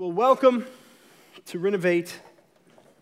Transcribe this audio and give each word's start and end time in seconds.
Well, 0.00 0.12
welcome 0.12 0.66
to 1.44 1.58
Renovate. 1.58 2.18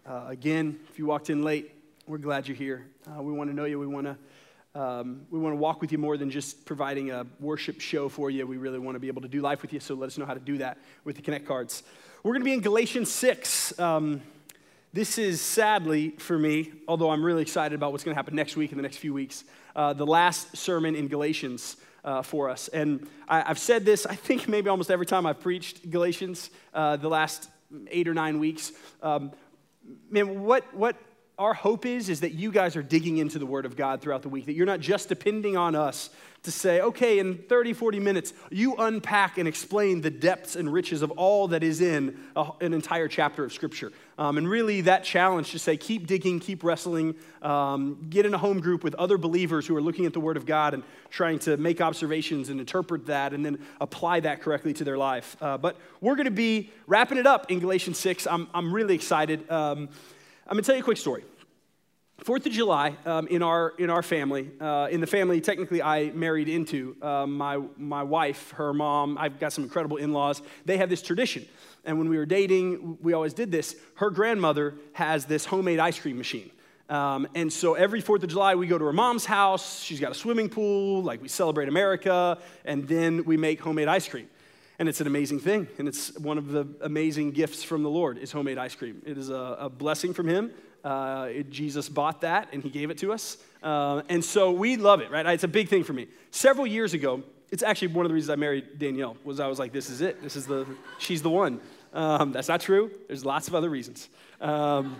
Uh, 0.04 0.24
again, 0.26 0.80
if 0.90 0.98
you 0.98 1.06
walked 1.06 1.30
in 1.30 1.44
late, 1.44 1.70
we're 2.08 2.18
glad 2.18 2.48
you're 2.48 2.56
here. 2.56 2.88
Uh, 3.06 3.22
we 3.22 3.32
want 3.32 3.48
to 3.50 3.54
know 3.54 3.66
you. 3.66 3.78
We 3.78 3.86
want 3.86 4.08
to 4.08 4.80
um, 4.80 5.20
we 5.30 5.38
want 5.38 5.52
to 5.52 5.58
walk 5.58 5.80
with 5.80 5.92
you 5.92 5.98
more 5.98 6.16
than 6.16 6.28
just 6.28 6.66
providing 6.66 7.12
a 7.12 7.24
worship 7.38 7.80
show 7.80 8.08
for 8.08 8.30
you. 8.30 8.48
We 8.48 8.56
really 8.56 8.80
want 8.80 8.96
to 8.96 8.98
be 8.98 9.06
able 9.06 9.22
to 9.22 9.28
do 9.28 9.40
life 9.40 9.62
with 9.62 9.72
you. 9.72 9.78
So 9.78 9.94
let 9.94 10.08
us 10.08 10.18
know 10.18 10.26
how 10.26 10.34
to 10.34 10.40
do 10.40 10.58
that 10.58 10.78
with 11.04 11.14
the 11.14 11.22
Connect 11.22 11.46
cards. 11.46 11.84
We're 12.24 12.32
going 12.32 12.40
to 12.40 12.44
be 12.46 12.54
in 12.54 12.62
Galatians 12.62 13.12
six. 13.12 13.78
Um, 13.78 14.20
this 14.92 15.18
is 15.18 15.40
sadly 15.40 16.16
for 16.18 16.36
me, 16.36 16.72
although 16.88 17.10
I'm 17.10 17.22
really 17.22 17.42
excited 17.42 17.76
about 17.76 17.92
what's 17.92 18.02
going 18.02 18.16
to 18.16 18.18
happen 18.18 18.34
next 18.34 18.56
week 18.56 18.72
and 18.72 18.78
the 18.78 18.82
next 18.82 18.96
few 18.96 19.14
weeks. 19.14 19.44
Uh, 19.76 19.92
the 19.92 20.04
last 20.04 20.56
sermon 20.56 20.96
in 20.96 21.06
Galatians 21.06 21.76
uh, 22.04 22.22
for 22.22 22.48
us. 22.48 22.68
And 22.68 23.06
I, 23.28 23.40
have 23.40 23.58
said 23.58 23.84
this, 23.84 24.06
I 24.06 24.14
think 24.14 24.48
maybe 24.48 24.68
almost 24.68 24.90
every 24.90 25.06
time 25.06 25.26
I've 25.26 25.40
preached 25.40 25.90
Galatians 25.90 26.50
uh, 26.74 26.96
the 26.96 27.08
last 27.08 27.48
eight 27.90 28.08
or 28.08 28.14
nine 28.14 28.38
weeks. 28.38 28.72
Um, 29.02 29.32
man, 30.10 30.42
what, 30.42 30.74
what 30.74 30.96
our 31.38 31.54
hope 31.54 31.86
is, 31.86 32.08
is 32.08 32.20
that 32.20 32.32
you 32.32 32.50
guys 32.50 32.76
are 32.76 32.82
digging 32.82 33.18
into 33.18 33.38
the 33.38 33.46
Word 33.46 33.64
of 33.64 33.76
God 33.76 34.00
throughout 34.00 34.22
the 34.22 34.28
week, 34.28 34.46
that 34.46 34.54
you're 34.54 34.66
not 34.66 34.80
just 34.80 35.08
depending 35.08 35.56
on 35.56 35.74
us 35.74 36.10
to 36.42 36.50
say, 36.50 36.80
okay, 36.80 37.18
in 37.18 37.36
30, 37.36 37.72
40 37.72 38.00
minutes, 38.00 38.32
you 38.50 38.74
unpack 38.76 39.38
and 39.38 39.46
explain 39.48 40.00
the 40.00 40.10
depths 40.10 40.56
and 40.56 40.72
riches 40.72 41.02
of 41.02 41.10
all 41.12 41.48
that 41.48 41.62
is 41.62 41.80
in 41.80 42.18
a, 42.36 42.48
an 42.60 42.74
entire 42.74 43.08
chapter 43.08 43.44
of 43.44 43.52
Scripture. 43.52 43.92
Um, 44.18 44.36
and 44.36 44.48
really, 44.48 44.80
that 44.82 45.04
challenge 45.04 45.52
to 45.52 45.60
say, 45.60 45.76
keep 45.76 46.08
digging, 46.08 46.40
keep 46.40 46.64
wrestling, 46.64 47.14
um, 47.40 48.04
get 48.10 48.26
in 48.26 48.34
a 48.34 48.38
home 48.38 48.60
group 48.60 48.82
with 48.82 48.96
other 48.96 49.16
believers 49.16 49.64
who 49.64 49.76
are 49.76 49.80
looking 49.80 50.06
at 50.06 50.12
the 50.12 50.18
Word 50.18 50.36
of 50.36 50.44
God 50.44 50.74
and 50.74 50.82
trying 51.08 51.38
to 51.40 51.56
make 51.56 51.80
observations 51.80 52.48
and 52.48 52.58
interpret 52.58 53.06
that 53.06 53.32
and 53.32 53.44
then 53.44 53.64
apply 53.80 54.18
that 54.20 54.42
correctly 54.42 54.72
to 54.74 54.82
their 54.82 54.98
life. 54.98 55.36
Uh, 55.40 55.56
but 55.56 55.76
we're 56.00 56.16
going 56.16 56.24
to 56.24 56.32
be 56.32 56.72
wrapping 56.88 57.16
it 57.16 57.28
up 57.28 57.48
in 57.48 57.60
Galatians 57.60 57.98
6. 57.98 58.26
I'm, 58.26 58.48
I'm 58.52 58.72
really 58.72 58.96
excited. 58.96 59.48
Um, 59.50 59.88
I'm 60.48 60.54
going 60.54 60.64
to 60.64 60.66
tell 60.66 60.74
you 60.74 60.82
a 60.82 60.84
quick 60.84 60.96
story. 60.96 61.22
Fourth 62.24 62.44
of 62.46 62.52
July 62.52 62.96
um, 63.06 63.28
in, 63.28 63.42
our, 63.42 63.74
in 63.78 63.90
our 63.90 64.02
family, 64.02 64.50
uh, 64.60 64.88
in 64.90 65.00
the 65.00 65.06
family 65.06 65.40
technically 65.40 65.80
I 65.80 66.10
married 66.10 66.48
into, 66.48 66.96
uh, 67.00 67.26
my, 67.26 67.62
my 67.76 68.02
wife, 68.02 68.50
her 68.52 68.74
mom, 68.74 69.16
I've 69.16 69.38
got 69.38 69.52
some 69.52 69.62
incredible 69.62 69.98
in 69.98 70.12
laws. 70.12 70.42
They 70.64 70.78
have 70.78 70.90
this 70.90 71.00
tradition. 71.00 71.46
And 71.84 71.96
when 71.96 72.08
we 72.08 72.18
were 72.18 72.26
dating, 72.26 72.98
we 73.00 73.12
always 73.12 73.34
did 73.34 73.52
this. 73.52 73.76
Her 73.94 74.10
grandmother 74.10 74.74
has 74.94 75.26
this 75.26 75.44
homemade 75.44 75.78
ice 75.78 75.98
cream 75.98 76.18
machine. 76.18 76.50
Um, 76.88 77.28
and 77.36 77.52
so 77.52 77.74
every 77.74 78.02
4th 78.02 78.24
of 78.24 78.30
July, 78.30 78.56
we 78.56 78.66
go 78.66 78.78
to 78.78 78.84
her 78.84 78.92
mom's 78.92 79.24
house. 79.24 79.80
She's 79.80 80.00
got 80.00 80.10
a 80.10 80.14
swimming 80.14 80.48
pool, 80.48 81.04
like 81.04 81.22
we 81.22 81.28
celebrate 81.28 81.68
America, 81.68 82.38
and 82.64 82.86
then 82.88 83.24
we 83.26 83.36
make 83.36 83.60
homemade 83.60 83.88
ice 83.88 84.08
cream. 84.08 84.28
And 84.80 84.88
it's 84.88 85.00
an 85.00 85.06
amazing 85.06 85.38
thing. 85.38 85.68
And 85.78 85.86
it's 85.86 86.18
one 86.18 86.36
of 86.36 86.48
the 86.48 86.66
amazing 86.80 87.30
gifts 87.30 87.62
from 87.62 87.84
the 87.84 87.90
Lord 87.90 88.18
is 88.18 88.32
homemade 88.32 88.58
ice 88.58 88.74
cream. 88.74 89.02
It 89.06 89.16
is 89.16 89.30
a, 89.30 89.56
a 89.60 89.68
blessing 89.68 90.12
from 90.12 90.26
him. 90.26 90.50
Uh, 90.84 91.30
Jesus 91.50 91.88
bought 91.88 92.20
that 92.22 92.48
and 92.52 92.62
he 92.62 92.70
gave 92.70 92.90
it 92.90 92.98
to 92.98 93.12
us. 93.12 93.38
Uh, 93.62 94.02
and 94.08 94.24
so 94.24 94.52
we 94.52 94.76
love 94.76 95.00
it, 95.00 95.10
right? 95.10 95.26
It's 95.26 95.44
a 95.44 95.48
big 95.48 95.68
thing 95.68 95.84
for 95.84 95.92
me. 95.92 96.06
Several 96.30 96.66
years 96.66 96.94
ago, 96.94 97.22
it's 97.50 97.62
actually 97.62 97.88
one 97.88 98.04
of 98.04 98.10
the 98.10 98.14
reasons 98.14 98.30
I 98.30 98.36
married 98.36 98.78
Danielle 98.78 99.16
was 99.24 99.40
I 99.40 99.46
was 99.46 99.58
like, 99.58 99.72
this 99.72 99.90
is 99.90 100.00
it. 100.00 100.22
This 100.22 100.36
is 100.36 100.46
the, 100.46 100.66
she's 100.98 101.22
the 101.22 101.30
one. 101.30 101.60
Um, 101.92 102.32
that's 102.32 102.48
not 102.48 102.60
true. 102.60 102.90
There's 103.06 103.24
lots 103.24 103.48
of 103.48 103.54
other 103.54 103.70
reasons. 103.70 104.08
Um, 104.40 104.96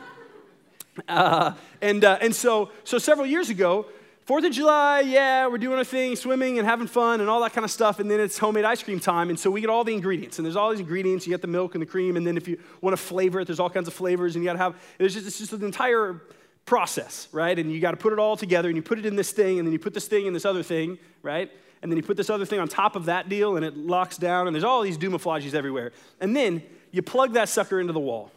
uh, 1.07 1.53
and, 1.81 2.05
uh, 2.05 2.19
and 2.21 2.35
so, 2.35 2.71
so 2.85 2.99
several 2.99 3.27
years 3.27 3.51
ago, 3.51 3.87
Fourth 4.29 4.45
of 4.45 4.53
July, 4.53 5.01
yeah, 5.01 5.47
we're 5.47 5.57
doing 5.57 5.79
our 5.79 5.85
thing, 5.85 6.15
swimming 6.15 6.59
and 6.59 6.69
having 6.69 6.87
fun 6.87 7.23
and 7.23 7.31
all 7.31 7.41
that 7.41 7.55
kind 7.55 7.65
of 7.65 7.71
stuff. 7.71 7.99
And 7.99 8.11
then 8.11 8.21
it's 8.21 8.37
homemade 8.37 8.67
ice 8.67 8.83
cream 8.83 9.01
time. 9.01 9.31
And 9.31 9.41
so 9.41 9.51
we 9.51 9.63
get 9.63 9.71
all 9.71 9.85
the 9.85 9.95
ingredients. 9.95 10.39
And 10.39 10.45
there's 10.45 10.55
all 10.55 10.69
these 10.69 10.81
ingredients. 10.81 11.27
You 11.27 11.33
get 11.33 11.41
the 11.41 11.49
milk 11.49 11.75
and 11.75 11.81
the 11.81 11.87
cream. 11.87 12.15
And 12.15 12.27
then 12.27 12.37
if 12.37 12.47
you 12.47 12.61
want 12.83 12.93
to 12.93 13.03
flavor 13.03 13.41
it, 13.41 13.47
there's 13.47 13.59
all 13.59 13.71
kinds 13.71 13.89
of 13.89 13.95
flavors. 13.95 14.37
And 14.37 14.45
you 14.45 14.51
got 14.51 14.53
to 14.53 14.59
have, 14.59 14.77
it's 14.99 15.15
just, 15.15 15.27
it's 15.27 15.39
just 15.39 15.55
an 15.55 15.65
entire 15.65 16.21
process, 16.67 17.29
right? 17.33 17.59
And 17.59 17.73
you 17.73 17.81
got 17.81 17.93
to 17.93 17.97
put 17.97 18.13
it 18.13 18.19
all 18.19 18.37
together. 18.37 18.69
And 18.69 18.77
you 18.77 18.83
put 18.83 18.99
it 18.99 19.07
in 19.07 19.17
this 19.17 19.31
thing. 19.31 19.61
And 19.61 19.67
then 19.67 19.73
you 19.73 19.79
put 19.79 19.95
this 19.95 20.09
thing 20.09 20.27
in 20.27 20.35
this 20.35 20.45
other 20.45 20.63
thing, 20.63 20.99
right? 21.23 21.51
And 21.81 21.91
then 21.91 21.97
you 21.97 22.03
put 22.03 22.19
this 22.19 22.29
other 22.29 22.45
thing 22.45 22.61
on 22.61 22.69
top 22.69 22.97
of 22.97 23.07
that 23.07 23.31
deal. 23.31 23.57
And 23.57 23.65
it 23.65 23.79
locks 23.79 24.19
down. 24.19 24.47
And 24.47 24.55
there's 24.55 24.63
all 24.63 24.83
these 24.83 24.99
doomaflages 24.99 25.55
everywhere. 25.55 25.93
And 26.21 26.37
then 26.37 26.63
you 26.91 27.01
plug 27.01 27.33
that 27.33 27.49
sucker 27.49 27.81
into 27.81 27.95
the 27.95 27.99
wall 27.99 28.31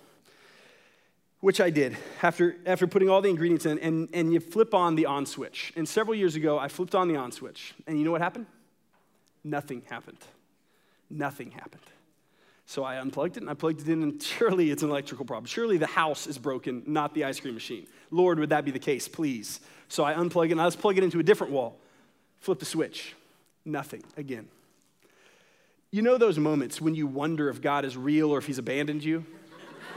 which 1.41 1.59
I 1.59 1.71
did 1.71 1.97
after, 2.21 2.55
after 2.65 2.87
putting 2.87 3.09
all 3.09 3.21
the 3.21 3.29
ingredients 3.29 3.65
in, 3.65 3.79
and, 3.79 4.07
and 4.13 4.31
you 4.31 4.39
flip 4.39 4.73
on 4.73 4.95
the 4.95 5.07
on 5.07 5.25
switch. 5.25 5.73
And 5.75 5.89
several 5.89 6.15
years 6.15 6.35
ago, 6.35 6.57
I 6.57 6.67
flipped 6.67 6.95
on 6.95 7.07
the 7.07 7.17
on 7.17 7.31
switch. 7.31 7.73
And 7.87 7.97
you 7.97 8.05
know 8.05 8.11
what 8.11 8.21
happened? 8.21 8.45
Nothing 9.43 9.81
happened. 9.89 10.19
Nothing 11.09 11.51
happened. 11.51 11.81
So 12.67 12.83
I 12.83 13.01
unplugged 13.01 13.37
it 13.37 13.41
and 13.41 13.49
I 13.49 13.55
plugged 13.55 13.81
it 13.81 13.89
in, 13.89 14.03
and 14.03 14.21
surely 14.39 14.71
it's 14.71 14.83
an 14.83 14.89
electrical 14.89 15.25
problem. 15.25 15.45
Surely 15.45 15.77
the 15.77 15.87
house 15.87 16.27
is 16.27 16.37
broken, 16.37 16.83
not 16.85 17.13
the 17.13 17.25
ice 17.25 17.39
cream 17.39 17.55
machine. 17.55 17.87
Lord, 18.11 18.39
would 18.39 18.49
that 18.49 18.63
be 18.63 18.71
the 18.71 18.79
case, 18.79 19.07
please? 19.07 19.59
So 19.89 20.03
I 20.03 20.13
unplug 20.13 20.45
it 20.45 20.51
and 20.53 20.61
I 20.61 20.65
let's 20.65 20.75
plug 20.75 20.97
it 20.97 21.03
into 21.03 21.19
a 21.19 21.23
different 21.23 21.51
wall. 21.51 21.77
Flip 22.39 22.59
the 22.59 22.65
switch. 22.65 23.13
Nothing 23.65 24.03
again. 24.15 24.47
You 25.91 26.01
know 26.01 26.17
those 26.17 26.39
moments 26.39 26.79
when 26.79 26.95
you 26.95 27.07
wonder 27.07 27.49
if 27.49 27.61
God 27.61 27.83
is 27.83 27.97
real 27.97 28.31
or 28.31 28.37
if 28.37 28.45
he's 28.45 28.57
abandoned 28.57 29.03
you? 29.03 29.25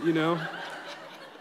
You 0.03 0.13
know? 0.13 0.41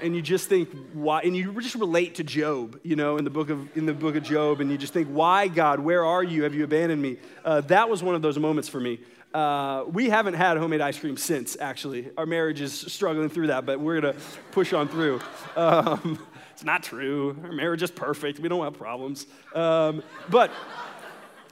And 0.03 0.13
you 0.15 0.21
just 0.21 0.49
think 0.49 0.69
why 0.91 1.21
and 1.21 1.35
you 1.35 1.59
just 1.61 1.75
relate 1.75 2.15
to 2.15 2.23
Job 2.23 2.77
you 2.83 2.97
know 2.97 3.17
in 3.17 3.23
the 3.23 3.29
book 3.29 3.49
of 3.49 3.75
in 3.77 3.85
the 3.85 3.93
book 3.93 4.15
of 4.15 4.23
Job 4.23 4.59
and 4.59 4.69
you 4.69 4.77
just 4.77 4.91
think 4.91 5.07
why 5.07 5.47
god? 5.47 5.79
Where 5.79 6.05
are 6.05 6.23
you? 6.23 6.43
Have 6.43 6.53
you 6.53 6.65
abandoned 6.65 7.01
me? 7.01 7.17
Uh, 7.45 7.61
that 7.61 7.89
was 7.89 8.03
one 8.03 8.13
of 8.13 8.21
those 8.21 8.37
moments 8.37 8.67
for 8.67 8.81
me. 8.81 8.99
Uh, 9.33 9.85
we 9.87 10.09
haven't 10.09 10.33
had 10.33 10.57
homemade 10.57 10.81
ice 10.81 10.99
cream 10.99 11.15
since 11.15 11.55
actually. 11.59 12.11
Our 12.17 12.25
marriage 12.25 12.59
is 12.59 12.73
struggling 12.73 13.29
through 13.29 13.47
that 13.47 13.65
but 13.65 13.79
we're 13.79 14.01
to 14.01 14.13
push 14.51 14.73
on 14.73 14.89
through. 14.89 15.21
Um, 15.55 16.19
it's 16.51 16.65
not 16.65 16.83
true. 16.83 17.37
Our 17.45 17.53
marriage 17.53 17.81
is 17.81 17.91
perfect. 17.91 18.39
We 18.39 18.49
don't 18.49 18.63
have 18.63 18.73
problems. 18.73 19.25
Um, 19.55 20.03
but 20.29 20.51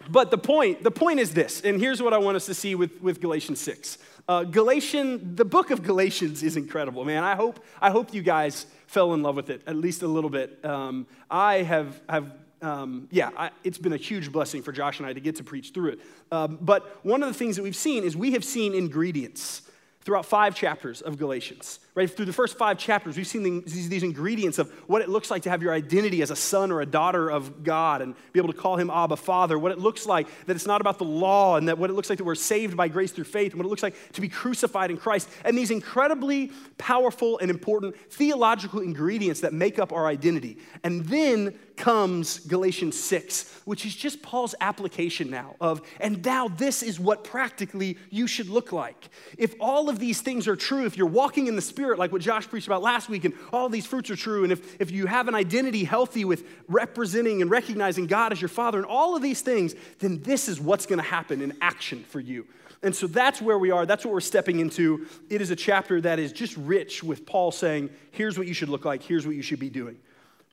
but 0.09 0.29
the 0.29 0.38
point 0.38 0.84
the 0.84 0.91
point 0.91 1.19
is 1.19 1.34
this 1.34 1.61
and 1.61 1.79
here's 1.79 2.01
what 2.01 2.13
i 2.13 2.17
want 2.17 2.35
us 2.35 2.47
to 2.47 2.53
see 2.53 2.75
with, 2.75 3.01
with 3.01 3.22
galatians 3.22 3.59
6 3.61 3.97
uh, 4.31 4.44
Galatian, 4.46 5.36
the 5.36 5.44
book 5.44 5.72
of 5.72 5.84
Galatians 5.84 6.42
is 6.42 6.56
incredible, 6.56 7.03
man. 7.03 7.22
I 7.22 7.36
hope, 7.36 7.59
I 7.81 7.92
hope 7.92 8.14
you 8.14 8.22
guys 8.22 8.66
fell 8.88 9.14
in 9.14 9.22
love 9.22 9.36
with 9.36 9.50
it 9.50 9.62
at 9.68 9.75
least 9.75 10.03
a 10.03 10.08
little 10.08 10.30
bit. 10.30 10.64
Um, 10.64 11.06
I 11.30 11.56
have, 11.64 12.00
have 12.08 12.31
um, 12.62 13.09
yeah, 13.12 13.31
I, 13.36 13.50
it's 13.66 13.78
been 13.78 13.91
a 13.91 13.97
huge 13.97 14.31
blessing 14.31 14.62
for 14.62 14.72
Josh 14.72 15.00
and 15.00 15.06
I 15.06 15.12
to 15.12 15.20
get 15.20 15.36
to 15.38 15.44
preach 15.44 15.72
through 15.72 15.91
it. 15.91 16.00
Um, 16.31 16.59
but 16.62 17.03
one 17.03 17.22
of 17.24 17.28
the 17.28 17.34
things 17.34 17.58
that 17.58 17.64
we've 17.64 17.75
seen 17.75 18.06
is 18.06 18.16
we 18.16 18.31
have 18.31 18.46
seen 18.46 18.74
ingredients 18.74 19.64
throughout 20.00 20.25
five 20.25 20.56
chapters 20.56 21.02
of 21.02 21.18
Galatians. 21.18 21.80
Right? 21.94 22.09
Through 22.09 22.25
the 22.25 22.34
first 22.34 22.57
five 22.57 22.78
chapters, 22.78 23.18
we've 23.18 23.28
seen 23.28 23.63
these, 23.66 24.03
ingredients 24.03 24.59
of 24.59 24.72
what 24.88 25.02
it 25.02 25.09
looks 25.09 25.29
like 25.29 25.44
to 25.44 25.50
have 25.50 25.62
your 25.62 25.74
identity 25.74 26.22
as 26.22 26.31
a 26.31 26.35
son 26.35 26.72
or 26.72 26.79
a 26.79 26.85
daughter 26.85 27.29
of 27.29 27.63
God 27.63 28.02
and 28.02 28.16
be 28.31 28.40
able 28.40 28.52
to 28.52 28.57
call 28.57 28.78
him 28.78 28.90
Abba 28.90 29.18
Father. 29.18 29.59
What 29.59 29.74
it 29.74 29.78
looks 29.78 30.06
like 30.06 30.28
that 30.46 30.56
it's 30.56 30.66
not 30.66 30.79
about 30.79 30.97
the 30.97 31.06
law 31.06 31.57
and 31.57 31.68
that 31.68 31.78
what 31.78 31.90
it 31.90 31.94
looks 31.94 32.09
like 32.09 32.18
that 32.18 32.24
we're 32.24 32.35
saved 32.35 32.78
by 32.78 32.88
grace 32.88 33.12
through 33.12 33.25
faith 33.25 33.52
and 33.52 33.59
what 33.59 33.66
it 33.66 33.69
looks 33.69 33.84
like 33.84 33.96
to 34.13 34.22
be 34.22 34.29
crucified 34.29 34.90
in 34.90 34.97
Christ. 34.97 35.29
And 35.44 35.57
these 35.57 35.69
incredibly 35.69 36.52
powerful 36.78 37.38
and 37.40 37.52
important 37.52 37.96
theological 38.09 38.79
ingredients 38.79 39.41
that 39.41 39.52
make 39.52 39.78
up 39.78 39.91
our 39.91 40.08
identity. 40.08 40.59
And 40.84 41.06
then 41.06 41.59
comes 41.81 42.40
Galatians 42.40 42.97
6, 43.00 43.62
which 43.66 43.85
is 43.85 43.96
just 43.96 44.22
Paul's 44.22 44.53
application 44.62 45.31
now 45.31 45.56
of, 45.59 45.81
and 46.00 46.23
now 46.23 46.47
this 46.47 46.84
is 46.84 47.00
what 47.00 47.23
practically 47.23 47.97
you 48.12 48.28
should 48.28 48.50
look 48.50 48.72
like. 48.72 49.09
If 49.38 49.56
all 49.59 49.90
of 49.90 49.97
these 49.97 50.22
things 50.22 50.47
are 50.47 50.56
true, 50.56 50.85
if 50.85 50.96
you're 50.96 51.08
walking 51.08 51.47
in 51.47 51.56
the 51.56 51.62
Spirit, 51.62 51.81
like 51.97 52.12
what 52.12 52.22
Josh 52.22 52.47
preached 52.47 52.68
about 52.68 52.81
last 52.81 53.09
week, 53.09 53.25
and 53.25 53.34
all 53.52 53.69
these 53.69 53.86
fruits 53.86 54.09
are 54.09 54.16
true, 54.16 54.44
and 54.44 54.52
if, 54.52 54.81
if 54.81 54.92
you 54.92 55.06
have 55.06 55.28
an 55.28 55.36
identity 55.36 55.84
healthy 55.84 56.25
with 56.25 56.46
representing 56.68 57.42
and 57.42 57.52
recognizing 57.52 58.08
God 58.08 58.31
as 58.31 58.42
your 58.42 58.50
Father, 58.50 58.78
and 58.78 58.86
all 58.86 59.16
of 59.16 59.22
these 59.22 59.42
things, 59.42 59.75
then 60.00 60.22
this 60.22 60.47
is 60.47 60.59
what's 60.59 60.86
going 60.86 61.00
to 61.00 61.08
happen 61.08 61.41
in 61.41 61.53
action 61.62 62.03
for 62.03 62.20
you. 62.20 62.47
And 62.84 62.96
so 62.96 63.08
that's 63.08 63.41
where 63.41 63.58
we 63.59 63.70
are. 63.70 63.86
That's 63.86 64.03
what 64.06 64.14
we're 64.14 64.22
stepping 64.22 64.59
into. 64.59 65.06
It 65.30 65.41
is 65.41 65.52
a 65.52 65.56
chapter 65.56 66.02
that 66.02 66.18
is 66.18 66.31
just 66.31 66.58
rich 66.58 67.03
with 67.03 67.26
Paul 67.26 67.52
saying, 67.52 67.91
here's 68.11 68.38
what 68.38 68.47
you 68.47 68.53
should 68.53 68.70
look 68.70 68.85
like, 68.85 69.03
here's 69.03 69.28
what 69.28 69.35
you 69.35 69.44
should 69.44 69.59
be 69.59 69.70
doing. 69.70 69.97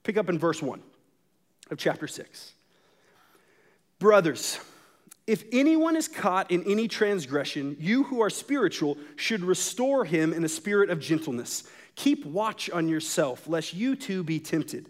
Pick 0.03 0.17
up 0.17 0.29
in 0.29 0.39
verse 0.39 0.63
1 0.63 0.83
of 1.71 1.79
chapter 1.79 2.07
6. 2.07 2.53
Brothers, 3.99 4.61
if 5.29 5.45
anyone 5.53 5.95
is 5.95 6.09
caught 6.09 6.51
in 6.51 6.65
any 6.65 6.89
transgression, 6.89 7.77
you 7.79 8.05
who 8.05 8.23
are 8.23 8.31
spiritual 8.31 8.97
should 9.15 9.45
restore 9.45 10.07
him 10.07 10.33
in 10.33 10.43
a 10.43 10.49
spirit 10.49 10.89
of 10.89 11.01
gentleness. 11.01 11.65
Keep 11.97 12.25
watch 12.25 12.71
on 12.71 12.89
yourself, 12.89 13.47
lest 13.47 13.75
you 13.75 13.95
too 13.95 14.25
be 14.25 14.41
tempted. 14.41 14.89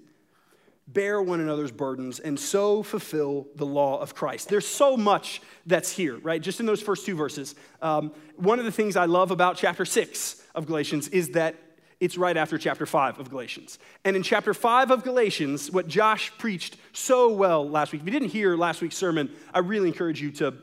Bear 0.86 1.20
one 1.20 1.40
another's 1.40 1.72
burdens 1.72 2.20
and 2.20 2.38
so 2.38 2.84
fulfill 2.84 3.48
the 3.56 3.66
law 3.66 4.00
of 4.00 4.14
Christ. 4.14 4.48
There's 4.48 4.66
so 4.66 4.96
much 4.96 5.42
that's 5.66 5.90
here, 5.90 6.18
right? 6.18 6.40
Just 6.40 6.60
in 6.60 6.66
those 6.66 6.80
first 6.80 7.04
two 7.04 7.16
verses. 7.16 7.56
Um, 7.82 8.12
one 8.36 8.60
of 8.60 8.64
the 8.64 8.72
things 8.72 8.94
I 8.94 9.06
love 9.06 9.32
about 9.32 9.56
chapter 9.56 9.84
six 9.84 10.40
of 10.54 10.66
Galatians 10.66 11.08
is 11.08 11.30
that 11.30 11.56
it's 12.00 12.16
right 12.16 12.36
after 12.36 12.58
chapter 12.58 12.86
5 12.86 13.18
of 13.18 13.30
Galatians. 13.30 13.78
And 14.04 14.14
in 14.14 14.22
chapter 14.22 14.54
5 14.54 14.90
of 14.90 15.02
Galatians, 15.02 15.70
what 15.70 15.88
Josh 15.88 16.32
preached 16.38 16.76
so 16.92 17.32
well 17.32 17.68
last 17.68 17.92
week, 17.92 18.02
if 18.02 18.06
you 18.06 18.12
didn't 18.12 18.30
hear 18.30 18.56
last 18.56 18.80
week's 18.80 18.96
sermon, 18.96 19.30
I 19.52 19.58
really 19.60 19.88
encourage 19.88 20.20
you 20.20 20.30
to 20.32 20.54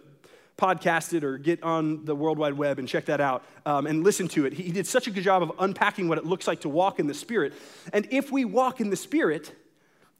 podcast 0.57 1.13
it 1.13 1.23
or 1.23 1.37
get 1.37 1.61
on 1.63 2.05
the 2.05 2.15
World 2.15 2.37
Wide 2.37 2.53
Web 2.53 2.79
and 2.79 2.87
check 2.87 3.05
that 3.05 3.19
out 3.19 3.43
um, 3.65 3.85
and 3.85 4.03
listen 4.03 4.27
to 4.29 4.45
it. 4.45 4.53
He, 4.53 4.63
he 4.63 4.71
did 4.71 4.87
such 4.87 5.07
a 5.07 5.11
good 5.11 5.23
job 5.23 5.43
of 5.43 5.51
unpacking 5.59 6.07
what 6.07 6.17
it 6.17 6.25
looks 6.25 6.47
like 6.47 6.61
to 6.61 6.69
walk 6.69 6.99
in 6.99 7.07
the 7.07 7.13
Spirit. 7.13 7.53
And 7.91 8.07
if 8.11 8.31
we 8.31 8.45
walk 8.45 8.79
in 8.79 8.89
the 8.89 8.95
Spirit, 8.95 9.53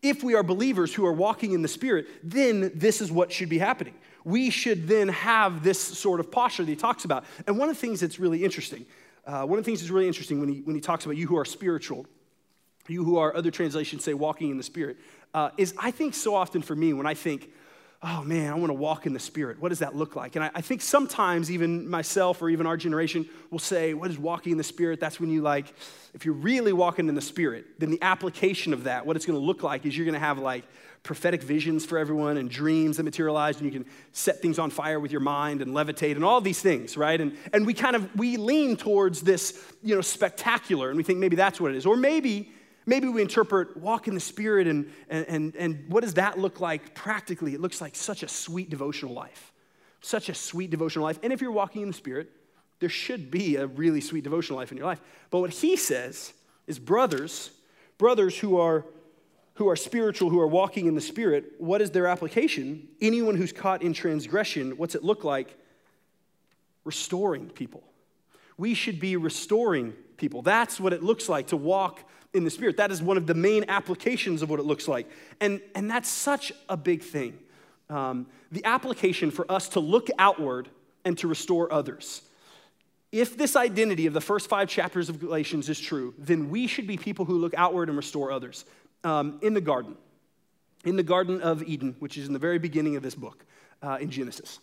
if 0.01 0.23
we 0.23 0.35
are 0.35 0.43
believers 0.43 0.93
who 0.93 1.05
are 1.05 1.13
walking 1.13 1.53
in 1.53 1.61
the 1.61 1.67
Spirit, 1.69 2.07
then 2.23 2.71
this 2.75 2.99
is 2.99 3.11
what 3.11 3.31
should 3.31 3.49
be 3.49 3.57
happening. 3.57 3.93
We 4.25 4.49
should 4.49 4.87
then 4.87 5.07
have 5.07 5.63
this 5.63 5.79
sort 5.79 6.19
of 6.19 6.31
posture 6.31 6.63
that 6.63 6.69
he 6.69 6.75
talks 6.75 7.05
about. 7.05 7.23
And 7.47 7.57
one 7.57 7.69
of 7.69 7.75
the 7.75 7.81
things 7.81 8.01
that's 8.01 8.19
really 8.19 8.43
interesting, 8.43 8.85
uh, 9.25 9.45
one 9.45 9.57
of 9.57 9.65
the 9.65 9.69
things 9.69 9.81
that's 9.81 9.91
really 9.91 10.07
interesting 10.07 10.39
when 10.39 10.49
he, 10.49 10.61
when 10.61 10.75
he 10.75 10.81
talks 10.81 11.05
about 11.05 11.17
you 11.17 11.27
who 11.27 11.37
are 11.37 11.45
spiritual, 11.45 12.05
you 12.87 13.03
who 13.03 13.17
are, 13.17 13.35
other 13.35 13.51
translations 13.51 14.03
say, 14.03 14.13
walking 14.13 14.51
in 14.51 14.57
the 14.57 14.63
Spirit, 14.63 14.97
uh, 15.33 15.49
is 15.57 15.73
I 15.77 15.91
think 15.91 16.13
so 16.13 16.35
often 16.35 16.61
for 16.61 16.75
me 16.75 16.93
when 16.93 17.05
I 17.05 17.15
think, 17.15 17.49
oh 18.03 18.23
man, 18.23 18.51
I 18.51 18.55
want 18.55 18.69
to 18.69 18.75
walk 18.75 19.07
in 19.07 19.13
the 19.13 19.19
Spirit. 19.19 19.59
What 19.59 19.69
does 19.69 19.79
that 19.79 19.95
look 19.95 20.15
like? 20.15 20.35
And 20.35 20.45
I, 20.45 20.51
I, 20.53 20.61
think 20.61 20.81
sometimes 20.81 21.49
even 21.49 21.89
myself 21.89 22.41
or 22.41 22.49
even 22.49 22.67
our 22.67 22.77
generation 22.77 23.27
will 23.49 23.59
say, 23.59 23.95
what 23.95 24.11
is 24.11 24.19
walking 24.19 24.51
in 24.51 24.57
the 24.59 24.63
Spirit? 24.63 24.99
That's 24.99 25.19
when 25.19 25.31
you 25.31 25.41
like, 25.41 25.73
if 26.13 26.23
you're 26.23 26.35
really 26.35 26.71
walking 26.71 27.09
in 27.09 27.15
the 27.15 27.21
Spirit, 27.21 27.65
then 27.79 27.89
the 27.89 28.01
application 28.03 28.73
of 28.73 28.83
that, 28.83 29.05
what 29.05 29.15
it's 29.15 29.25
going 29.25 29.39
to 29.39 29.43
look 29.43 29.63
like 29.63 29.85
is 29.85 29.97
you're 29.97 30.05
going 30.05 30.13
to 30.13 30.19
have 30.19 30.37
like 30.37 30.65
prophetic 31.05 31.41
visions 31.41 31.85
for 31.85 31.97
everyone 31.97 32.35
and 32.35 32.49
dreams 32.49 32.97
that 32.97 33.03
materialize 33.03 33.55
and 33.57 33.65
you 33.65 33.71
can 33.71 33.89
set 34.11 34.41
things 34.41 34.59
on 34.59 34.69
fire 34.69 34.99
with 34.99 35.11
your 35.11 35.21
mind 35.21 35.61
and 35.61 35.71
levitate 35.71 36.15
and 36.15 36.25
all 36.25 36.41
these 36.41 36.61
things 36.61 36.97
right 36.97 37.21
and, 37.21 37.37
and 37.53 37.65
we 37.65 37.73
kind 37.73 37.95
of 37.95 38.13
we 38.15 38.35
lean 38.35 38.75
towards 38.75 39.21
this 39.21 39.73
you 39.81 39.95
know 39.95 40.01
spectacular 40.01 40.89
and 40.89 40.97
we 40.97 41.03
think 41.03 41.19
maybe 41.19 41.35
that's 41.35 41.61
what 41.61 41.71
it 41.71 41.77
is 41.77 41.85
or 41.85 41.95
maybe 41.95 42.51
Maybe 42.85 43.07
we 43.07 43.21
interpret 43.21 43.75
walk 43.77 44.07
in 44.07 44.13
the 44.13 44.19
Spirit, 44.19 44.67
and, 44.67 44.91
and, 45.09 45.55
and 45.55 45.85
what 45.89 46.01
does 46.01 46.15
that 46.15 46.37
look 46.37 46.59
like 46.59 46.93
practically? 46.93 47.53
It 47.53 47.59
looks 47.59 47.81
like 47.81 47.95
such 47.95 48.21
a 48.21 48.27
sweet 48.27 48.69
devotional 48.69 49.13
life. 49.13 49.51
Such 50.01 50.29
a 50.29 50.35
sweet 50.35 50.69
devotional 50.69 51.03
life. 51.03 51.19
And 51.23 51.33
if 51.33 51.41
you're 51.41 51.51
walking 51.51 51.81
in 51.81 51.87
the 51.87 51.95
Spirit, 51.95 52.29
there 52.79 52.89
should 52.89 53.31
be 53.31 53.55
a 53.55 53.65
really 53.65 54.01
sweet 54.01 54.23
devotional 54.23 54.59
life 54.59 54.71
in 54.71 54.77
your 54.77 54.85
life. 54.85 55.01
But 55.31 55.39
what 55.39 55.49
he 55.49 55.75
says 55.77 56.33
is, 56.67 56.77
brothers, 56.77 57.49
brothers 57.97 58.37
who 58.37 58.59
are 58.59 58.85
who 59.55 59.69
are 59.69 59.75
spiritual, 59.75 60.29
who 60.29 60.39
are 60.39 60.47
walking 60.47 60.85
in 60.85 60.95
the 60.95 61.01
Spirit, 61.01 61.53
what 61.57 61.81
is 61.81 61.91
their 61.91 62.07
application? 62.07 62.87
Anyone 63.01 63.35
who's 63.35 63.51
caught 63.51 63.81
in 63.81 63.93
transgression, 63.93 64.77
what's 64.77 64.95
it 64.95 65.03
look 65.03 65.23
like? 65.23 65.57
Restoring 66.83 67.49
people. 67.49 67.83
We 68.57 68.73
should 68.73 68.99
be 68.99 69.15
restoring 69.15 69.93
people. 70.17 70.41
That's 70.41 70.79
what 70.79 70.93
it 70.93 71.03
looks 71.03 71.27
like 71.27 71.47
to 71.47 71.57
walk 71.57 72.01
in 72.33 72.43
the 72.43 72.49
Spirit. 72.49 72.77
That 72.77 72.91
is 72.91 73.01
one 73.01 73.17
of 73.17 73.27
the 73.27 73.33
main 73.33 73.65
applications 73.69 74.41
of 74.41 74.49
what 74.49 74.59
it 74.59 74.65
looks 74.65 74.87
like. 74.87 75.09
And, 75.39 75.61
and 75.73 75.89
that's 75.89 76.09
such 76.09 76.51
a 76.67 76.75
big 76.75 77.01
thing. 77.01 77.39
Um, 77.89 78.27
the 78.51 78.63
application 78.65 79.31
for 79.31 79.49
us 79.49 79.69
to 79.69 79.79
look 79.79 80.09
outward 80.19 80.69
and 81.05 81.17
to 81.19 81.27
restore 81.27 81.71
others. 81.71 82.21
If 83.11 83.37
this 83.37 83.55
identity 83.55 84.07
of 84.07 84.13
the 84.13 84.21
first 84.21 84.49
five 84.49 84.67
chapters 84.67 85.07
of 85.07 85.21
Galatians 85.21 85.69
is 85.69 85.79
true, 85.79 86.13
then 86.17 86.49
we 86.49 86.67
should 86.67 86.87
be 86.87 86.97
people 86.97 87.23
who 87.23 87.37
look 87.37 87.53
outward 87.55 87.87
and 87.87 87.97
restore 87.97 88.31
others. 88.31 88.65
Um, 89.05 89.39
in 89.41 89.53
the 89.53 89.61
garden, 89.61 89.95
in 90.83 90.97
the 90.97 91.03
Garden 91.03 91.41
of 91.41 91.63
Eden, 91.63 91.95
which 91.99 92.17
is 92.17 92.27
in 92.27 92.33
the 92.33 92.39
very 92.39 92.59
beginning 92.59 92.95
of 92.95 93.03
this 93.03 93.15
book 93.15 93.45
uh, 93.81 93.97
in 94.01 94.09
Genesis, 94.09 94.59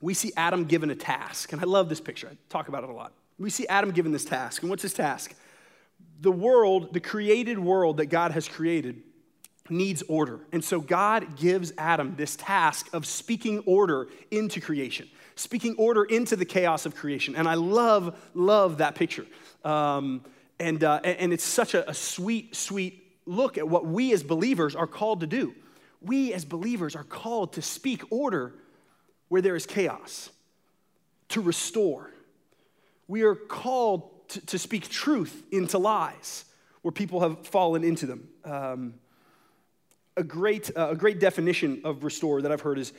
we 0.00 0.12
see 0.12 0.32
Adam 0.36 0.64
given 0.64 0.90
a 0.90 0.94
task. 0.94 1.52
And 1.52 1.62
I 1.62 1.64
love 1.64 1.88
this 1.88 2.00
picture, 2.00 2.28
I 2.30 2.36
talk 2.48 2.68
about 2.68 2.84
it 2.84 2.90
a 2.90 2.92
lot. 2.92 3.12
We 3.38 3.48
see 3.48 3.66
Adam 3.68 3.90
given 3.92 4.12
this 4.12 4.24
task. 4.26 4.62
And 4.62 4.70
what's 4.70 4.82
his 4.82 4.92
task? 4.92 5.34
the 6.20 6.30
world, 6.30 6.92
the 6.92 7.00
created 7.00 7.58
world 7.58 7.96
that 7.96 8.06
God 8.06 8.32
has 8.32 8.46
created, 8.46 9.02
needs 9.68 10.02
order. 10.02 10.40
And 10.52 10.62
so 10.62 10.80
God 10.80 11.36
gives 11.36 11.72
Adam 11.78 12.14
this 12.16 12.36
task 12.36 12.88
of 12.92 13.06
speaking 13.06 13.60
order 13.60 14.08
into 14.30 14.60
creation, 14.60 15.08
speaking 15.34 15.74
order 15.78 16.04
into 16.04 16.36
the 16.36 16.44
chaos 16.44 16.86
of 16.86 16.94
creation. 16.94 17.36
And 17.36 17.48
I 17.48 17.54
love, 17.54 18.18
love 18.34 18.78
that 18.78 18.94
picture. 18.94 19.26
Um, 19.64 20.22
and, 20.60 20.84
uh, 20.84 21.00
and 21.02 21.32
it's 21.32 21.44
such 21.44 21.74
a, 21.74 21.88
a 21.88 21.94
sweet, 21.94 22.54
sweet 22.54 23.02
look 23.26 23.58
at 23.58 23.66
what 23.66 23.86
we 23.86 24.12
as 24.12 24.22
believers 24.22 24.76
are 24.76 24.86
called 24.86 25.20
to 25.20 25.26
do. 25.26 25.54
We 26.02 26.32
as 26.32 26.44
believers 26.44 26.94
are 26.94 27.04
called 27.04 27.54
to 27.54 27.62
speak 27.62 28.02
order 28.10 28.54
where 29.28 29.40
there 29.40 29.56
is 29.56 29.66
chaos, 29.66 30.30
to 31.30 31.40
restore. 31.40 32.10
We 33.08 33.22
are 33.22 33.34
called 33.34 34.28
to, 34.28 34.46
to 34.46 34.58
speak 34.58 34.88
truth 34.88 35.44
into 35.50 35.78
lies 35.78 36.44
where 36.82 36.92
people 36.92 37.20
have 37.20 37.46
fallen 37.46 37.84
into 37.84 38.06
them. 38.06 38.28
Um, 38.44 38.94
a, 40.16 40.22
great, 40.24 40.70
uh, 40.76 40.90
a 40.90 40.96
great 40.96 41.20
definition 41.20 41.82
of 41.84 42.04
restore 42.04 42.42
that 42.42 42.52
I've 42.52 42.60
heard 42.60 42.78
is 42.78 42.92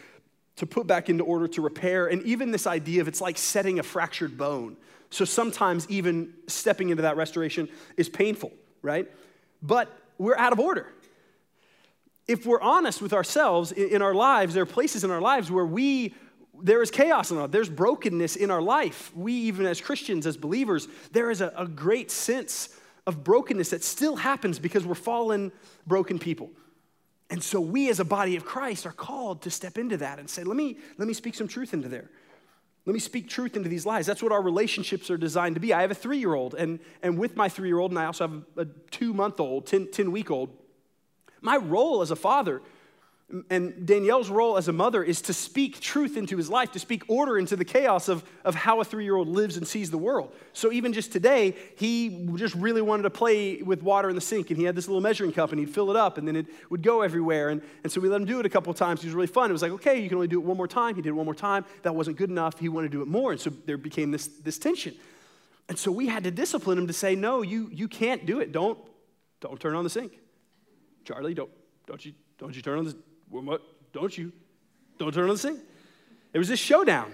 to 0.58 0.66
put 0.66 0.88
back 0.88 1.10
into 1.10 1.24
order, 1.24 1.48
to 1.48 1.62
repair, 1.62 2.08
and 2.08 2.22
even 2.24 2.52
this 2.52 2.68
idea 2.68 3.02
of 3.02 3.08
it's 3.08 3.22
like 3.22 3.38
setting 3.38 3.80
a 3.80 3.84
fractured 3.84 4.38
bone. 4.38 4.78
So 5.10 5.26
sometimes 5.26 5.88
even 5.90 6.34
stepping 6.48 6.90
into 6.90 7.04
that 7.04 7.18
restoration 7.18 7.70
is 7.98 8.10
painful, 8.10 8.52
right? 8.82 9.10
But 9.62 9.90
we're 10.18 10.38
out 10.38 10.54
of 10.54 10.60
order. 10.60 10.88
If 12.28 12.46
we're 12.46 12.62
honest 12.62 13.02
with 13.02 13.14
ourselves 13.14 13.72
in 13.72 14.02
our 14.02 14.14
lives, 14.14 14.54
there 14.54 14.64
are 14.64 14.68
places 14.68 15.04
in 15.04 15.12
our 15.12 15.22
lives 15.22 15.52
where 15.52 15.66
we 15.66 16.14
there 16.64 16.82
is 16.82 16.92
chaos 16.92 17.32
in 17.32 17.38
our. 17.38 17.48
There's 17.48 17.70
brokenness 17.70 18.36
in 18.36 18.52
our 18.52 18.62
life. 18.62 19.12
We, 19.16 19.34
even 19.34 19.66
as 19.66 19.82
Christians, 19.82 20.28
as 20.28 20.38
believers, 20.38 20.88
there 21.12 21.32
is 21.32 21.42
a, 21.42 21.52
a 21.58 21.68
great 21.68 22.12
sense 22.12 22.70
of 23.08 23.24
brokenness 23.24 23.72
that 23.72 23.84
still 23.84 24.16
happens 24.16 24.60
because 24.60 24.86
we're 24.86 24.96
fallen, 24.96 25.52
broken 25.88 26.20
people. 26.20 26.52
And 27.32 27.42
so 27.42 27.62
we 27.62 27.90
as 27.90 28.02
a 28.02 28.06
body 28.06 28.36
of 28.36 28.46
Christ 28.46 28.86
are 28.86 28.92
called 28.92 29.42
to 29.44 29.50
step 29.50 29.78
into 29.78 29.96
that 29.98 30.20
and 30.20 30.30
say, 30.30 30.44
let 30.44 30.58
me, 30.58 30.78
let 30.98 31.08
me 31.08 31.14
speak 31.14 31.34
some 31.34 31.48
truth 31.48 31.74
into 31.74 31.88
there. 31.88 32.12
Let 32.86 32.94
me 32.94 33.00
speak 33.00 33.30
truth 33.30 33.56
into 33.56 33.70
these 33.70 33.86
lies. 33.86 34.06
That's 34.06 34.22
what 34.22 34.34
our 34.34 34.42
relationships 34.42 35.10
are 35.10 35.18
designed 35.18 35.56
to 35.56 35.62
be. 35.62 35.74
I 35.74 35.82
have 35.82 35.92
a 35.92 35.96
three 35.96 36.18
year 36.18 36.34
old, 36.34 36.56
and, 36.56 36.80
and 37.02 37.18
with 37.18 37.38
my 37.38 37.48
three 37.48 37.70
year 37.70 37.80
old, 37.80 37.92
and 37.92 38.00
I 38.00 38.06
also 38.06 38.28
have 38.28 38.44
a 38.58 38.66
two 38.66 39.14
month 39.14 39.40
old, 39.40 39.66
10, 39.66 39.92
10 39.92 40.12
week 40.12 40.30
old, 40.30 40.50
my 41.40 41.56
role 41.56 42.02
as 42.02 42.12
a 42.12 42.16
father 42.16 42.62
and 43.50 43.86
Danielle's 43.86 44.30
role 44.30 44.58
as 44.58 44.68
a 44.68 44.74
mother 44.74 45.04
is 45.04 45.22
to 45.24 45.34
speak 45.34 45.80
truth 45.80 46.18
into 46.18 46.36
his 46.36 46.50
life, 46.50 46.72
to 46.74 46.80
speak 46.80 47.04
order 47.08 47.38
into 47.38 47.56
the 47.56 47.64
chaos 47.64 48.10
of, 48.10 48.24
of 48.44 48.56
how 48.56 48.82
a 48.82 48.84
three 48.84 49.04
year 49.04 49.16
old 49.16 49.28
lives 49.28 49.58
and 49.58 49.68
sees 49.68 49.90
the 49.90 49.98
world. 49.98 50.34
So 50.54 50.72
even 50.72 50.92
just 50.92 51.12
today, 51.12 51.56
he 51.78 52.28
just 52.36 52.56
really 52.56 52.82
wanted 52.82 53.04
to 53.04 53.10
play 53.10 53.62
with 53.62 53.84
water 53.84 54.10
in 54.10 54.16
the 54.16 54.22
sink, 54.22 54.50
and 54.50 54.58
he 54.58 54.66
had 54.66 54.76
this 54.76 54.88
little 54.88 55.02
measuring 55.02 55.32
cup, 55.32 55.52
and 55.52 55.60
he'd 55.60 55.70
fill 55.70 55.90
it 55.90 55.96
up, 55.96 56.18
and 56.18 56.28
then 56.28 56.36
it 56.36 56.48
would 56.70 56.82
go 56.82 57.02
everywhere. 57.02 57.50
And, 57.50 57.62
and 57.84 57.92
so 57.92 58.02
we 58.02 58.10
let 58.10 58.20
him 58.20 58.28
do 58.28 58.40
it 58.40 58.46
a 58.46 58.50
couple 58.50 58.72
of 58.72 58.78
times. 58.78 59.02
It 59.02 59.08
was 59.08 59.16
really 59.16 59.28
fun. 59.28 59.50
It 59.50 59.54
was 59.54 59.62
like, 59.62 59.72
okay, 59.72 60.00
you 60.00 60.10
can 60.10 60.16
only 60.18 60.28
do 60.28 60.40
it 60.40 60.46
one 60.46 60.58
more 60.58 60.68
time. 60.68 60.96
He 60.96 61.02
did 61.02 61.10
it 61.10 61.14
one 61.14 61.26
more 61.26 61.36
time. 61.36 61.64
That 61.84 61.96
wasn't 61.96 62.18
good 62.18 62.30
enough. 62.30 62.60
He 62.60 62.70
wanted 62.70 62.92
to 62.92 62.98
do 62.98 63.02
it 63.02 63.08
more. 63.08 63.32
And 63.32 63.40
so 63.40 63.50
there 63.66 63.78
became 63.78 64.12
this, 64.12 64.28
this 64.28 64.58
tension. 64.58 64.96
And 65.70 65.80
so 65.80 65.90
we 65.90 66.08
had 66.08 66.26
to 66.26 66.32
discipline 66.32 66.78
him 66.78 66.88
to 66.88 66.94
say, 66.94 67.16
no, 67.16 67.44
you, 67.44 67.70
you 67.72 67.88
can't 67.88 68.26
do 68.26 68.42
it. 68.42 68.52
Don't, 68.52 68.78
don't 69.40 69.58
turn 69.60 69.76
on 69.76 69.86
the 69.86 69.90
sink. 69.90 70.20
Charlie, 71.06 71.34
don't, 71.34 71.50
don't, 71.88 72.04
you, 72.06 72.14
don't 72.38 72.54
you 72.54 72.62
turn 72.62 72.80
on 72.80 72.86
the? 72.86 72.96
Don't 73.94 74.18
you? 74.18 74.32
Don't 74.98 75.14
turn 75.14 75.24
on 75.24 75.30
the 75.30 75.38
sink. 75.38 75.60
It 76.34 76.38
was 76.38 76.48
this 76.48 76.60
showdown. 76.60 77.14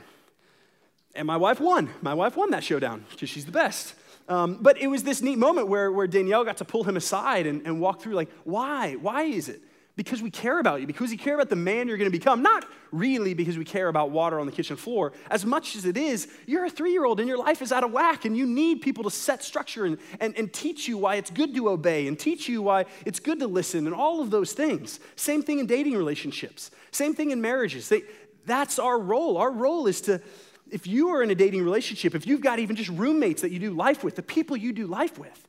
And 1.16 1.26
my 1.26 1.38
wife 1.38 1.60
won. 1.60 1.90
My 2.02 2.14
wife 2.14 2.36
won 2.36 2.52
that 2.52 2.64
showdown 2.64 3.06
because 3.10 3.30
she's 3.30 3.46
the 3.46 3.52
best. 3.52 3.96
Um, 4.30 4.60
but 4.62 4.78
it 4.78 4.88
was 4.88 5.04
this 5.04 5.22
neat 5.22 5.38
moment 5.38 5.68
where, 5.68 5.92
where 5.92 6.06
Danielle 6.06 6.44
got 6.44 6.58
to 6.58 6.66
pull 6.66 6.84
him 6.84 6.98
aside 6.98 7.48
and, 7.48 7.66
and 7.66 7.80
walk 7.80 8.02
through, 8.02 8.14
like, 8.14 8.30
why? 8.44 8.96
Why 8.96 9.24
is 9.24 9.48
it? 9.50 9.62
Because 9.98 10.22
we 10.22 10.30
care 10.30 10.60
about 10.60 10.80
you, 10.80 10.88
because 10.88 11.10
we 11.10 11.18
care 11.18 11.34
about 11.34 11.50
the 11.50 11.56
man 11.56 11.88
you're 11.88 11.98
going 11.98 12.10
to 12.10 12.18
become. 12.18 12.44
Not 12.44 12.66
really 12.92 13.34
because 13.34 13.58
we 13.58 13.66
care 13.66 13.88
about 13.88 14.12
water 14.12 14.40
on 14.40 14.46
the 14.46 14.52
kitchen 14.52 14.78
floor, 14.78 15.12
as 15.30 15.44
much 15.44 15.76
as 15.76 15.86
it 15.86 15.98
is, 15.98 16.30
you're 16.46 16.66
a 16.66 16.70
three 16.70 16.92
year 16.92 17.04
old 17.04 17.20
and 17.20 17.28
your 17.28 17.38
life 17.38 17.62
is 17.62 17.72
out 17.72 17.84
of 17.84 17.92
whack, 17.92 18.24
and 18.24 18.38
you 18.38 18.46
need 18.46 18.82
people 18.82 19.04
to 19.04 19.12
set 19.12 19.44
structure 19.44 19.86
and, 19.86 19.98
and, 20.22 20.38
and 20.38 20.54
teach 20.54 20.88
you 20.88 20.98
why 20.98 21.16
it's 21.16 21.32
good 21.32 21.54
to 21.56 21.70
obey 21.70 22.08
and 22.08 22.18
teach 22.18 22.48
you 22.48 22.62
why 22.62 22.86
it's 23.06 23.20
good 23.20 23.40
to 23.40 23.48
listen 23.48 23.88
and 23.88 23.96
all 23.96 24.22
of 24.22 24.30
those 24.30 24.54
things. 24.54 25.00
Same 25.16 25.42
thing 25.42 25.60
in 25.60 25.66
dating 25.66 25.98
relationships, 25.98 26.70
same 26.92 27.16
thing 27.16 27.32
in 27.32 27.42
marriages. 27.42 27.90
They, 27.90 28.04
that's 28.46 28.80
our 28.80 29.00
role. 29.00 29.38
Our 29.38 29.52
role 29.52 29.88
is 29.88 30.00
to, 30.02 30.22
if 30.70 30.86
you 30.86 31.10
are 31.10 31.24
in 31.24 31.32
a 31.32 31.36
dating 31.36 31.64
relationship, 31.64 32.14
if 32.14 32.28
you've 32.28 32.42
got 32.42 32.60
even 32.60 32.76
just 32.76 32.92
roommates 32.92 33.42
that 33.42 33.52
you 33.52 33.60
do 33.60 33.72
life 33.72 34.04
with, 34.04 34.16
the 34.16 34.24
people 34.24 34.56
you 34.56 34.74
do 34.74 34.86
life 34.86 35.18
with, 35.18 35.48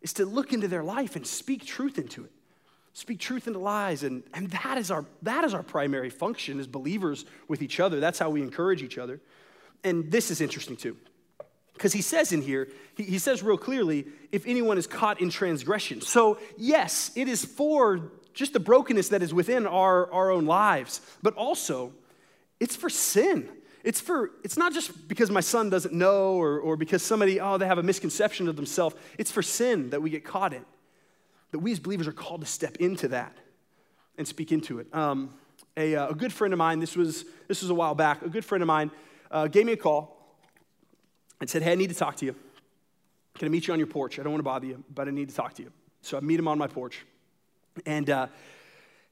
is 0.00 0.14
to 0.14 0.24
look 0.24 0.52
into 0.54 0.68
their 0.68 0.82
life 0.82 1.16
and 1.16 1.26
speak 1.26 1.64
truth 1.64 1.98
into 1.98 2.24
it 2.24 2.33
speak 2.94 3.18
truth 3.18 3.48
into 3.48 3.58
lies 3.58 4.04
and, 4.04 4.22
and 4.32 4.50
that 4.50 4.78
is 4.78 4.90
our 4.90 5.04
that 5.22 5.44
is 5.44 5.52
our 5.52 5.64
primary 5.64 6.10
function 6.10 6.58
as 6.60 6.66
believers 6.66 7.26
with 7.48 7.60
each 7.60 7.80
other. 7.80 8.00
That's 8.00 8.18
how 8.18 8.30
we 8.30 8.40
encourage 8.40 8.82
each 8.82 8.98
other. 8.98 9.20
And 9.82 10.10
this 10.10 10.30
is 10.30 10.40
interesting 10.40 10.76
too 10.76 10.96
because 11.74 11.92
he 11.92 12.00
says 12.00 12.32
in 12.32 12.40
here 12.40 12.68
he, 12.96 13.02
he 13.02 13.18
says 13.18 13.42
real 13.42 13.58
clearly 13.58 14.06
if 14.30 14.46
anyone 14.46 14.78
is 14.78 14.86
caught 14.86 15.20
in 15.20 15.28
transgression. 15.28 16.00
So 16.00 16.38
yes 16.56 17.10
it 17.16 17.28
is 17.28 17.44
for 17.44 18.12
just 18.32 18.52
the 18.52 18.60
brokenness 18.60 19.08
that 19.10 19.22
is 19.22 19.34
within 19.34 19.66
our, 19.66 20.10
our 20.12 20.30
own 20.30 20.46
lives 20.46 21.00
but 21.20 21.34
also 21.34 21.92
it's 22.60 22.76
for 22.76 22.88
sin. 22.88 23.48
It's 23.82 24.00
for 24.00 24.30
it's 24.44 24.56
not 24.56 24.72
just 24.72 25.08
because 25.08 25.32
my 25.32 25.40
son 25.40 25.68
doesn't 25.68 25.92
know 25.92 26.34
or, 26.34 26.60
or 26.60 26.76
because 26.76 27.02
somebody 27.02 27.40
oh 27.40 27.58
they 27.58 27.66
have 27.66 27.78
a 27.78 27.82
misconception 27.82 28.46
of 28.46 28.54
themselves. 28.54 28.94
It's 29.18 29.32
for 29.32 29.42
sin 29.42 29.90
that 29.90 30.00
we 30.00 30.10
get 30.10 30.24
caught 30.24 30.52
in 30.52 30.64
that 31.54 31.60
we 31.60 31.70
as 31.70 31.78
believers 31.78 32.08
are 32.08 32.12
called 32.12 32.40
to 32.40 32.46
step 32.48 32.78
into 32.78 33.06
that 33.06 33.32
and 34.18 34.26
speak 34.26 34.50
into 34.50 34.80
it. 34.80 34.92
Um, 34.92 35.32
A, 35.76 35.94
uh, 35.94 36.08
a 36.08 36.14
good 36.14 36.32
friend 36.32 36.52
of 36.52 36.58
mine, 36.58 36.80
this 36.80 36.96
was, 36.96 37.24
this 37.46 37.62
was 37.62 37.70
a 37.70 37.74
while 37.74 37.94
back, 37.94 38.22
a 38.22 38.28
good 38.28 38.44
friend 38.44 38.60
of 38.60 38.66
mine 38.66 38.90
uh, 39.30 39.46
gave 39.46 39.64
me 39.64 39.70
a 39.70 39.76
call 39.76 40.36
and 41.40 41.48
said, 41.48 41.62
Hey, 41.62 41.70
I 41.70 41.74
need 41.76 41.90
to 41.90 41.94
talk 41.94 42.16
to 42.16 42.26
you. 42.26 42.34
Can 43.36 43.46
I 43.46 43.50
meet 43.50 43.68
you 43.68 43.72
on 43.72 43.78
your 43.78 43.86
porch? 43.86 44.18
I 44.18 44.24
don't 44.24 44.32
want 44.32 44.40
to 44.40 44.44
bother 44.44 44.66
you, 44.66 44.82
but 44.92 45.06
I 45.06 45.12
need 45.12 45.28
to 45.28 45.34
talk 45.36 45.54
to 45.54 45.62
you. 45.62 45.70
So 46.02 46.16
I 46.16 46.20
meet 46.22 46.40
him 46.40 46.48
on 46.48 46.58
my 46.58 46.66
porch. 46.66 47.06
And, 47.86 48.10
uh, 48.10 48.26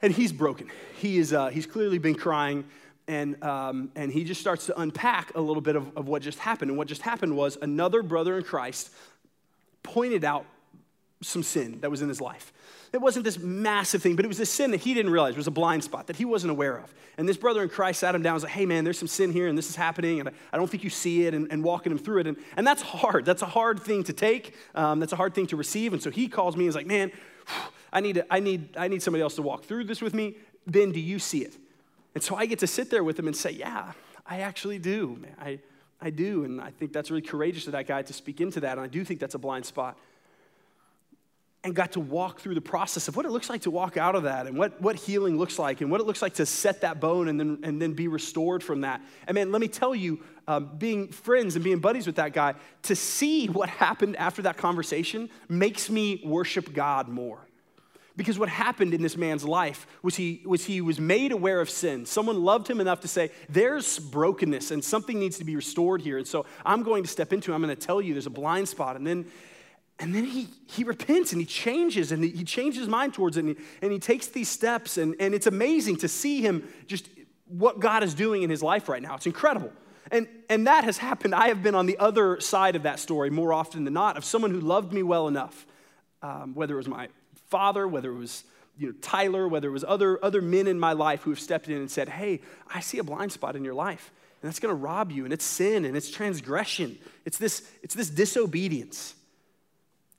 and 0.00 0.12
he's 0.12 0.32
broken. 0.32 0.68
He 0.99 1.18
is, 1.18 1.32
uh, 1.32 1.46
he's 1.46 1.66
clearly 1.66 1.99
been 1.99 2.16
crying. 2.16 2.64
And, 3.06 3.40
um, 3.44 3.92
and 3.94 4.11
he 4.11 4.25
just 4.25 4.40
starts 4.40 4.66
to 4.66 4.80
unpack 4.80 5.37
a 5.37 5.40
little 5.40 5.62
bit 5.62 5.76
of, 5.76 5.96
of 5.96 6.08
what 6.08 6.22
just 6.22 6.40
happened. 6.40 6.72
And 6.72 6.78
what 6.78 6.88
just 6.88 7.02
happened 7.02 7.37
was 7.37 7.56
another 7.62 8.02
brother 8.02 8.37
in 8.37 8.42
Christ 8.42 8.90
pointed 9.84 10.25
out 10.25 10.44
some 11.23 11.43
sin 11.43 11.81
that 11.81 11.91
was 11.91 12.02
in 12.02 12.09
his 12.09 12.21
life. 12.21 12.52
It 12.93 13.00
wasn't 13.00 13.25
this 13.25 13.38
massive 13.38 14.02
thing, 14.02 14.17
but 14.17 14.25
it 14.25 14.29
was 14.29 14.37
this 14.37 14.50
sin 14.50 14.71
that 14.73 14.81
he 14.81 14.93
didn't 14.93 15.12
realize 15.12 15.33
it 15.33 15.38
was 15.38 15.47
a 15.47 15.50
blind 15.50 15.83
spot 15.83 16.09
that 16.09 16.17
he 16.17 16.26
wasn't 16.26 16.50
aware 16.50 16.76
of. 16.76 16.93
And 17.17 17.26
this 17.26 17.38
brother 17.38 17.62
in 17.62 17.71
Christ 17.71 18.00
sat 18.00 18.14
him 18.14 18.23
down 18.23 18.33
and 18.33 18.35
was 18.35 18.43
like, 18.43 18.52
hey 18.52 18.67
man, 18.67 18.85
there's 18.85 18.99
some 18.99 19.09
sin 19.09 19.33
here 19.33 19.49
and 19.49 19.57
this 19.57 19.71
is 19.71 19.76
happening 19.76 20.21
and 20.21 20.31
I 20.52 20.57
don't 20.59 20.71
think 20.71 20.85
you 20.85 20.91
see 20.91 21.26
it 21.26 21.33
and, 21.33 21.50
and 21.50 21.64
walking 21.64 21.91
him 21.91 21.99
through 21.99 22.21
it. 22.21 22.26
And, 22.26 22.37
and 22.57 22.67
that's 22.67 22.83
hard. 22.83 23.25
That's 23.25 23.43
a 23.43 23.47
hard 23.47 23.81
thing 23.81 24.05
to 24.05 24.12
take. 24.12 24.55
Um, 24.75 25.00
that's 25.00 25.12
a 25.12 25.17
hard 25.17 25.35
thing 25.35 25.47
to 25.49 25.57
receive. 25.57 25.95
And 25.95 26.02
so 26.02 26.11
he 26.11 26.29
calls 26.29 26.57
me 26.57 26.64
and 26.64 26.69
is 26.69 26.75
like, 26.75 26.87
man, 26.87 27.12
I 27.93 28.00
need, 28.00 28.14
to, 28.17 28.26
I, 28.31 28.41
need, 28.41 28.76
I 28.76 28.88
need 28.88 29.02
somebody 29.02 29.23
else 29.23 29.37
to 29.37 29.43
walk 29.43 29.64
through 29.64 29.85
this 29.85 30.02
with 30.02 30.12
me. 30.12 30.37
Ben, 30.67 30.93
do 30.93 31.00
you 31.00 31.19
see 31.19 31.43
it? 31.43 31.57
And 32.14 32.23
so 32.23 32.37
I 32.37 32.45
get 32.45 32.59
to 32.59 32.67
sit 32.67 32.91
there 32.91 33.02
with 33.02 33.19
him 33.19 33.26
and 33.26 33.35
say, 33.35 33.50
yeah, 33.50 33.93
I 34.26 34.41
actually 34.41 34.79
do. 34.79 35.19
I, 35.41 35.61
I 36.00 36.11
do. 36.11 36.45
And 36.45 36.61
I 36.61 36.71
think 36.71 36.93
that's 36.93 37.11
really 37.11 37.23
courageous 37.23 37.67
of 37.67 37.73
that 37.73 37.87
guy 37.87 38.02
to 38.02 38.12
speak 38.12 38.41
into 38.41 38.61
that. 38.61 38.73
And 38.73 38.81
I 38.81 38.87
do 38.87 39.02
think 39.02 39.19
that's 39.19 39.35
a 39.35 39.38
blind 39.38 39.64
spot 39.64 39.99
and 41.64 41.75
got 41.75 41.92
to 41.92 42.00
walk 42.00 42.40
through 42.40 42.54
the 42.54 42.61
process 42.61 43.07
of 43.07 43.16
what 43.16 43.25
it 43.25 43.31
looks 43.31 43.49
like 43.49 43.62
to 43.62 43.71
walk 43.71 43.97
out 43.97 44.16
of 44.16 44.25
that 44.25 44.47
and 44.47 44.59
what, 44.59 44.81
what 44.81 44.97
healing 44.97 45.38
looks 45.38 45.59
like 45.59 45.81
and 45.81 45.90
what 45.90 46.00
it 46.00 46.07
looks 46.07 46.21
like 46.21 46.35
to 46.35 46.45
set 46.47 46.81
that 46.81 47.00
bone 47.00 47.28
and 47.28 47.38
then, 47.38 47.59
and 47.62 47.81
then 47.81 47.92
be 47.92 48.09
restored 48.09 48.64
from 48.64 48.81
that. 48.81 49.00
And 49.28 49.37
man, 49.37 49.52
let 49.52 49.61
me 49.61 49.69
tell 49.69 49.95
you, 49.95 50.21
um, 50.49 50.71
being 50.76 51.09
friends 51.09 51.54
and 51.54 51.64
being 51.64 51.78
buddies 51.78 52.07
with 52.07 52.16
that 52.16 52.33
guy, 52.33 52.54
to 52.83 52.97
see 52.97 53.47
what 53.47 53.69
happened 53.69 54.16
after 54.16 54.42
that 54.42 54.57
conversation 54.57 55.31
makes 55.49 55.88
me 55.88 56.21
worship 56.25 56.73
God 56.73 57.09
more. 57.09 57.47
Because 58.16 58.38
what 58.38 58.49
happened 58.49 58.92
in 58.92 59.00
this 59.00 59.16
man's 59.16 59.45
life 59.45 59.87
was 60.02 60.16
he, 60.16 60.42
was 60.45 60.64
he 60.64 60.81
was 60.81 61.00
made 61.00 61.33
aware 61.33 61.61
of 61.61 61.71
sin. 61.71 62.04
Someone 62.04 62.42
loved 62.42 62.69
him 62.69 62.81
enough 62.81 63.00
to 63.00 63.09
say, 63.09 63.31
There's 63.49 63.99
brokenness 63.99 64.71
and 64.71 64.85
something 64.85 65.19
needs 65.19 65.38
to 65.38 65.45
be 65.45 65.57
restored 65.57 66.02
here. 66.02 66.19
And 66.19 66.26
so 66.26 66.45
I'm 66.66 66.83
going 66.83 67.04
to 67.04 67.09
step 67.09 67.33
into 67.33 67.52
it. 67.52 67.54
I'm 67.54 67.62
going 67.62 67.75
to 67.75 67.87
tell 67.87 68.02
you 68.02 68.12
there's 68.12 68.26
a 68.26 68.31
blind 68.31 68.69
spot. 68.69 68.97
And 68.97 69.07
then 69.07 69.26
and 69.99 70.14
then 70.14 70.25
he, 70.25 70.49
he 70.66 70.84
repents 70.84 71.32
and 71.32 71.40
he 71.40 71.46
changes 71.46 72.12
and 72.12 72.25
he, 72.25 72.44
changes 72.44 72.80
his 72.80 72.88
mind 72.88 73.14
towards 73.14 73.37
it 73.37 73.44
and 73.44 73.56
he, 73.56 73.64
and 73.82 73.92
he 73.92 73.99
takes 73.99 74.26
these 74.28 74.49
steps. 74.49 74.99
And, 74.99 75.14
and 75.20 75.34
it's 75.34 75.46
amazing 75.46 75.96
to 75.99 76.08
see 76.08 76.40
him 76.40 76.68
just 76.87 77.08
what 77.46 77.78
God 77.78 78.02
is 78.02 78.14
doing 78.14 78.42
in 78.42 78.50
his 78.50 78.62
life 78.62 78.88
right 78.88 79.02
now. 79.02 79.14
It's 79.14 79.26
incredible. 79.26 79.70
And, 80.11 80.26
and 80.49 80.66
that 80.66 80.84
has 80.84 80.99
happened. 80.99 81.34
I 81.34 81.49
have 81.49 81.62
been 81.62 81.75
on 81.75 81.87
the 81.87 81.99
other 81.99 82.40
side 82.40 82.75
of 82.75 82.82
that 82.82 82.99
story 82.99 83.30
more 83.30 83.52
often 83.52 83.84
than 83.84 83.94
not 83.94 84.16
of 84.16 84.25
someone 84.25 84.50
who 84.50 84.61
loved 84.61 84.92
me 84.92 85.02
well 85.02 85.28
enough, 85.28 85.66
um, 86.20 86.54
whether 86.54 86.75
it 86.75 86.78
was 86.78 86.88
my 86.88 87.08
father, 87.49 87.87
whether 87.87 88.11
it 88.11 88.18
was 88.18 88.44
you 88.78 88.88
know, 88.88 88.94
Tyler, 89.00 89.46
whether 89.46 89.68
it 89.68 89.72
was 89.72 89.84
other, 89.87 90.22
other 90.25 90.42
men 90.42 90.66
in 90.66 90.80
my 90.80 90.92
life 90.92 91.22
who 91.22 91.30
have 91.30 91.40
stepped 91.40 91.68
in 91.68 91.76
and 91.76 91.90
said, 91.90 92.08
Hey, 92.08 92.40
I 92.75 92.80
see 92.80 92.99
a 92.99 93.04
blind 93.04 93.30
spot 93.30 93.54
in 93.54 93.64
your 93.64 93.75
life. 93.75 94.11
And 94.40 94.49
that's 94.49 94.58
going 94.58 94.75
to 94.75 94.80
rob 94.80 95.12
you. 95.12 95.25
And 95.25 95.32
it's 95.32 95.44
sin 95.44 95.84
and 95.84 95.96
it's 95.96 96.11
transgression. 96.11 96.99
It's 97.25 97.38
this, 97.38 97.70
it's 97.82 97.94
this 97.94 98.11
disobedience. 98.11 99.14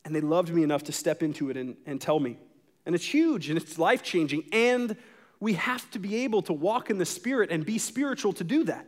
And 0.06 0.16
they 0.16 0.22
loved 0.22 0.54
me 0.54 0.64
enough 0.64 0.84
to 0.84 0.92
step 0.92 1.24
into 1.24 1.50
it 1.50 1.58
and, 1.58 1.76
and 1.86 2.00
tell 2.00 2.20
me. 2.20 2.38
And 2.86 2.94
it's 2.96 3.06
huge 3.06 3.50
and 3.50 3.58
it's 3.58 3.78
life 3.78 4.04
changing. 4.04 4.44
And 4.52 4.98
we 5.40 5.54
have 5.54 5.90
to 5.92 6.00
be 6.00 6.24
able 6.24 6.42
to 6.44 6.54
walk 6.54 6.90
in 6.90 6.98
the 6.98 7.06
Spirit 7.06 7.52
and 7.52 7.66
be 7.66 7.78
spiritual 7.78 8.34
to 8.34 8.44
do 8.44 8.64
that. 8.66 8.86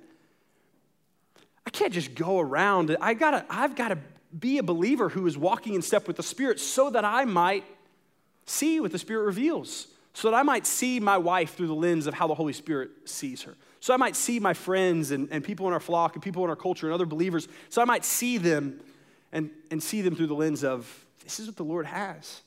I 1.66 1.70
can't 1.70 1.94
just 1.94 2.16
go 2.16 2.40
around. 2.40 2.96
I 3.02 3.14
gotta, 3.14 3.46
I've 3.50 3.76
got 3.76 3.90
to 3.90 3.98
be 4.38 4.58
a 4.58 4.64
believer 4.64 5.10
who 5.10 5.28
is 5.28 5.38
walking 5.38 5.74
in 5.74 5.82
step 5.82 6.08
with 6.08 6.18
the 6.18 6.24
Spirit 6.24 6.60
so 6.60 6.90
that 6.90 7.06
I 7.06 7.26
might 7.26 7.64
see 8.46 8.80
what 8.80 8.92
the 8.92 9.00
Spirit 9.00 9.24
reveals, 9.24 9.88
so 10.14 10.30
that 10.30 10.38
I 10.38 10.44
might 10.44 10.68
see 10.68 11.00
my 11.00 11.18
wife 11.18 11.56
through 11.56 11.68
the 11.68 11.76
lens 11.76 12.08
of 12.08 12.14
how 12.14 12.28
the 12.28 12.36
Holy 12.36 12.54
Spirit 12.54 12.90
sees 13.06 13.42
her. 13.44 13.56
So 13.80 13.94
I 13.94 13.98
might 13.98 14.16
see 14.16 14.40
my 14.40 14.54
friends 14.54 15.12
and, 15.12 15.28
and 15.32 15.44
people 15.44 15.68
in 15.68 15.74
our 15.74 15.80
flock 15.80 16.16
and 16.16 16.24
people 16.24 16.44
in 16.44 16.50
our 16.50 16.56
culture 16.56 16.88
and 16.88 16.94
other 16.94 17.06
believers. 17.06 17.48
So 17.70 17.82
I 17.82 17.86
might 17.86 18.06
see 18.06 18.38
them 18.38 18.80
and, 19.32 19.50
and 19.72 19.82
see 19.82 20.02
them 20.02 20.16
through 20.16 20.28
the 20.28 20.36
lens 20.36 20.64
of 20.64 21.05
this 21.26 21.40
is 21.40 21.48
what 21.48 21.58
the 21.58 21.64
Lord 21.64 21.86
has. 21.86 22.42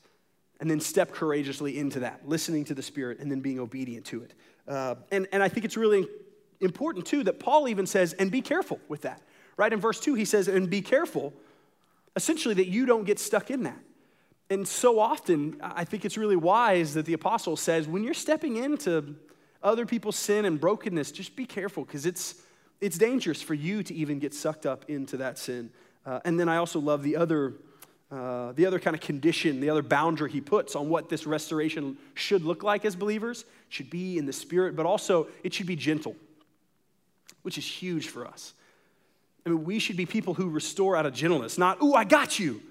And 0.59 0.69
then 0.69 0.79
step 0.79 1.11
courageously 1.11 1.77
into 1.77 2.01
that, 2.01 2.27
listening 2.27 2.65
to 2.65 2.73
the 2.73 2.81
Spirit 2.81 3.19
and 3.19 3.31
then 3.31 3.39
being 3.39 3.59
obedient 3.59 4.05
to 4.07 4.23
it. 4.23 4.33
Uh, 4.67 4.95
and, 5.11 5.27
and 5.31 5.41
I 5.41 5.47
think 5.47 5.65
it's 5.65 5.77
really 5.77 6.07
important, 6.59 7.05
too, 7.05 7.23
that 7.23 7.39
Paul 7.39 7.69
even 7.69 7.85
says, 7.85 8.13
and 8.13 8.29
be 8.31 8.41
careful 8.41 8.79
with 8.89 9.01
that. 9.01 9.21
Right 9.55 9.71
in 9.71 9.79
verse 9.79 9.99
2, 9.99 10.15
he 10.15 10.25
says, 10.25 10.47
and 10.47 10.69
be 10.69 10.81
careful, 10.81 11.33
essentially, 12.15 12.55
that 12.55 12.67
you 12.67 12.85
don't 12.85 13.05
get 13.05 13.19
stuck 13.19 13.51
in 13.51 13.63
that. 13.63 13.79
And 14.49 14.67
so 14.67 14.99
often, 14.99 15.57
I 15.61 15.83
think 15.83 16.05
it's 16.05 16.17
really 16.17 16.35
wise 16.35 16.95
that 16.95 17.05
the 17.05 17.13
apostle 17.13 17.55
says, 17.55 17.87
when 17.87 18.03
you're 18.03 18.13
stepping 18.13 18.57
into 18.57 19.15
other 19.61 19.85
people's 19.85 20.15
sin 20.15 20.45
and 20.45 20.59
brokenness, 20.59 21.11
just 21.11 21.35
be 21.35 21.45
careful 21.45 21.85
because 21.85 22.05
it's, 22.05 22.35
it's 22.81 22.97
dangerous 22.97 23.41
for 23.41 23.53
you 23.53 23.83
to 23.83 23.93
even 23.93 24.19
get 24.19 24.33
sucked 24.33 24.65
up 24.65 24.89
into 24.89 25.17
that 25.17 25.37
sin. 25.37 25.69
Uh, 26.05 26.19
and 26.25 26.39
then 26.39 26.49
I 26.49 26.57
also 26.57 26.79
love 26.79 27.03
the 27.03 27.15
other 27.15 27.53
uh, 28.11 28.53
the 28.53 28.65
other 28.65 28.79
kind 28.79 28.95
of 28.95 29.01
condition, 29.01 29.59
the 29.59 29.69
other 29.69 29.83
boundary 29.83 30.31
he 30.31 30.41
puts 30.41 30.75
on 30.75 30.89
what 30.89 31.09
this 31.09 31.27
restoration 31.27 31.97
should 32.15 32.43
look 32.43 32.63
like 32.63 32.83
as 32.83 32.95
believers 32.95 33.45
should 33.69 33.89
be 33.89 34.17
in 34.17 34.25
the 34.25 34.33
spirit, 34.33 34.75
but 34.75 34.85
also 34.85 35.27
it 35.43 35.53
should 35.53 35.67
be 35.67 35.75
gentle, 35.75 36.15
which 37.43 37.57
is 37.57 37.65
huge 37.65 38.07
for 38.09 38.25
us. 38.25 38.53
I 39.45 39.49
mean, 39.49 39.63
we 39.63 39.77
should 39.77 39.95
be 39.95 40.05
people 40.05 40.33
who 40.33 40.49
restore 40.49 40.95
out 40.95 41.05
of 41.05 41.13
gentleness, 41.13 41.57
not, 41.57 41.81
ooh, 41.83 41.93
I 41.93 42.03
got 42.03 42.39
you. 42.39 42.61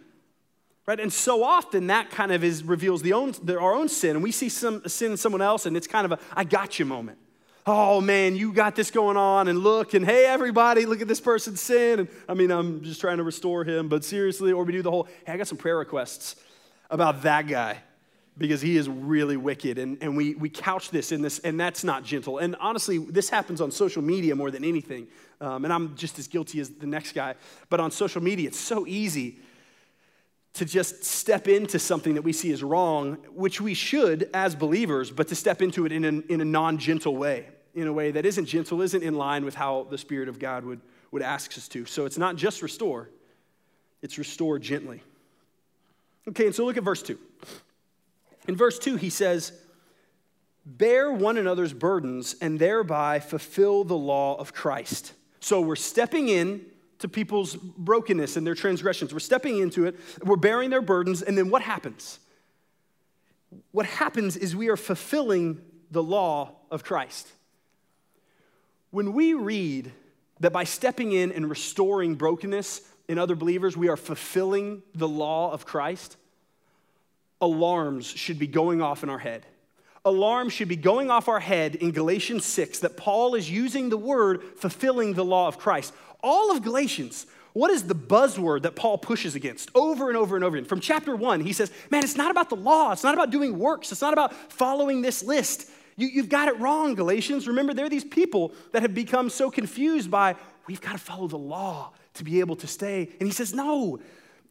Right? 0.86 0.98
And 0.98 1.12
so 1.12 1.44
often 1.44 1.88
that 1.88 2.10
kind 2.10 2.32
of 2.32 2.42
is 2.42 2.64
reveals 2.64 3.02
the 3.02 3.12
own, 3.12 3.34
the, 3.42 3.60
our 3.60 3.74
own 3.74 3.88
sin, 3.90 4.16
and 4.16 4.22
we 4.22 4.32
see 4.32 4.48
some 4.48 4.82
sin 4.88 5.12
in 5.12 5.16
someone 5.18 5.42
else, 5.42 5.66
and 5.66 5.76
it's 5.76 5.86
kind 5.86 6.06
of 6.06 6.12
a 6.12 6.18
I 6.34 6.44
got 6.44 6.78
you 6.78 6.86
moment 6.86 7.18
oh 7.66 8.00
man, 8.00 8.36
you 8.36 8.52
got 8.52 8.74
this 8.76 8.90
going 8.90 9.16
on, 9.16 9.48
and 9.48 9.58
look, 9.58 9.94
and 9.94 10.04
hey, 10.04 10.26
everybody, 10.26 10.86
look 10.86 11.00
at 11.00 11.08
this 11.08 11.20
person's 11.20 11.60
sin. 11.60 12.00
And 12.00 12.08
I 12.28 12.34
mean, 12.34 12.50
I'm 12.50 12.82
just 12.82 13.00
trying 13.00 13.18
to 13.18 13.24
restore 13.24 13.64
him, 13.64 13.88
but 13.88 14.04
seriously, 14.04 14.52
or 14.52 14.64
we 14.64 14.72
do 14.72 14.82
the 14.82 14.90
whole, 14.90 15.08
hey, 15.26 15.32
I 15.32 15.36
got 15.36 15.48
some 15.48 15.58
prayer 15.58 15.78
requests 15.78 16.36
about 16.90 17.22
that 17.22 17.46
guy 17.46 17.78
because 18.38 18.60
he 18.60 18.76
is 18.76 18.88
really 18.88 19.36
wicked. 19.36 19.78
And, 19.78 19.98
and 20.00 20.16
we, 20.16 20.34
we 20.36 20.48
couch 20.48 20.90
this 20.90 21.12
in 21.12 21.22
this, 21.22 21.40
and 21.40 21.58
that's 21.58 21.82
not 21.82 22.04
gentle. 22.04 22.38
And 22.38 22.56
honestly, 22.60 22.98
this 22.98 23.28
happens 23.28 23.60
on 23.60 23.70
social 23.70 24.00
media 24.00 24.34
more 24.36 24.50
than 24.50 24.64
anything. 24.64 25.08
Um, 25.40 25.64
and 25.64 25.72
I'm 25.72 25.96
just 25.96 26.18
as 26.18 26.28
guilty 26.28 26.60
as 26.60 26.70
the 26.70 26.86
next 26.86 27.12
guy. 27.12 27.34
But 27.68 27.80
on 27.80 27.90
social 27.90 28.22
media, 28.22 28.48
it's 28.48 28.58
so 28.58 28.86
easy 28.86 29.38
to 30.58 30.64
just 30.64 31.04
step 31.04 31.48
into 31.48 31.78
something 31.78 32.14
that 32.14 32.22
we 32.22 32.32
see 32.32 32.52
as 32.52 32.62
wrong, 32.62 33.14
which 33.34 33.60
we 33.60 33.74
should 33.74 34.30
as 34.32 34.54
believers, 34.54 35.10
but 35.10 35.28
to 35.28 35.34
step 35.34 35.62
into 35.62 35.86
it 35.86 35.92
in 35.92 36.04
in 36.04 36.40
a 36.40 36.44
non 36.44 36.78
gentle 36.78 37.16
way 37.16 37.46
in 37.74 37.86
a 37.86 37.92
way 37.92 38.10
that 38.10 38.26
isn't 38.26 38.46
gentle, 38.46 38.82
isn't 38.82 39.02
in 39.02 39.14
line 39.14 39.44
with 39.44 39.54
how 39.54 39.86
the 39.90 39.98
Spirit 39.98 40.28
of 40.28 40.38
God 40.38 40.64
would, 40.64 40.80
would 41.10 41.22
ask 41.22 41.56
us 41.56 41.68
to. 41.68 41.84
So 41.86 42.04
it's 42.06 42.18
not 42.18 42.36
just 42.36 42.62
restore, 42.62 43.08
it's 44.02 44.18
restore 44.18 44.58
gently. 44.58 45.02
Okay, 46.28 46.46
and 46.46 46.54
so 46.54 46.64
look 46.64 46.76
at 46.76 46.82
verse 46.82 47.02
2. 47.02 47.18
In 48.48 48.56
verse 48.56 48.78
2, 48.78 48.96
he 48.96 49.10
says, 49.10 49.52
Bear 50.66 51.10
one 51.10 51.38
another's 51.38 51.72
burdens 51.72 52.36
and 52.42 52.58
thereby 52.58 53.20
fulfill 53.20 53.84
the 53.84 53.96
law 53.96 54.36
of 54.36 54.52
Christ. 54.52 55.14
So 55.40 55.60
we're 55.60 55.76
stepping 55.76 56.28
in 56.28 56.66
to 56.98 57.08
people's 57.08 57.54
brokenness 57.54 58.36
and 58.36 58.46
their 58.46 58.54
transgressions. 58.54 59.12
We're 59.12 59.20
stepping 59.20 59.58
into 59.58 59.86
it, 59.86 59.98
we're 60.22 60.36
bearing 60.36 60.70
their 60.70 60.82
burdens, 60.82 61.22
and 61.22 61.36
then 61.36 61.50
what 61.50 61.62
happens? 61.62 62.18
What 63.72 63.86
happens 63.86 64.36
is 64.36 64.54
we 64.54 64.68
are 64.68 64.76
fulfilling 64.76 65.60
the 65.90 66.02
law 66.02 66.52
of 66.70 66.84
Christ. 66.84 67.28
When 68.90 69.12
we 69.12 69.34
read 69.34 69.92
that 70.40 70.52
by 70.52 70.64
stepping 70.64 71.12
in 71.12 71.32
and 71.32 71.48
restoring 71.48 72.14
brokenness 72.14 72.82
in 73.08 73.18
other 73.18 73.34
believers, 73.34 73.76
we 73.76 73.88
are 73.88 73.96
fulfilling 73.96 74.82
the 74.94 75.08
law 75.08 75.50
of 75.52 75.66
Christ, 75.66 76.16
alarms 77.40 78.06
should 78.06 78.38
be 78.38 78.46
going 78.46 78.82
off 78.82 79.02
in 79.02 79.10
our 79.10 79.18
head. 79.18 79.46
Alarms 80.04 80.52
should 80.52 80.68
be 80.68 80.76
going 80.76 81.10
off 81.10 81.28
our 81.28 81.40
head 81.40 81.74
in 81.74 81.90
Galatians 81.90 82.44
6 82.44 82.80
that 82.80 82.96
Paul 82.96 83.34
is 83.34 83.50
using 83.50 83.88
the 83.88 83.96
word 83.96 84.42
fulfilling 84.56 85.14
the 85.14 85.24
law 85.24 85.48
of 85.48 85.58
Christ. 85.58 85.92
All 86.20 86.50
of 86.50 86.62
Galatians, 86.62 87.26
what 87.52 87.70
is 87.70 87.84
the 87.84 87.94
buzzword 87.94 88.62
that 88.62 88.76
Paul 88.76 88.98
pushes 88.98 89.34
against 89.34 89.70
over 89.74 90.08
and 90.08 90.16
over 90.16 90.36
and 90.36 90.44
over 90.44 90.56
again? 90.56 90.68
From 90.68 90.80
chapter 90.80 91.16
one, 91.16 91.40
he 91.40 91.52
says, 91.52 91.70
Man, 91.90 92.02
it's 92.02 92.16
not 92.16 92.30
about 92.30 92.50
the 92.50 92.56
law. 92.56 92.92
It's 92.92 93.04
not 93.04 93.14
about 93.14 93.30
doing 93.30 93.58
works. 93.58 93.90
It's 93.92 94.00
not 94.00 94.12
about 94.12 94.34
following 94.52 95.02
this 95.02 95.22
list. 95.22 95.70
You, 95.96 96.20
have 96.20 96.28
got 96.28 96.46
it 96.46 96.58
wrong, 96.60 96.94
Galatians. 96.94 97.48
Remember, 97.48 97.74
there 97.74 97.84
are 97.84 97.90
these 97.90 98.04
people 98.04 98.52
that 98.70 98.82
have 98.82 98.94
become 98.94 99.28
so 99.28 99.50
confused 99.50 100.08
by, 100.08 100.36
we've 100.68 100.80
got 100.80 100.92
to 100.92 100.98
follow 100.98 101.26
the 101.26 101.38
law 101.38 101.92
to 102.14 102.24
be 102.24 102.38
able 102.38 102.54
to 102.56 102.68
stay. 102.68 103.10
And 103.18 103.26
he 103.26 103.32
says, 103.32 103.52
no, 103.52 103.98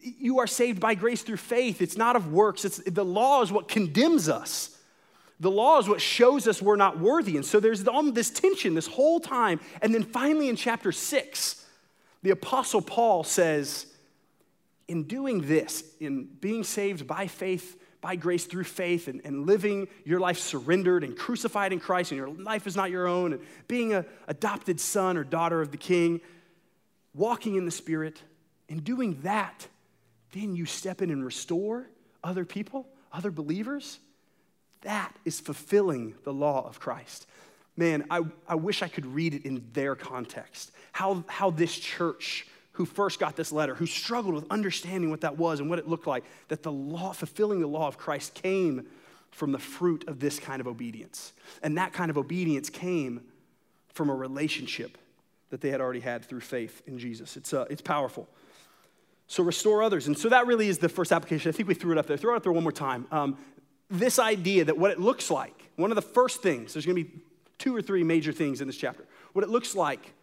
you 0.02 0.40
are 0.40 0.48
saved 0.48 0.82
by 0.82 0.94
grace 0.94 1.22
through 1.22 1.38
faith. 1.38 1.82
It's 1.82 1.96
not 1.96 2.18
of 2.18 2.34
works. 2.34 2.66
It's, 2.66 2.78
the 2.78 3.06
law 3.06 3.42
is 3.44 3.52
what 3.52 3.70
condemns 3.70 4.28
us. 4.28 4.77
The 5.40 5.52
law 5.52 5.80
is 5.80 5.88
what 5.88 6.02
shows 6.02 6.48
us 6.48 6.62
we're 6.62 6.76
not 6.76 7.00
worthy. 7.00 7.36
And 7.36 7.46
so 7.46 7.60
there's 7.60 7.84
this 7.84 8.30
tension 8.30 8.74
this 8.74 8.88
whole 8.88 9.20
time. 9.20 9.60
And 9.82 9.94
then 9.94 10.04
finally 10.04 10.50
in 10.50 10.56
chapter 10.56 10.92
six, 10.92 11.64
the 12.24 12.32
Apostle 12.32 12.82
Paul 12.82 13.24
says, 13.24 13.86
in 14.88 15.04
doing 15.04 15.42
this, 15.42 15.84
in 16.00 16.26
being 16.26 16.64
saved 16.64 17.06
by 17.06 17.28
faith, 17.28 17.80
by 18.02 18.16
grace 18.16 18.46
through 18.46 18.64
faith, 18.64 19.08
and, 19.08 19.22
and 19.26 19.46
living 19.46 19.88
your 20.06 20.20
life 20.20 20.40
surrendered 20.40 21.04
and 21.04 21.18
crucified 21.18 21.74
in 21.74 21.80
Christ, 21.80 22.12
and 22.12 22.18
your 22.18 22.30
life 22.30 22.66
is 22.66 22.76
not 22.76 22.90
your 22.90 23.08
own, 23.08 23.34
and 23.34 23.42
being 23.68 23.94
an 23.94 24.06
adopted 24.28 24.80
son 24.80 25.18
or 25.18 25.24
daughter 25.24 25.62
of 25.62 25.72
the 25.72 25.78
King, 25.78 26.22
walking 27.14 27.56
in 27.56 27.66
the 27.66 27.72
Spirit, 27.72 28.22
in 28.70 28.80
doing 28.80 29.20
that, 29.24 29.68
then 30.32 30.56
you 30.56 30.66
step 30.66 31.02
in 31.02 31.10
and 31.10 31.24
restore 31.24 31.88
other 32.24 32.46
people, 32.46 32.88
other 33.12 33.32
believers. 33.32 34.00
That 34.82 35.16
is 35.26 35.40
fulfilling 35.40 36.16
the 36.24 36.34
law 36.34 36.68
of 36.68 36.80
Christ. 36.80 37.28
Man, 37.76 38.06
I, 38.10 38.22
I 38.48 38.56
wish 38.56 38.82
I 38.82 38.88
could 38.88 39.06
read 39.06 39.34
it 39.34 39.46
in 39.46 39.64
their 39.74 39.96
context. 39.96 40.72
How, 40.92 41.24
how 41.28 41.52
this 41.52 41.78
church 41.78 42.48
who 42.78 42.86
first 42.86 43.20
got 43.20 43.36
this 43.36 43.52
letter, 43.52 43.74
who 43.74 43.88
struggled 43.88 44.36
with 44.36 44.46
understanding 44.52 45.10
what 45.10 45.22
that 45.22 45.36
was 45.36 45.60
and 45.60 45.68
what 45.68 45.80
it 45.80 45.88
looked 45.88 46.06
like, 46.06 46.24
that 46.48 46.62
the 46.62 46.72
law, 46.72 47.12
fulfilling 47.12 47.60
the 47.60 47.68
law 47.68 47.88
of 47.88 47.98
Christ 47.98 48.36
came 48.36 48.86
from 49.32 49.52
the 49.52 49.60
fruit 49.60 50.08
of 50.08 50.20
this 50.20 50.40
kind 50.40 50.62
of 50.62 50.68
obedience. 50.68 51.34
And 51.64 51.78
that 51.78 51.92
kind 51.94 52.12
of 52.12 52.18
obedience 52.18 52.70
came 52.70 53.22
from 53.90 54.10
a 54.10 54.16
relationship 54.16 54.98
that 55.50 55.62
they 55.62 55.70
had 55.70 55.82
already 55.82 56.02
had 56.02 56.24
through 56.26 56.42
faith 56.42 56.84
in 56.86 57.00
Jesus. 57.00 57.36
It's, 57.36 57.54
uh, 57.54 57.66
it's 57.70 57.82
powerful. 57.82 58.28
So 59.28 59.44
restore 59.44 59.82
others. 59.82 60.08
And 60.08 60.18
so 60.18 60.30
that 60.30 60.48
really 60.48 60.68
is 60.68 60.78
the 60.78 60.90
first 60.90 61.12
application. 61.12 61.50
I 61.50 61.54
think 61.54 61.68
we 61.68 61.74
threw 61.74 61.92
it 61.92 61.98
up 61.98 62.06
there. 62.06 62.16
Throw 62.16 62.34
it 62.34 62.38
up 62.38 62.44
there 62.44 62.52
one 62.52 62.64
more 62.64 62.72
time. 62.72 63.08
Um, 63.12 63.38
this 63.90 64.20
idea 64.20 64.66
that 64.66 64.78
what 64.78 64.92
it 64.92 65.00
looks 65.00 65.32
like, 65.32 65.70
one 65.76 65.92
of 65.92 65.96
the 65.96 66.02
first 66.02 66.42
things, 66.42 66.74
there's 66.74 66.86
going 66.86 66.98
to 66.98 67.04
be 67.04 67.20
two 67.58 67.76
or 67.76 67.82
three 67.82 68.04
major 68.04 68.32
things 68.32 68.62
in 68.62 68.68
this 68.68 68.78
chapter. 68.78 69.06
What 69.34 69.44
it 69.44 69.50
looks 69.50 69.76
like 69.76 70.14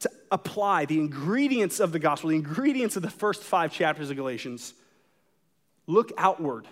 to 0.00 0.10
apply 0.30 0.84
the 0.86 0.98
ingredients 0.98 1.80
of 1.80 1.92
the 1.92 1.98
gospel, 1.98 2.30
the 2.30 2.36
ingredients 2.36 2.96
of 2.96 3.02
the 3.02 3.10
first 3.10 3.42
five 3.42 3.72
chapters 3.72 4.10
of 4.10 4.16
Galatians, 4.16 4.74
look 5.86 6.12
outward 6.16 6.66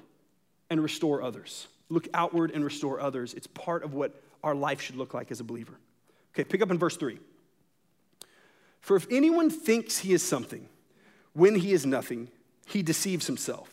and 0.68 0.82
restore 0.82 1.22
others. 1.22 1.66
Look 1.88 2.08
outward 2.14 2.52
and 2.52 2.64
restore 2.64 3.00
others. 3.00 3.34
It's 3.34 3.49
part 3.49 3.82
of 3.82 3.94
what 3.94 4.20
our 4.42 4.54
life 4.54 4.80
should 4.80 4.96
look 4.96 5.14
like 5.14 5.30
as 5.30 5.40
a 5.40 5.44
believer. 5.44 5.75
Okay, 6.34 6.44
pick 6.44 6.62
up 6.62 6.70
in 6.70 6.78
verse 6.78 6.96
3. 6.96 7.18
For 8.80 8.96
if 8.96 9.06
anyone 9.10 9.50
thinks 9.50 9.99
he 9.99 10.12
is 10.12 10.22
something 10.22 10.68
when 11.32 11.56
he 11.56 11.72
is 11.72 11.84
nothing, 11.84 12.28
he 12.66 12.82
deceives 12.82 13.26
himself. 13.26 13.68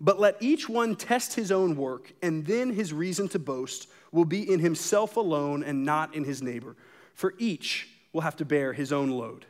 But 0.00 0.18
let 0.18 0.36
each 0.40 0.68
one 0.68 0.96
test 0.96 1.34
his 1.34 1.52
own 1.52 1.76
work, 1.76 2.12
and 2.22 2.44
then 2.46 2.70
his 2.70 2.92
reason 2.92 3.28
to 3.28 3.38
boast 3.38 3.88
will 4.12 4.24
be 4.24 4.50
in 4.50 4.60
himself 4.60 5.16
alone 5.16 5.62
and 5.62 5.84
not 5.84 6.14
in 6.14 6.24
his 6.24 6.42
neighbor. 6.42 6.76
For 7.14 7.34
each 7.38 7.88
will 8.12 8.22
have 8.22 8.36
to 8.36 8.44
bear 8.44 8.72
his 8.72 8.92
own 8.92 9.10
load. 9.10 9.46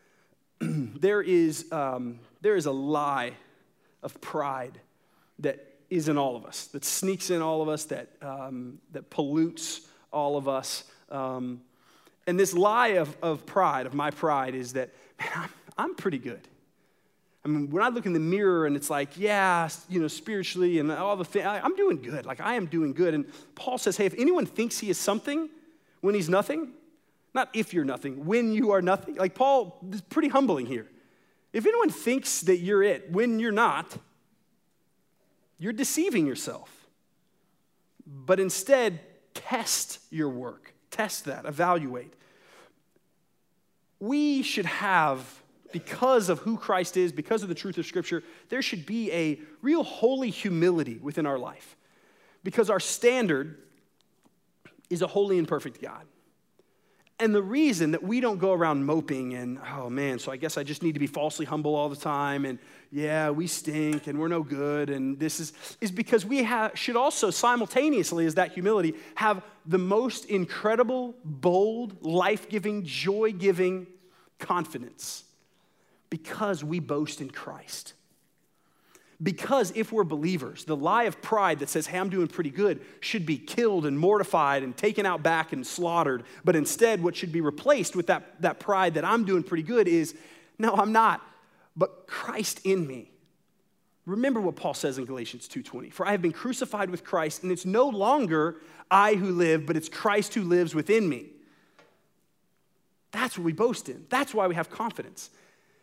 there, 0.60 1.22
is, 1.22 1.70
um, 1.72 2.20
there 2.40 2.56
is 2.56 2.66
a 2.66 2.72
lie 2.72 3.32
of 4.02 4.20
pride 4.20 4.80
that 5.40 5.74
is 5.90 6.08
in 6.08 6.18
all 6.18 6.36
of 6.36 6.44
us, 6.44 6.66
that 6.68 6.84
sneaks 6.84 7.30
in 7.30 7.42
all 7.42 7.62
of 7.62 7.68
us, 7.68 7.84
that, 7.84 8.08
um, 8.22 8.78
that 8.92 9.10
pollutes 9.10 9.82
all 10.12 10.36
of 10.36 10.48
us. 10.48 10.84
Um, 11.10 11.60
and 12.26 12.38
this 12.38 12.54
lie 12.54 12.88
of, 12.88 13.16
of 13.22 13.46
pride, 13.46 13.86
of 13.86 13.94
my 13.94 14.10
pride, 14.10 14.54
is 14.54 14.72
that, 14.72 14.90
man, 15.18 15.30
I'm, 15.34 15.50
I'm 15.78 15.94
pretty 15.94 16.18
good. 16.18 16.40
I 17.46 17.48
mean, 17.48 17.70
when 17.70 17.80
I 17.80 17.90
look 17.90 18.06
in 18.06 18.12
the 18.12 18.18
mirror 18.18 18.66
and 18.66 18.74
it's 18.74 18.90
like, 18.90 19.16
yeah, 19.16 19.68
you 19.88 20.00
know, 20.00 20.08
spiritually 20.08 20.80
and 20.80 20.90
all 20.90 21.14
the 21.14 21.24
things, 21.24 21.46
I'm 21.46 21.76
doing 21.76 22.02
good. 22.02 22.26
Like, 22.26 22.40
I 22.40 22.54
am 22.54 22.66
doing 22.66 22.92
good. 22.92 23.14
And 23.14 23.24
Paul 23.54 23.78
says, 23.78 23.96
hey, 23.96 24.04
if 24.04 24.14
anyone 24.18 24.46
thinks 24.46 24.80
he 24.80 24.90
is 24.90 24.98
something 24.98 25.48
when 26.00 26.16
he's 26.16 26.28
nothing, 26.28 26.72
not 27.34 27.48
if 27.54 27.72
you're 27.72 27.84
nothing, 27.84 28.26
when 28.26 28.52
you 28.52 28.72
are 28.72 28.82
nothing. 28.82 29.14
Like, 29.14 29.36
Paul 29.36 29.78
is 29.92 30.00
pretty 30.00 30.26
humbling 30.26 30.66
here. 30.66 30.88
If 31.52 31.66
anyone 31.66 31.88
thinks 31.88 32.40
that 32.40 32.56
you're 32.56 32.82
it 32.82 33.12
when 33.12 33.38
you're 33.38 33.52
not, 33.52 33.96
you're 35.56 35.72
deceiving 35.72 36.26
yourself. 36.26 36.88
But 38.04 38.40
instead, 38.40 38.98
test 39.34 40.00
your 40.10 40.30
work, 40.30 40.74
test 40.90 41.26
that, 41.26 41.44
evaluate. 41.44 42.12
We 44.00 44.42
should 44.42 44.66
have 44.66 45.42
because 45.76 46.30
of 46.30 46.38
who 46.38 46.56
Christ 46.56 46.96
is, 46.96 47.12
because 47.12 47.42
of 47.42 47.50
the 47.50 47.54
truth 47.54 47.76
of 47.76 47.84
Scripture, 47.84 48.22
there 48.48 48.62
should 48.62 48.86
be 48.86 49.12
a 49.12 49.38
real 49.60 49.82
holy 49.82 50.30
humility 50.30 50.98
within 51.02 51.26
our 51.26 51.38
life. 51.38 51.76
Because 52.42 52.70
our 52.70 52.80
standard 52.80 53.58
is 54.88 55.02
a 55.02 55.06
holy 55.06 55.36
and 55.36 55.46
perfect 55.46 55.82
God. 55.82 56.06
And 57.20 57.34
the 57.34 57.42
reason 57.42 57.90
that 57.90 58.02
we 58.02 58.20
don't 58.20 58.38
go 58.38 58.54
around 58.54 58.86
moping 58.86 59.34
and, 59.34 59.58
oh 59.76 59.90
man, 59.90 60.18
so 60.18 60.32
I 60.32 60.38
guess 60.38 60.56
I 60.56 60.62
just 60.62 60.82
need 60.82 60.92
to 60.92 60.98
be 60.98 61.06
falsely 61.06 61.44
humble 61.44 61.74
all 61.74 61.90
the 61.90 61.96
time 61.96 62.46
and, 62.46 62.58
yeah, 62.90 63.28
we 63.28 63.46
stink 63.46 64.06
and 64.06 64.18
we're 64.18 64.28
no 64.28 64.42
good 64.42 64.88
and 64.88 65.18
this 65.18 65.40
is, 65.40 65.52
is 65.82 65.90
because 65.90 66.24
we 66.24 66.48
should 66.72 66.96
also 66.96 67.28
simultaneously, 67.30 68.24
as 68.24 68.36
that 68.36 68.52
humility, 68.52 68.94
have 69.14 69.42
the 69.66 69.78
most 69.78 70.24
incredible, 70.24 71.14
bold, 71.22 72.02
life 72.02 72.48
giving, 72.48 72.82
joy 72.82 73.32
giving 73.32 73.86
confidence 74.38 75.24
because 76.10 76.62
we 76.62 76.80
boast 76.80 77.20
in 77.20 77.30
Christ. 77.30 77.94
Because 79.22 79.72
if 79.74 79.92
we're 79.92 80.04
believers, 80.04 80.64
the 80.64 80.76
lie 80.76 81.04
of 81.04 81.22
pride 81.22 81.60
that 81.60 81.70
says, 81.70 81.86
hey, 81.86 81.98
I'm 81.98 82.10
doing 82.10 82.28
pretty 82.28 82.50
good, 82.50 82.80
should 83.00 83.24
be 83.24 83.38
killed 83.38 83.86
and 83.86 83.98
mortified 83.98 84.62
and 84.62 84.76
taken 84.76 85.06
out 85.06 85.22
back 85.22 85.52
and 85.52 85.66
slaughtered. 85.66 86.24
But 86.44 86.54
instead, 86.54 87.02
what 87.02 87.16
should 87.16 87.32
be 87.32 87.40
replaced 87.40 87.96
with 87.96 88.08
that, 88.08 88.42
that 88.42 88.60
pride 88.60 88.94
that 88.94 89.04
I'm 89.04 89.24
doing 89.24 89.42
pretty 89.42 89.62
good 89.62 89.88
is, 89.88 90.14
no, 90.58 90.74
I'm 90.74 90.92
not, 90.92 91.22
but 91.74 92.06
Christ 92.06 92.60
in 92.64 92.86
me. 92.86 93.10
Remember 94.04 94.40
what 94.40 94.54
Paul 94.54 94.74
says 94.74 94.98
in 94.98 95.04
Galatians 95.04 95.48
2:20. 95.48 95.92
For 95.92 96.06
I 96.06 96.12
have 96.12 96.22
been 96.22 96.32
crucified 96.32 96.90
with 96.90 97.02
Christ, 97.02 97.42
and 97.42 97.50
it's 97.50 97.66
no 97.66 97.88
longer 97.88 98.60
I 98.88 99.14
who 99.14 99.32
live, 99.32 99.66
but 99.66 99.76
it's 99.76 99.88
Christ 99.88 100.34
who 100.34 100.42
lives 100.42 100.74
within 100.74 101.08
me. 101.08 101.26
That's 103.10 103.36
what 103.36 103.44
we 103.44 103.52
boast 103.52 103.88
in. 103.88 104.06
That's 104.08 104.32
why 104.32 104.46
we 104.46 104.54
have 104.54 104.70
confidence. 104.70 105.30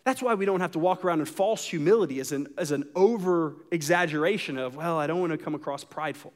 That's 0.03 0.21
why 0.21 0.33
we 0.33 0.45
don't 0.45 0.59
have 0.59 0.71
to 0.71 0.79
walk 0.79 1.05
around 1.05 1.21
in 1.21 1.25
false 1.25 1.65
humility 1.65 2.19
as 2.19 2.31
an, 2.31 2.47
as 2.57 2.71
an 2.71 2.85
over 2.95 3.55
exaggeration 3.71 4.57
of, 4.57 4.75
well, 4.75 4.99
I 4.99 5.07
don't 5.07 5.21
want 5.21 5.31
to 5.31 5.37
come 5.37 5.55
across 5.55 5.83
prideful. 5.83 6.33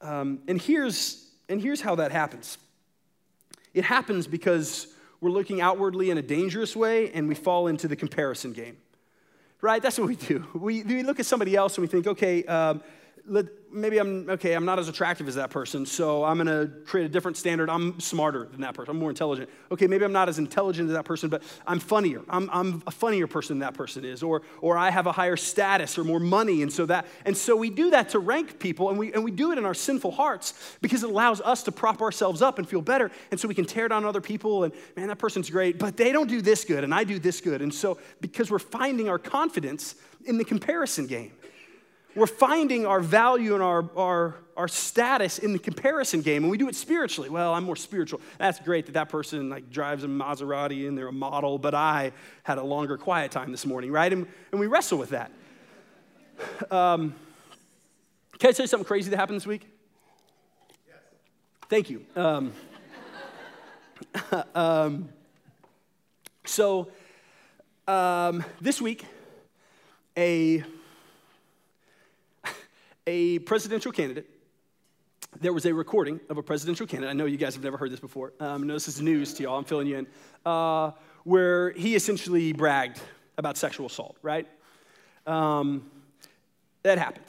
Um, 0.00 0.40
and, 0.48 0.60
here's, 0.60 1.28
and 1.48 1.60
here's 1.60 1.80
how 1.80 1.96
that 1.96 2.12
happens 2.12 2.58
it 3.72 3.84
happens 3.84 4.26
because 4.26 4.88
we're 5.20 5.30
looking 5.30 5.60
outwardly 5.60 6.10
in 6.10 6.18
a 6.18 6.22
dangerous 6.22 6.74
way 6.74 7.12
and 7.12 7.28
we 7.28 7.34
fall 7.34 7.68
into 7.68 7.86
the 7.86 7.94
comparison 7.94 8.52
game. 8.52 8.76
Right? 9.60 9.82
That's 9.82 9.98
what 9.98 10.08
we 10.08 10.16
do. 10.16 10.44
We, 10.54 10.82
we 10.82 11.02
look 11.02 11.20
at 11.20 11.26
somebody 11.26 11.54
else 11.54 11.76
and 11.76 11.82
we 11.82 11.88
think, 11.88 12.06
okay, 12.06 12.42
um, 12.44 12.82
maybe 13.72 13.98
I'm 13.98 14.28
okay, 14.30 14.54
I'm 14.54 14.64
not 14.64 14.78
as 14.78 14.88
attractive 14.88 15.28
as 15.28 15.34
that 15.36 15.50
person, 15.50 15.86
so 15.86 16.24
I'm 16.24 16.36
gonna 16.38 16.68
create 16.86 17.04
a 17.04 17.08
different 17.08 17.36
standard. 17.36 17.70
I'm 17.70 17.98
smarter 18.00 18.46
than 18.46 18.60
that 18.62 18.74
person, 18.74 18.90
I'm 18.90 18.98
more 18.98 19.10
intelligent. 19.10 19.48
Okay, 19.70 19.86
maybe 19.86 20.04
I'm 20.04 20.12
not 20.12 20.28
as 20.28 20.38
intelligent 20.38 20.88
as 20.88 20.94
that 20.94 21.04
person, 21.04 21.28
but 21.28 21.42
I'm 21.66 21.78
funnier. 21.78 22.22
I'm, 22.28 22.50
I'm 22.52 22.82
a 22.86 22.90
funnier 22.90 23.26
person 23.26 23.58
than 23.58 23.66
that 23.66 23.74
person 23.74 24.04
is, 24.04 24.22
or, 24.22 24.42
or 24.60 24.76
I 24.76 24.90
have 24.90 25.06
a 25.06 25.12
higher 25.12 25.36
status 25.36 25.98
or 25.98 26.04
more 26.04 26.20
money, 26.20 26.62
and 26.62 26.72
so 26.72 26.86
that, 26.86 27.06
and 27.24 27.36
so 27.36 27.56
we 27.56 27.70
do 27.70 27.90
that 27.90 28.10
to 28.10 28.18
rank 28.18 28.58
people, 28.58 28.90
and 28.90 28.98
we, 28.98 29.12
and 29.12 29.24
we 29.24 29.30
do 29.30 29.52
it 29.52 29.58
in 29.58 29.64
our 29.64 29.74
sinful 29.74 30.12
hearts 30.12 30.76
because 30.80 31.02
it 31.02 31.10
allows 31.10 31.40
us 31.40 31.62
to 31.64 31.72
prop 31.72 32.02
ourselves 32.02 32.42
up 32.42 32.58
and 32.58 32.68
feel 32.68 32.82
better, 32.82 33.10
and 33.30 33.38
so 33.38 33.48
we 33.48 33.54
can 33.54 33.64
tear 33.64 33.88
down 33.88 34.04
other 34.04 34.20
people, 34.20 34.64
and 34.64 34.72
man, 34.96 35.08
that 35.08 35.18
person's 35.18 35.50
great, 35.50 35.78
but 35.78 35.96
they 35.96 36.12
don't 36.12 36.28
do 36.28 36.40
this 36.40 36.64
good, 36.64 36.84
and 36.84 36.94
I 36.94 37.04
do 37.04 37.18
this 37.18 37.40
good. 37.40 37.62
And 37.62 37.72
so 37.72 37.98
because 38.20 38.50
we're 38.50 38.58
finding 38.58 39.08
our 39.08 39.18
confidence 39.18 39.94
in 40.24 40.38
the 40.38 40.44
comparison 40.44 41.06
game. 41.06 41.32
We're 42.16 42.26
finding 42.26 42.86
our 42.86 43.00
value 43.00 43.54
and 43.54 43.62
our, 43.62 43.88
our, 43.96 44.34
our 44.56 44.66
status 44.66 45.38
in 45.38 45.52
the 45.52 45.58
comparison 45.58 46.22
game, 46.22 46.42
and 46.42 46.50
we 46.50 46.58
do 46.58 46.68
it 46.68 46.74
spiritually. 46.74 47.30
Well, 47.30 47.54
I'm 47.54 47.64
more 47.64 47.76
spiritual. 47.76 48.20
That's 48.38 48.58
great 48.58 48.86
that 48.86 48.92
that 48.92 49.08
person 49.08 49.48
like 49.48 49.70
drives 49.70 50.02
a 50.02 50.08
Maserati 50.08 50.88
and 50.88 50.98
they're 50.98 51.08
a 51.08 51.12
model, 51.12 51.58
but 51.58 51.72
I 51.72 52.12
had 52.42 52.58
a 52.58 52.62
longer 52.62 52.98
quiet 52.98 53.30
time 53.30 53.52
this 53.52 53.64
morning, 53.64 53.92
right? 53.92 54.12
And, 54.12 54.26
and 54.50 54.60
we 54.60 54.66
wrestle 54.66 54.98
with 54.98 55.10
that. 55.10 55.30
Um, 56.70 57.14
can 58.38 58.48
I 58.48 58.52
tell 58.52 58.64
you 58.64 58.68
something 58.68 58.86
crazy 58.86 59.10
that 59.10 59.16
happened 59.16 59.36
this 59.36 59.46
week? 59.46 59.68
Yes. 60.88 60.96
Thank 61.68 61.90
you. 61.90 62.04
Um, 62.16 62.52
um, 64.54 65.08
so, 66.44 66.88
um, 67.86 68.44
this 68.60 68.80
week, 68.80 69.04
a 70.16 70.64
a 73.10 73.40
presidential 73.40 73.90
candidate. 73.90 74.30
There 75.40 75.52
was 75.52 75.66
a 75.66 75.74
recording 75.74 76.20
of 76.28 76.38
a 76.38 76.44
presidential 76.44 76.86
candidate. 76.86 77.10
I 77.10 77.14
know 77.14 77.26
you 77.26 77.36
guys 77.36 77.54
have 77.54 77.64
never 77.64 77.76
heard 77.76 77.90
this 77.90 77.98
before. 77.98 78.32
Um, 78.38 78.68
no, 78.68 78.74
this 78.74 78.86
is 78.86 79.00
news 79.00 79.34
to 79.34 79.42
y'all. 79.42 79.58
I'm 79.58 79.64
filling 79.64 79.88
you 79.88 79.98
in. 79.98 80.06
Uh, 80.46 80.92
where 81.24 81.72
he 81.72 81.96
essentially 81.96 82.52
bragged 82.52 83.00
about 83.36 83.56
sexual 83.56 83.86
assault, 83.86 84.16
right? 84.22 84.46
Um, 85.26 85.90
that 86.84 86.98
happened. 86.98 87.26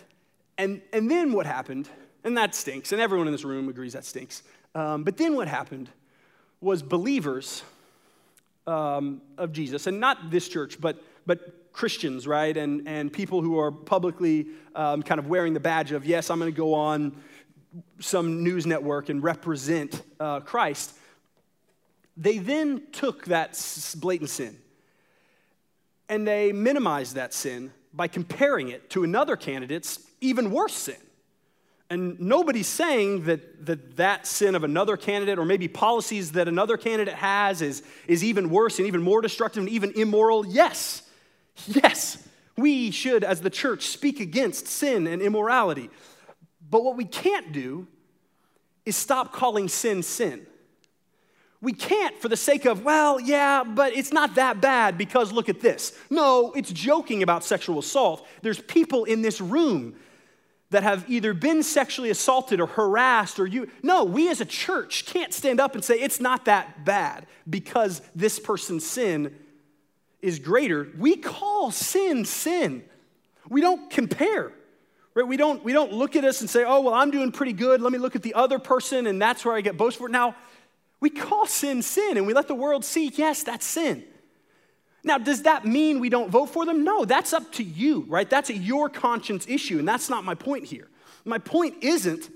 And, 0.60 0.84
and 0.94 1.10
then 1.10 1.34
what 1.34 1.48
happened 1.48 1.90
And 2.24 2.38
that 2.38 2.54
stinks. 2.54 2.92
And 2.92 3.02
everyone 3.02 3.28
in 3.28 3.34
this 3.34 3.44
room 3.44 3.68
agrees 3.70 3.94
that 3.94 4.06
stinks. 4.06 4.44
Um, 4.76 5.04
but 5.04 5.18
then 5.18 5.36
what 5.36 5.48
happened 5.48 5.90
was 6.62 6.84
believers 6.84 7.64
um, 8.68 9.22
of 9.38 9.52
Jesus, 9.52 9.88
and 9.88 10.00
not 10.00 10.30
this 10.30 10.48
church, 10.48 10.80
but, 10.80 11.02
but 11.26 11.61
Christians, 11.74 12.28
right? 12.28 12.56
And, 12.56 12.88
and 12.88 13.12
people 13.12 13.42
who 13.42 13.60
are 13.60 13.72
publicly 13.72 14.48
um, 14.76 15.04
kind 15.04 15.20
of 15.20 15.28
wearing 15.28 15.54
the 15.54 15.60
badge 15.60 15.92
of, 15.92 16.06
yes, 16.06 16.30
I'm 16.30 16.40
going 16.40 16.52
to 16.52 16.58
go 16.58 16.74
on 16.74 17.16
some 18.00 18.44
news 18.44 18.66
network 18.66 19.10
and 19.10 19.24
represent 19.24 20.02
uh, 20.20 20.42
Christ. 20.42 20.94
They 22.18 22.38
then 22.38 22.84
took 22.92 23.26
that 23.26 23.60
blatant 24.00 24.30
sin 24.30 24.58
and 26.10 26.28
they 26.28 26.52
minimized 26.52 27.16
that 27.16 27.34
sin 27.34 27.72
by 27.94 28.08
comparing 28.08 28.70
it 28.70 28.90
to 28.90 29.04
another 29.04 29.36
candidate's 29.36 30.00
even 30.20 30.52
worse 30.52 30.74
sin. 30.74 30.98
And 31.90 32.20
nobody's 32.20 32.68
saying 32.68 33.26
that, 33.26 33.66
that 33.66 33.98
that 33.98 34.26
sin 34.26 34.56
of 34.56 34.64
another 34.64 34.96
candidate 34.96 35.38
or 35.38 35.46
maybe 35.46 35.68
policies 35.68 36.34
that 36.34 36.48
another 36.48 36.78
candidate 36.78 37.16
has 37.16 37.62
is, 37.62 37.84
is 38.08 38.24
even 38.24 38.50
worse 38.50 38.80
and 38.80 38.88
even 38.88 39.02
more 39.02 39.22
destructive 39.22 39.64
and 39.64 39.70
even 39.70 39.92
immoral. 39.92 40.46
Yes, 40.46 41.04
yes, 41.68 42.28
we 42.58 42.92
should, 42.92 43.24
as 43.24 43.42
the 43.42 43.50
church, 43.50 43.88
speak 43.88 44.20
against 44.20 44.68
sin 44.68 45.08
and 45.08 45.22
immorality. 45.22 45.90
But 46.70 46.84
what 46.84 46.96
we 46.96 47.06
can't 47.06 47.52
do 47.52 47.88
is 48.86 48.96
stop 48.96 49.34
calling 49.34 49.68
sin 49.68 50.04
sin. 50.04 50.46
We 51.62 51.74
can't, 51.74 52.18
for 52.18 52.28
the 52.28 52.38
sake 52.38 52.66
of, 52.66 52.84
well, 52.84 53.20
yeah, 53.20 53.64
but 53.64 53.94
it's 53.94 54.12
not 54.12 54.36
that 54.36 54.62
bad 54.62 54.98
because 54.98 55.32
look 55.32 55.48
at 55.48 55.62
this. 55.62 55.96
No, 56.10 56.52
it's 56.54 56.72
joking 56.72 57.22
about 57.22 57.44
sexual 57.44 57.78
assault. 57.78 58.28
There's 58.42 58.60
people 58.60 59.04
in 59.04 59.22
this 59.22 59.40
room 59.40 59.96
that 60.72 60.82
have 60.82 61.08
either 61.08 61.34
been 61.34 61.62
sexually 61.62 62.10
assaulted 62.10 62.60
or 62.60 62.66
harassed 62.66 63.40
or 63.40 63.46
you. 63.46 63.70
No, 63.84 64.06
we 64.06 64.30
as 64.30 64.42
a 64.42 64.46
church 64.46 65.06
can't 65.06 65.34
stand 65.34 65.60
up 65.60 65.76
and 65.76 65.84
say 65.84 66.00
it's 66.00 66.20
not 66.20 66.46
that 66.46 66.84
bad 66.84 67.28
because 67.48 68.02
this 68.16 68.40
person's 68.40 68.86
sin 68.86 69.36
is 70.22 70.40
greater. 70.40 70.88
We 70.98 71.16
call 71.16 71.72
sin 71.72 72.26
sin. 72.26 72.84
We 73.50 73.62
don't 73.62 73.90
compare. 73.90 74.52
Right? 75.14 75.28
We 75.28 75.36
don't, 75.36 75.64
we 75.64 75.74
don't 75.74 75.92
look 75.92 76.16
at 76.16 76.24
us 76.24 76.42
and 76.42 76.50
say, 76.50 76.64
oh, 76.64 76.82
well, 76.82 76.94
I'm 76.94 77.12
doing 77.12 77.32
pretty 77.32 77.54
good. 77.54 77.82
Let 77.82 77.92
me 77.92 77.98
look 77.98 78.16
at 78.16 78.22
the 78.22 78.34
other 78.34 78.60
person, 78.60 79.08
and 79.08 79.22
that's 79.22 79.44
where 79.44 79.56
I 79.56 79.62
get 79.62 79.78
boastful. 79.78 80.08
Now, 80.08 80.36
we 81.00 81.10
call 81.10 81.46
sin 81.46 81.82
sin, 81.82 82.18
and 82.18 82.26
we 82.26 82.34
let 82.34 82.48
the 82.48 82.56
world 82.56 82.86
see, 82.86 83.12
yes, 83.16 83.44
that's 83.44 83.66
sin. 83.66 84.06
Now, 85.04 85.18
does 85.18 85.44
that 85.44 85.66
mean 85.66 86.00
we 86.00 86.10
don't 86.10 86.30
vote 86.30 86.48
for 86.48 86.66
them? 86.66 86.84
No, 86.84 87.06
that's 87.06 87.34
up 87.34 87.52
to 87.54 87.64
you, 87.64 88.06
right? 88.08 88.30
That's 88.30 88.50
a 88.50 88.56
your 88.56 88.88
conscience 88.88 89.46
issue, 89.48 89.80
and 89.80 89.88
that's 89.88 90.10
not 90.10 90.24
my 90.24 90.36
point 90.36 90.66
here. 90.66 90.88
My 91.26 91.40
point 91.40 91.84
isn't 91.84 92.30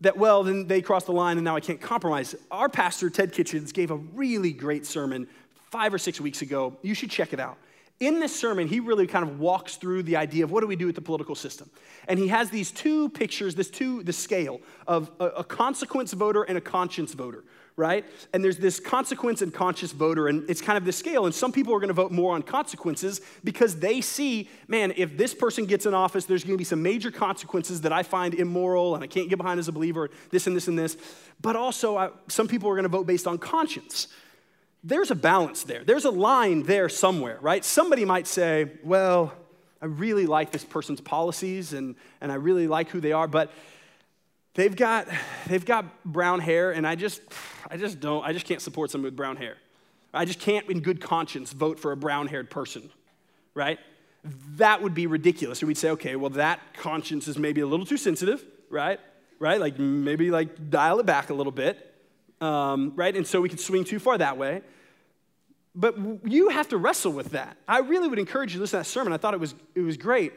that, 0.00 0.16
well, 0.16 0.44
then 0.44 0.66
they 0.66 0.80
crossed 0.80 1.06
the 1.06 1.12
line 1.12 1.38
and 1.38 1.44
now 1.44 1.56
I 1.56 1.60
can't 1.60 1.80
compromise. 1.80 2.34
Our 2.50 2.68
pastor, 2.68 3.10
Ted 3.10 3.32
Kitchens, 3.32 3.72
gave 3.72 3.90
a 3.90 3.96
really 3.96 4.52
great 4.52 4.86
sermon 4.86 5.26
five 5.70 5.92
or 5.92 5.98
six 5.98 6.20
weeks 6.20 6.42
ago. 6.42 6.76
You 6.82 6.94
should 6.94 7.10
check 7.10 7.32
it 7.32 7.40
out. 7.40 7.58
In 8.00 8.20
this 8.20 8.38
sermon, 8.38 8.68
he 8.68 8.78
really 8.78 9.08
kind 9.08 9.28
of 9.28 9.40
walks 9.40 9.76
through 9.76 10.04
the 10.04 10.16
idea 10.16 10.44
of 10.44 10.52
what 10.52 10.60
do 10.60 10.68
we 10.68 10.76
do 10.76 10.86
with 10.86 10.94
the 10.94 11.00
political 11.00 11.34
system. 11.34 11.68
And 12.06 12.18
he 12.18 12.28
has 12.28 12.48
these 12.48 12.70
two 12.70 13.08
pictures, 13.08 13.56
this 13.56 13.70
two, 13.70 14.04
the 14.04 14.12
scale 14.12 14.60
of 14.86 15.10
a, 15.18 15.26
a 15.26 15.44
consequence 15.44 16.12
voter 16.12 16.44
and 16.44 16.56
a 16.56 16.60
conscience 16.60 17.12
voter 17.14 17.42
right? 17.78 18.04
And 18.34 18.42
there's 18.42 18.56
this 18.56 18.80
consequence 18.80 19.40
and 19.40 19.54
conscious 19.54 19.92
voter, 19.92 20.26
and 20.26 20.50
it's 20.50 20.60
kind 20.60 20.76
of 20.76 20.84
the 20.84 20.90
scale. 20.90 21.26
And 21.26 21.34
some 21.34 21.52
people 21.52 21.72
are 21.72 21.78
going 21.78 21.88
to 21.88 21.94
vote 21.94 22.10
more 22.10 22.34
on 22.34 22.42
consequences 22.42 23.20
because 23.44 23.76
they 23.76 24.00
see, 24.00 24.50
man, 24.66 24.92
if 24.96 25.16
this 25.16 25.32
person 25.32 25.64
gets 25.64 25.86
in 25.86 25.94
office, 25.94 26.24
there's 26.24 26.42
going 26.42 26.54
to 26.54 26.58
be 26.58 26.64
some 26.64 26.82
major 26.82 27.12
consequences 27.12 27.82
that 27.82 27.92
I 27.92 28.02
find 28.02 28.34
immoral 28.34 28.96
and 28.96 29.04
I 29.04 29.06
can't 29.06 29.28
get 29.28 29.36
behind 29.36 29.60
as 29.60 29.68
a 29.68 29.72
believer, 29.72 30.10
this 30.30 30.48
and 30.48 30.56
this 30.56 30.66
and 30.66 30.76
this. 30.76 30.96
But 31.40 31.54
also, 31.54 31.96
I, 31.96 32.10
some 32.26 32.48
people 32.48 32.68
are 32.68 32.74
going 32.74 32.82
to 32.82 32.88
vote 32.88 33.06
based 33.06 33.28
on 33.28 33.38
conscience. 33.38 34.08
There's 34.84 35.10
a 35.10 35.14
balance 35.14 35.64
there. 35.64 35.82
There's 35.84 36.04
a 36.04 36.10
line 36.10 36.62
there 36.62 36.88
somewhere, 36.88 37.38
right? 37.40 37.64
Somebody 37.64 38.04
might 38.04 38.26
say, 38.26 38.70
well, 38.84 39.32
I 39.82 39.86
really 39.86 40.26
like 40.26 40.50
this 40.50 40.64
person's 40.64 41.00
policies 41.00 41.72
and, 41.72 41.96
and 42.20 42.30
I 42.30 42.36
really 42.36 42.66
like 42.66 42.88
who 42.90 43.00
they 43.00 43.12
are, 43.12 43.28
but 43.28 43.52
they've 44.54 44.74
got, 44.74 45.08
they've 45.46 45.64
got 45.64 45.84
brown 46.04 46.40
hair, 46.40 46.72
and 46.72 46.86
I 46.86 46.94
just, 46.94 47.20
I 47.70 47.76
just 47.76 48.00
don't, 48.00 48.24
I 48.24 48.32
just 48.32 48.46
can't 48.46 48.60
support 48.60 48.90
someone 48.90 49.06
with 49.06 49.16
brown 49.16 49.36
hair. 49.36 49.56
I 50.12 50.24
just 50.24 50.40
can't, 50.40 50.68
in 50.70 50.80
good 50.80 51.00
conscience, 51.00 51.52
vote 51.52 51.78
for 51.78 51.92
a 51.92 51.96
brown 51.96 52.26
haired 52.26 52.50
person, 52.50 52.90
right? 53.54 53.78
That 54.56 54.82
would 54.82 54.94
be 54.94 55.06
ridiculous. 55.06 55.60
And 55.60 55.68
we'd 55.68 55.78
say, 55.78 55.90
okay, 55.90 56.16
well, 56.16 56.30
that 56.30 56.60
conscience 56.74 57.28
is 57.28 57.38
maybe 57.38 57.60
a 57.60 57.66
little 57.66 57.86
too 57.86 57.96
sensitive, 57.96 58.44
right? 58.70 58.98
Right? 59.38 59.60
Like 59.60 59.78
maybe 59.78 60.30
like 60.30 60.70
dial 60.70 60.98
it 60.98 61.06
back 61.06 61.30
a 61.30 61.34
little 61.34 61.52
bit, 61.52 61.87
um, 62.40 62.92
right? 62.96 63.14
And 63.16 63.26
so 63.26 63.40
we 63.40 63.48
could 63.48 63.60
swing 63.60 63.84
too 63.84 63.98
far 63.98 64.18
that 64.18 64.36
way. 64.36 64.62
But 65.74 65.96
you 66.24 66.48
have 66.48 66.68
to 66.68 66.76
wrestle 66.76 67.12
with 67.12 67.30
that. 67.30 67.56
I 67.68 67.80
really 67.80 68.08
would 68.08 68.18
encourage 68.18 68.52
you 68.52 68.58
to 68.58 68.62
listen 68.62 68.78
to 68.78 68.82
that 68.82 68.90
sermon. 68.90 69.12
I 69.12 69.16
thought 69.16 69.34
it 69.34 69.40
was, 69.40 69.54
it 69.74 69.80
was 69.80 69.96
great. 69.96 70.32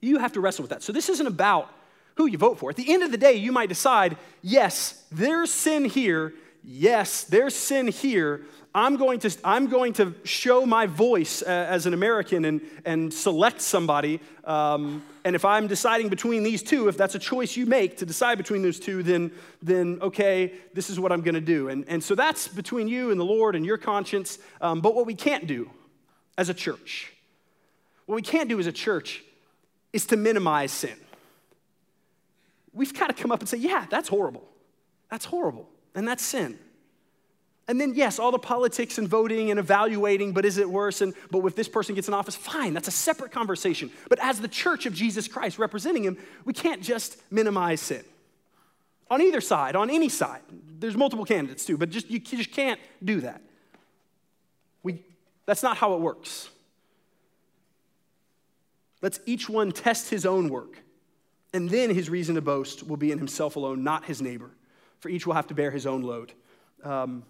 You 0.00 0.18
have 0.18 0.32
to 0.32 0.40
wrestle 0.40 0.62
with 0.62 0.70
that. 0.70 0.82
So 0.82 0.92
this 0.92 1.08
isn't 1.08 1.26
about 1.26 1.70
who 2.16 2.26
you 2.26 2.36
vote 2.36 2.58
for. 2.58 2.70
At 2.70 2.76
the 2.76 2.92
end 2.92 3.02
of 3.02 3.10
the 3.10 3.16
day, 3.16 3.34
you 3.34 3.52
might 3.52 3.68
decide, 3.68 4.16
yes, 4.42 5.02
there's 5.10 5.50
sin 5.50 5.84
here. 5.86 6.34
Yes, 6.64 7.24
there's 7.24 7.54
sin 7.54 7.88
here. 7.88 8.42
I'm 8.74 8.96
going 8.96 9.18
to, 9.20 9.36
I'm 9.44 9.66
going 9.66 9.92
to 9.94 10.14
show 10.24 10.64
my 10.64 10.86
voice 10.86 11.42
uh, 11.42 11.46
as 11.46 11.84
an 11.86 11.92
American 11.92 12.44
and, 12.44 12.60
and 12.84 13.12
select 13.12 13.60
somebody. 13.60 14.20
Um, 14.44 15.02
and 15.24 15.36
if 15.36 15.44
I'm 15.44 15.66
deciding 15.66 16.08
between 16.08 16.42
these 16.42 16.62
two, 16.62 16.88
if 16.88 16.96
that's 16.96 17.14
a 17.14 17.18
choice 17.18 17.56
you 17.56 17.66
make 17.66 17.98
to 17.98 18.06
decide 18.06 18.38
between 18.38 18.62
those 18.62 18.80
two, 18.80 19.02
then, 19.02 19.30
then 19.60 19.98
okay, 20.00 20.54
this 20.72 20.88
is 20.88 20.98
what 20.98 21.12
I'm 21.12 21.20
going 21.20 21.34
to 21.34 21.40
do. 21.40 21.68
And, 21.68 21.84
and 21.86 22.02
so 22.02 22.14
that's 22.14 22.48
between 22.48 22.88
you 22.88 23.10
and 23.10 23.20
the 23.20 23.24
Lord 23.24 23.56
and 23.56 23.66
your 23.66 23.76
conscience. 23.76 24.38
Um, 24.60 24.80
but 24.80 24.94
what 24.94 25.04
we 25.04 25.14
can't 25.14 25.46
do 25.46 25.70
as 26.38 26.48
a 26.48 26.54
church, 26.54 27.12
what 28.06 28.16
we 28.16 28.22
can't 28.22 28.48
do 28.48 28.58
as 28.58 28.66
a 28.66 28.72
church 28.72 29.22
is 29.92 30.06
to 30.06 30.16
minimize 30.16 30.72
sin 30.72 30.96
we've 32.72 32.94
got 32.98 33.08
to 33.08 33.14
come 33.14 33.30
up 33.30 33.40
and 33.40 33.48
say, 33.48 33.58
yeah, 33.58 33.86
that's 33.90 34.08
horrible. 34.08 34.48
That's 35.10 35.24
horrible. 35.24 35.68
And 35.94 36.06
that's 36.06 36.24
sin. 36.24 36.58
And 37.68 37.80
then, 37.80 37.94
yes, 37.94 38.18
all 38.18 38.32
the 38.32 38.38
politics 38.38 38.98
and 38.98 39.08
voting 39.08 39.50
and 39.50 39.58
evaluating, 39.58 40.32
but 40.32 40.44
is 40.44 40.58
it 40.58 40.68
worse? 40.68 41.00
And 41.00 41.14
but 41.30 41.44
if 41.44 41.54
this 41.54 41.68
person 41.68 41.94
gets 41.94 42.08
in 42.08 42.14
office, 42.14 42.34
fine, 42.34 42.74
that's 42.74 42.88
a 42.88 42.92
separate 42.92 43.30
conversation. 43.30 43.90
But 44.08 44.18
as 44.20 44.40
the 44.40 44.48
church 44.48 44.84
of 44.84 44.94
Jesus 44.94 45.28
Christ 45.28 45.58
representing 45.58 46.04
him, 46.04 46.18
we 46.44 46.52
can't 46.52 46.82
just 46.82 47.16
minimize 47.30 47.80
sin. 47.80 48.04
On 49.10 49.22
either 49.22 49.40
side, 49.40 49.76
on 49.76 49.90
any 49.90 50.08
side. 50.08 50.40
There's 50.78 50.96
multiple 50.96 51.24
candidates 51.24 51.64
too, 51.64 51.76
but 51.76 51.90
just 51.90 52.10
you 52.10 52.18
just 52.18 52.50
can't 52.50 52.80
do 53.04 53.20
that. 53.20 53.40
We, 54.82 55.04
that's 55.46 55.62
not 55.62 55.76
how 55.76 55.94
it 55.94 56.00
works. 56.00 56.48
Let's 59.00 59.20
each 59.24 59.48
one 59.48 59.70
test 59.70 60.10
his 60.10 60.26
own 60.26 60.48
work 60.48 60.82
and 61.52 61.68
then 61.68 61.90
his 61.90 62.08
reason 62.08 62.34
to 62.36 62.40
boast 62.40 62.86
will 62.86 62.96
be 62.96 63.12
in 63.12 63.18
himself 63.18 63.56
alone, 63.56 63.84
not 63.84 64.06
his 64.06 64.22
neighbor, 64.22 64.50
for 65.02 65.08
each 65.08 65.26
will 65.26 65.34
have 65.34 65.48
to 65.48 65.54
bear 65.54 65.72
his 65.72 65.84
own 65.84 66.02
load. 66.02 66.32
Um, 66.84 67.24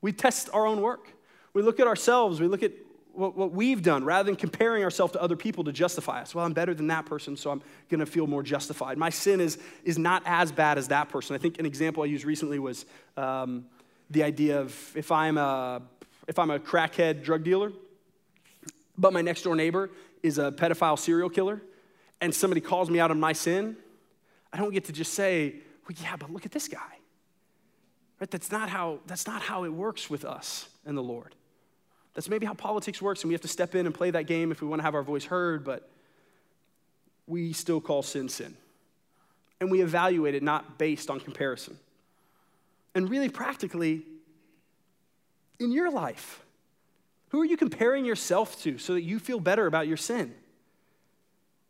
we 0.00 0.12
test 0.12 0.48
our 0.54 0.66
own 0.66 0.80
work. 0.80 1.08
We 1.52 1.60
look 1.60 1.78
at 1.78 1.86
ourselves, 1.86 2.40
we 2.40 2.48
look 2.48 2.62
at 2.62 2.72
what, 3.12 3.36
what 3.36 3.52
we've 3.52 3.82
done 3.82 4.02
rather 4.02 4.24
than 4.24 4.36
comparing 4.36 4.82
ourselves 4.82 5.12
to 5.12 5.20
other 5.20 5.36
people 5.36 5.62
to 5.64 5.72
justify 5.72 6.22
us. 6.22 6.34
Well, 6.34 6.46
I'm 6.46 6.54
better 6.54 6.72
than 6.72 6.86
that 6.86 7.04
person, 7.04 7.36
so 7.36 7.50
I'm 7.50 7.60
going 7.90 8.00
to 8.00 8.06
feel 8.06 8.26
more 8.26 8.42
justified. 8.42 8.96
My 8.96 9.10
sin 9.10 9.42
is, 9.42 9.58
is 9.84 9.98
not 9.98 10.22
as 10.24 10.50
bad 10.50 10.78
as 10.78 10.88
that 10.88 11.10
person. 11.10 11.36
I 11.36 11.38
think 11.38 11.58
an 11.58 11.66
example 11.66 12.02
I 12.02 12.06
used 12.06 12.24
recently 12.24 12.58
was 12.58 12.86
um, 13.18 13.66
the 14.08 14.22
idea 14.22 14.58
of 14.58 14.74
if 14.96 15.12
I'm, 15.12 15.36
a, 15.36 15.82
if 16.26 16.38
I'm 16.38 16.50
a 16.50 16.58
crackhead 16.58 17.22
drug 17.22 17.44
dealer, 17.44 17.72
but 18.96 19.12
my 19.12 19.20
next 19.20 19.42
door 19.42 19.54
neighbor 19.54 19.90
is 20.22 20.38
a 20.38 20.50
pedophile 20.50 20.98
serial 20.98 21.28
killer 21.28 21.60
and 22.22 22.34
somebody 22.34 22.62
calls 22.62 22.88
me 22.88 22.98
out 23.00 23.10
on 23.10 23.20
my 23.20 23.34
sin, 23.34 23.76
I 24.50 24.56
don't 24.56 24.72
get 24.72 24.86
to 24.86 24.92
just 24.92 25.12
say, 25.12 25.56
well, 25.88 25.96
yeah, 26.02 26.16
but 26.16 26.30
look 26.32 26.46
at 26.46 26.52
this 26.52 26.68
guy. 26.68 26.78
Right? 28.20 28.30
That's 28.30 28.52
not 28.52 28.68
how, 28.68 29.00
that's 29.06 29.26
not 29.26 29.42
how 29.42 29.64
it 29.64 29.72
works 29.72 30.08
with 30.08 30.24
us 30.24 30.68
and 30.84 30.96
the 30.96 31.02
Lord. 31.02 31.34
That's 32.14 32.28
maybe 32.28 32.46
how 32.46 32.54
politics 32.54 33.00
works, 33.00 33.22
and 33.22 33.28
we 33.28 33.34
have 33.34 33.40
to 33.42 33.48
step 33.48 33.74
in 33.74 33.86
and 33.86 33.94
play 33.94 34.10
that 34.10 34.24
game 34.24 34.52
if 34.52 34.60
we 34.60 34.68
want 34.68 34.80
to 34.80 34.84
have 34.84 34.94
our 34.94 35.02
voice 35.02 35.24
heard, 35.24 35.64
but 35.64 35.88
we 37.26 37.52
still 37.52 37.80
call 37.80 38.02
sin 38.02 38.28
sin. 38.28 38.54
And 39.60 39.70
we 39.70 39.80
evaluate 39.80 40.34
it 40.34 40.42
not 40.42 40.78
based 40.78 41.08
on 41.08 41.20
comparison. 41.20 41.78
And 42.94 43.08
really, 43.08 43.28
practically, 43.28 44.02
in 45.58 45.72
your 45.72 45.90
life, 45.90 46.42
who 47.28 47.40
are 47.40 47.44
you 47.44 47.56
comparing 47.56 48.04
yourself 48.04 48.60
to 48.62 48.76
so 48.76 48.94
that 48.94 49.02
you 49.02 49.18
feel 49.18 49.40
better 49.40 49.66
about 49.66 49.88
your 49.88 49.96
sin? 49.96 50.34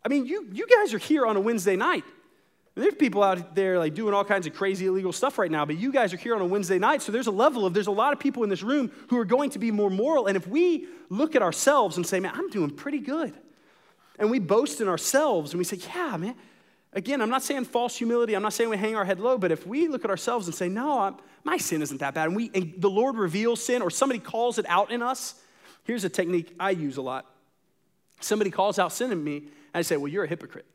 I 0.04 0.08
mean, 0.08 0.26
you, 0.26 0.48
you 0.52 0.66
guys 0.66 0.92
are 0.92 0.98
here 0.98 1.24
on 1.24 1.36
a 1.36 1.40
Wednesday 1.40 1.76
night. 1.76 2.04
There's 2.74 2.94
people 2.94 3.22
out 3.22 3.54
there 3.54 3.78
like 3.78 3.94
doing 3.94 4.14
all 4.14 4.24
kinds 4.24 4.46
of 4.46 4.54
crazy 4.54 4.86
illegal 4.86 5.12
stuff 5.12 5.38
right 5.38 5.50
now, 5.50 5.66
but 5.66 5.76
you 5.76 5.92
guys 5.92 6.14
are 6.14 6.16
here 6.16 6.34
on 6.34 6.40
a 6.40 6.46
Wednesday 6.46 6.78
night, 6.78 7.02
so 7.02 7.12
there's 7.12 7.26
a 7.26 7.32
level 7.32 7.66
of 7.66 7.74
there's 7.74 7.86
a 7.86 7.90
lot 7.90 8.14
of 8.14 8.18
people 8.18 8.44
in 8.44 8.48
this 8.48 8.62
room 8.62 8.90
who 9.08 9.18
are 9.18 9.26
going 9.26 9.50
to 9.50 9.58
be 9.58 9.70
more 9.70 9.90
moral. 9.90 10.26
And 10.26 10.36
if 10.36 10.46
we 10.46 10.86
look 11.10 11.36
at 11.36 11.42
ourselves 11.42 11.98
and 11.98 12.06
say, 12.06 12.18
man, 12.18 12.32
I'm 12.34 12.48
doing 12.48 12.70
pretty 12.70 13.00
good, 13.00 13.34
and 14.18 14.30
we 14.30 14.38
boast 14.38 14.80
in 14.80 14.88
ourselves 14.88 15.52
and 15.52 15.58
we 15.58 15.64
say, 15.64 15.78
yeah, 15.94 16.16
man, 16.16 16.34
Again, 16.94 17.22
I'm 17.22 17.30
not 17.30 17.42
saying 17.42 17.64
false 17.64 17.96
humility. 17.96 18.34
I'm 18.34 18.42
not 18.42 18.52
saying 18.52 18.68
we 18.68 18.76
hang 18.76 18.96
our 18.96 19.04
head 19.04 19.18
low, 19.18 19.38
but 19.38 19.50
if 19.50 19.66
we 19.66 19.88
look 19.88 20.04
at 20.04 20.10
ourselves 20.10 20.46
and 20.46 20.54
say, 20.54 20.68
no, 20.68 21.00
I'm, 21.00 21.16
my 21.42 21.56
sin 21.56 21.80
isn't 21.80 21.98
that 21.98 22.14
bad, 22.14 22.26
and, 22.26 22.36
we, 22.36 22.50
and 22.54 22.74
the 22.76 22.90
Lord 22.90 23.16
reveals 23.16 23.64
sin 23.64 23.80
or 23.80 23.90
somebody 23.90 24.18
calls 24.18 24.58
it 24.58 24.66
out 24.68 24.90
in 24.90 25.02
us, 25.02 25.34
here's 25.84 26.04
a 26.04 26.10
technique 26.10 26.54
I 26.60 26.70
use 26.70 26.98
a 26.98 27.02
lot. 27.02 27.26
Somebody 28.20 28.50
calls 28.50 28.78
out 28.78 28.92
sin 28.92 29.10
in 29.10 29.24
me, 29.24 29.38
and 29.38 29.48
I 29.74 29.82
say, 29.82 29.96
well, 29.96 30.08
you're 30.08 30.24
a 30.24 30.28
hypocrite. 30.28 30.66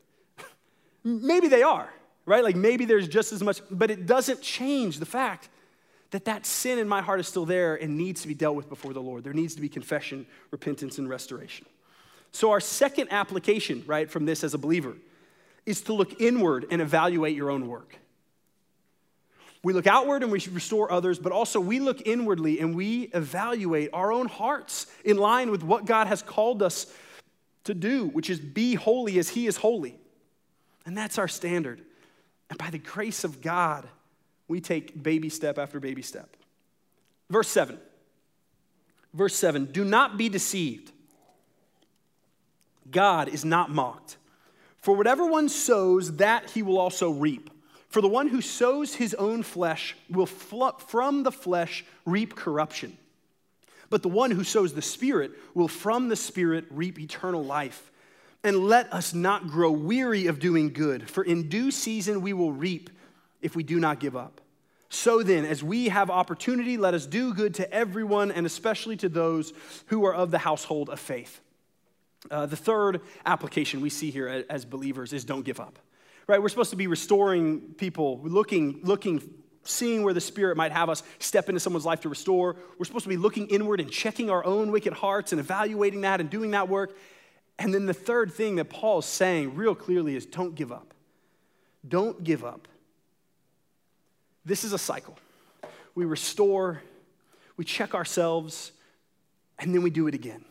Maybe 1.04 1.48
they 1.48 1.62
are, 1.62 1.88
right? 2.26 2.44
Like 2.44 2.56
maybe 2.56 2.84
there's 2.84 3.08
just 3.08 3.32
as 3.32 3.42
much, 3.42 3.60
but 3.70 3.90
it 3.90 4.06
doesn't 4.06 4.42
change 4.42 4.98
the 4.98 5.06
fact 5.06 5.48
that 6.10 6.24
that 6.24 6.46
sin 6.46 6.78
in 6.78 6.88
my 6.88 7.02
heart 7.02 7.20
is 7.20 7.28
still 7.28 7.44
there 7.44 7.74
and 7.74 7.96
needs 7.96 8.22
to 8.22 8.28
be 8.28 8.34
dealt 8.34 8.56
with 8.56 8.68
before 8.68 8.92
the 8.92 9.02
Lord. 9.02 9.24
There 9.24 9.34
needs 9.34 9.54
to 9.56 9.60
be 9.60 9.68
confession, 9.68 10.26
repentance, 10.50 10.98
and 10.98 11.08
restoration. 11.08 11.66
So, 12.32 12.50
our 12.50 12.60
second 12.60 13.08
application, 13.10 13.84
right, 13.86 14.10
from 14.10 14.26
this 14.26 14.44
as 14.44 14.54
a 14.54 14.58
believer 14.58 14.96
is 15.66 15.82
to 15.82 15.92
look 15.92 16.20
inward 16.20 16.66
and 16.70 16.80
evaluate 16.80 17.36
your 17.36 17.50
own 17.50 17.68
work. 17.68 17.98
We 19.62 19.72
look 19.72 19.86
outward 19.86 20.22
and 20.22 20.30
we 20.30 20.38
should 20.38 20.54
restore 20.54 20.90
others, 20.90 21.18
but 21.18 21.32
also 21.32 21.60
we 21.60 21.80
look 21.80 22.06
inwardly 22.06 22.60
and 22.60 22.74
we 22.74 23.10
evaluate 23.12 23.90
our 23.92 24.12
own 24.12 24.28
hearts 24.28 24.86
in 25.04 25.16
line 25.16 25.50
with 25.50 25.62
what 25.62 25.84
God 25.84 26.06
has 26.06 26.22
called 26.22 26.62
us 26.62 26.86
to 27.64 27.74
do, 27.74 28.06
which 28.06 28.30
is 28.30 28.38
be 28.38 28.74
holy 28.74 29.18
as 29.18 29.28
He 29.28 29.46
is 29.46 29.56
holy. 29.56 29.98
And 30.88 30.96
that's 30.96 31.18
our 31.18 31.28
standard. 31.28 31.82
And 32.48 32.58
by 32.58 32.70
the 32.70 32.78
grace 32.78 33.22
of 33.22 33.42
God, 33.42 33.86
we 34.48 34.58
take 34.58 35.02
baby 35.02 35.28
step 35.28 35.58
after 35.58 35.78
baby 35.80 36.00
step. 36.00 36.34
Verse 37.28 37.48
7. 37.48 37.78
Verse 39.12 39.34
7 39.34 39.66
Do 39.66 39.84
not 39.84 40.16
be 40.16 40.30
deceived. 40.30 40.90
God 42.90 43.28
is 43.28 43.44
not 43.44 43.68
mocked. 43.70 44.16
For 44.78 44.96
whatever 44.96 45.26
one 45.26 45.50
sows, 45.50 46.16
that 46.16 46.48
he 46.52 46.62
will 46.62 46.78
also 46.78 47.10
reap. 47.10 47.50
For 47.90 48.00
the 48.00 48.08
one 48.08 48.28
who 48.28 48.40
sows 48.40 48.94
his 48.94 49.12
own 49.12 49.42
flesh 49.42 49.94
will 50.08 50.24
from 50.24 51.22
the 51.22 51.32
flesh 51.32 51.84
reap 52.06 52.34
corruption. 52.34 52.96
But 53.90 54.00
the 54.00 54.08
one 54.08 54.30
who 54.30 54.42
sows 54.42 54.72
the 54.72 54.80
Spirit 54.80 55.32
will 55.52 55.68
from 55.68 56.08
the 56.08 56.16
Spirit 56.16 56.64
reap 56.70 56.98
eternal 56.98 57.44
life. 57.44 57.92
And 58.44 58.64
let 58.66 58.92
us 58.92 59.12
not 59.14 59.48
grow 59.48 59.70
weary 59.70 60.26
of 60.26 60.38
doing 60.38 60.72
good, 60.72 61.10
for 61.10 61.24
in 61.24 61.48
due 61.48 61.70
season 61.70 62.20
we 62.20 62.32
will 62.32 62.52
reap 62.52 62.90
if 63.42 63.56
we 63.56 63.62
do 63.62 63.80
not 63.80 64.00
give 64.00 64.16
up. 64.16 64.40
So 64.90 65.22
then, 65.22 65.44
as 65.44 65.62
we 65.62 65.88
have 65.88 66.08
opportunity, 66.08 66.78
let 66.78 66.94
us 66.94 67.04
do 67.04 67.34
good 67.34 67.54
to 67.54 67.70
everyone, 67.72 68.30
and 68.32 68.46
especially 68.46 68.96
to 68.98 69.08
those 69.08 69.52
who 69.86 70.06
are 70.06 70.14
of 70.14 70.30
the 70.30 70.38
household 70.38 70.88
of 70.88 70.98
faith. 70.98 71.40
Uh, 72.30 72.46
the 72.46 72.56
third 72.56 73.00
application 73.26 73.80
we 73.80 73.90
see 73.90 74.10
here 74.10 74.44
as 74.48 74.64
believers 74.64 75.12
is 75.12 75.24
don't 75.24 75.44
give 75.44 75.60
up. 75.60 75.78
Right? 76.26 76.40
We're 76.40 76.48
supposed 76.48 76.70
to 76.70 76.76
be 76.76 76.86
restoring 76.86 77.74
people, 77.76 78.20
looking, 78.22 78.80
looking, 78.82 79.22
seeing 79.62 80.02
where 80.02 80.14
the 80.14 80.20
Spirit 80.20 80.56
might 80.56 80.72
have 80.72 80.88
us 80.88 81.02
step 81.18 81.48
into 81.48 81.60
someone's 81.60 81.86
life 81.86 82.00
to 82.00 82.08
restore. 82.08 82.56
We're 82.78 82.84
supposed 82.86 83.04
to 83.04 83.08
be 83.10 83.16
looking 83.16 83.48
inward 83.48 83.80
and 83.80 83.90
checking 83.90 84.30
our 84.30 84.44
own 84.44 84.70
wicked 84.70 84.94
hearts 84.94 85.32
and 85.32 85.40
evaluating 85.40 86.02
that 86.02 86.20
and 86.20 86.28
doing 86.28 86.52
that 86.52 86.68
work. 86.68 86.96
And 87.58 87.74
then 87.74 87.86
the 87.86 87.94
third 87.94 88.32
thing 88.32 88.56
that 88.56 88.66
Paul's 88.66 89.06
saying 89.06 89.56
real 89.56 89.74
clearly 89.74 90.14
is 90.14 90.26
don't 90.26 90.54
give 90.54 90.70
up. 90.70 90.94
Don't 91.86 92.22
give 92.22 92.44
up. 92.44 92.68
This 94.44 94.64
is 94.64 94.72
a 94.72 94.78
cycle. 94.78 95.18
We 95.94 96.04
restore, 96.04 96.82
we 97.56 97.64
check 97.64 97.94
ourselves, 97.94 98.72
and 99.58 99.74
then 99.74 99.82
we 99.82 99.90
do 99.90 100.06
it 100.06 100.14
again. 100.14 100.44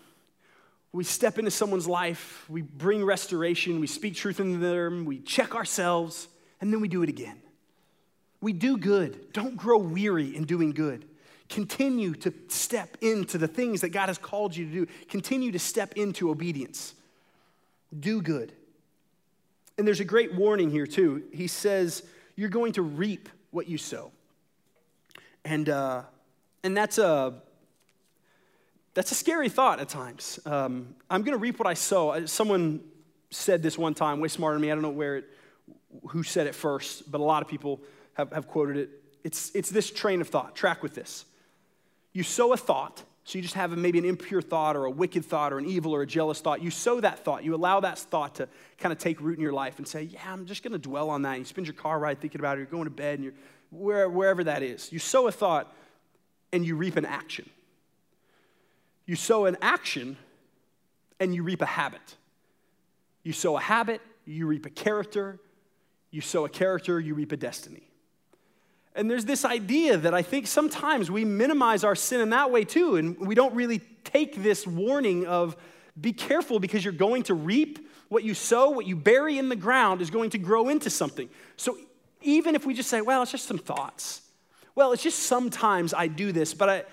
We 0.91 1.03
step 1.03 1.37
into 1.37 1.51
someone's 1.51 1.87
life, 1.87 2.45
we 2.49 2.61
bring 2.61 3.03
restoration, 3.03 3.79
we 3.79 3.87
speak 3.87 4.15
truth 4.15 4.39
into 4.39 4.57
them, 4.57 5.05
we 5.05 5.19
check 5.19 5.55
ourselves, 5.55 6.27
and 6.59 6.73
then 6.73 6.81
we 6.81 6.87
do 6.87 7.03
it 7.03 7.09
again. 7.09 7.41
We 8.41 8.53
do 8.53 8.77
good. 8.77 9.31
Don't 9.33 9.55
grow 9.55 9.77
weary 9.77 10.35
in 10.35 10.45
doing 10.45 10.71
good. 10.71 11.05
Continue 11.49 12.13
to 12.15 12.33
step 12.49 12.97
into 13.01 13.37
the 13.37 13.47
things 13.47 13.81
that 13.81 13.89
God 13.89 14.07
has 14.07 14.17
called 14.17 14.55
you 14.55 14.65
to 14.65 14.71
do. 14.71 14.87
Continue 15.07 15.51
to 15.51 15.59
step 15.59 15.93
into 15.95 16.29
obedience. 16.29 16.93
Do 17.97 18.21
good. 18.21 18.51
And 19.77 19.87
there's 19.87 19.99
a 19.99 20.05
great 20.05 20.33
warning 20.33 20.69
here, 20.71 20.87
too. 20.87 21.23
He 21.31 21.47
says, 21.47 22.03
You're 22.35 22.49
going 22.49 22.73
to 22.73 22.81
reap 22.81 23.29
what 23.51 23.67
you 23.67 23.77
sow. 23.77 24.11
And, 25.45 25.69
uh, 25.69 26.03
and 26.63 26.75
that's 26.75 26.97
a, 26.97 27.35
that's 28.93 29.11
a 29.11 29.15
scary 29.15 29.47
thought 29.47 29.79
at 29.79 29.87
times. 29.87 30.39
Um, 30.45 30.95
I'm 31.09 31.21
going 31.21 31.37
to 31.37 31.41
reap 31.41 31.59
what 31.59 31.67
I 31.67 31.75
sow. 31.75 32.25
Someone 32.25 32.81
said 33.29 33.63
this 33.63 33.77
one 33.77 33.93
time, 33.93 34.19
way 34.19 34.27
smarter 34.27 34.55
than 34.55 34.63
me. 34.63 34.71
I 34.71 34.75
don't 34.75 34.81
know 34.81 34.89
where 34.89 35.17
it, 35.17 35.25
who 36.09 36.23
said 36.23 36.47
it 36.47 36.55
first, 36.55 37.09
but 37.09 37.21
a 37.21 37.23
lot 37.23 37.41
of 37.41 37.47
people 37.47 37.79
have, 38.13 38.31
have 38.31 38.47
quoted 38.47 38.77
it. 38.77 38.89
It's, 39.23 39.51
it's 39.55 39.69
this 39.69 39.91
train 39.91 40.19
of 40.19 40.27
thought. 40.27 40.55
Track 40.55 40.83
with 40.83 40.95
this. 40.95 41.25
You 42.13 42.23
sow 42.23 42.53
a 42.53 42.57
thought, 42.57 43.03
so 43.23 43.37
you 43.37 43.41
just 43.41 43.55
have 43.55 43.77
maybe 43.77 43.99
an 43.99 44.05
impure 44.05 44.41
thought 44.41 44.75
or 44.75 44.85
a 44.85 44.89
wicked 44.89 45.25
thought 45.25 45.51
or 45.51 45.57
an 45.57 45.65
evil 45.65 45.93
or 45.93 46.01
a 46.01 46.07
jealous 46.07 46.39
thought. 46.39 46.61
You 46.61 46.71
sow 46.71 47.01
that 47.01 47.23
thought. 47.25 47.43
You 47.43 47.55
allow 47.55 47.79
that 47.81 47.99
thought 47.99 48.35
to 48.35 48.47
kind 48.77 48.91
of 48.93 48.99
take 48.99 49.19
root 49.19 49.37
in 49.37 49.41
your 49.41 49.53
life 49.53 49.77
and 49.77 49.87
say, 49.87 50.03
Yeah, 50.03 50.21
I'm 50.25 50.45
just 50.45 50.63
going 50.63 50.71
to 50.71 50.79
dwell 50.79 51.09
on 51.09 51.23
that. 51.23 51.31
And 51.31 51.39
You 51.39 51.45
spend 51.45 51.67
your 51.67 51.75
car 51.75 51.99
ride 51.99 52.21
thinking 52.21 52.39
about 52.39 52.57
it. 52.57 52.61
You're 52.61 52.67
going 52.67 52.85
to 52.85 52.89
bed 52.89 53.15
and 53.15 53.23
you're 53.25 53.33
where, 53.69 54.09
wherever 54.09 54.43
that 54.45 54.63
is. 54.63 54.91
You 54.91 54.99
sow 54.99 55.27
a 55.27 55.31
thought 55.31 55.73
and 56.53 56.65
you 56.65 56.75
reap 56.75 56.95
an 56.95 57.05
action. 57.05 57.49
You 59.05 59.15
sow 59.15 59.45
an 59.45 59.57
action 59.61 60.17
and 61.19 61.33
you 61.33 61.43
reap 61.43 61.61
a 61.61 61.65
habit. 61.65 62.15
You 63.23 63.33
sow 63.33 63.57
a 63.57 63.61
habit, 63.61 64.01
you 64.25 64.47
reap 64.47 64.65
a 64.65 64.69
character. 64.69 65.39
You 66.11 66.21
sow 66.21 66.45
a 66.45 66.49
character, 66.49 66.99
you 66.99 67.13
reap 67.13 67.31
a 67.31 67.37
destiny. 67.37 67.86
And 68.97 69.09
there's 69.11 69.25
this 69.25 69.45
idea 69.45 69.95
that 69.95 70.15
I 70.15 70.23
think 70.23 70.47
sometimes 70.47 71.11
we 71.11 71.23
minimize 71.23 71.83
our 71.83 71.95
sin 71.95 72.19
in 72.19 72.31
that 72.31 72.49
way 72.49 72.63
too, 72.63 72.95
and 72.95 73.15
we 73.19 73.35
don't 73.35 73.53
really 73.53 73.79
take 74.03 74.41
this 74.41 74.65
warning 74.65 75.27
of 75.27 75.55
be 75.99 76.13
careful 76.13 76.59
because 76.59 76.83
you're 76.83 76.93
going 76.93 77.21
to 77.23 77.35
reap 77.35 77.87
what 78.09 78.23
you 78.23 78.33
sow, 78.33 78.71
what 78.71 78.87
you 78.87 78.95
bury 78.95 79.37
in 79.37 79.49
the 79.49 79.55
ground 79.55 80.01
is 80.01 80.09
going 80.09 80.31
to 80.31 80.39
grow 80.39 80.69
into 80.69 80.89
something. 80.89 81.29
So 81.57 81.77
even 82.23 82.55
if 82.55 82.65
we 82.65 82.73
just 82.73 82.89
say, 82.89 83.01
well, 83.01 83.21
it's 83.21 83.31
just 83.31 83.45
some 83.45 83.59
thoughts. 83.59 84.21
Well, 84.73 84.93
it's 84.93 85.03
just 85.03 85.19
sometimes 85.19 85.93
I 85.93 86.07
do 86.07 86.31
this, 86.31 86.55
but 86.55 86.69
I, 86.69 86.83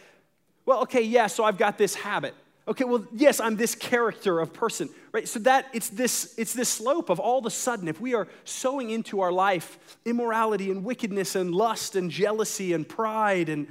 well, 0.66 0.82
okay, 0.82 1.02
yeah, 1.02 1.26
so 1.26 1.42
I've 1.44 1.58
got 1.58 1.78
this 1.78 1.94
habit. 1.94 2.34
Okay, 2.66 2.85
well, 2.85 3.07
yes, 3.12 3.40
I'm 3.40 3.57
this 3.57 3.74
character 3.74 4.40
of 4.40 4.55
person, 4.55 4.88
right? 5.12 5.29
So 5.29 5.38
that 5.40 5.66
it's 5.74 5.90
this, 5.90 6.35
it's 6.38 6.55
this 6.55 6.70
slope 6.70 7.11
of 7.11 7.20
all 7.20 7.38
of 7.38 7.44
a 7.44 7.50
sudden, 7.50 7.88
if 7.88 8.00
we 8.00 8.14
are 8.14 8.27
sowing 8.44 8.88
into 8.88 9.20
our 9.20 9.33
life 9.33 9.79
immorality 10.07 10.70
and 10.70 10.83
wickedness 10.83 11.35
and 11.35 11.55
lust 11.55 11.94
and 11.94 12.11
jealousy 12.11 12.72
and 12.72 12.88
pride 12.88 13.50
and 13.50 13.66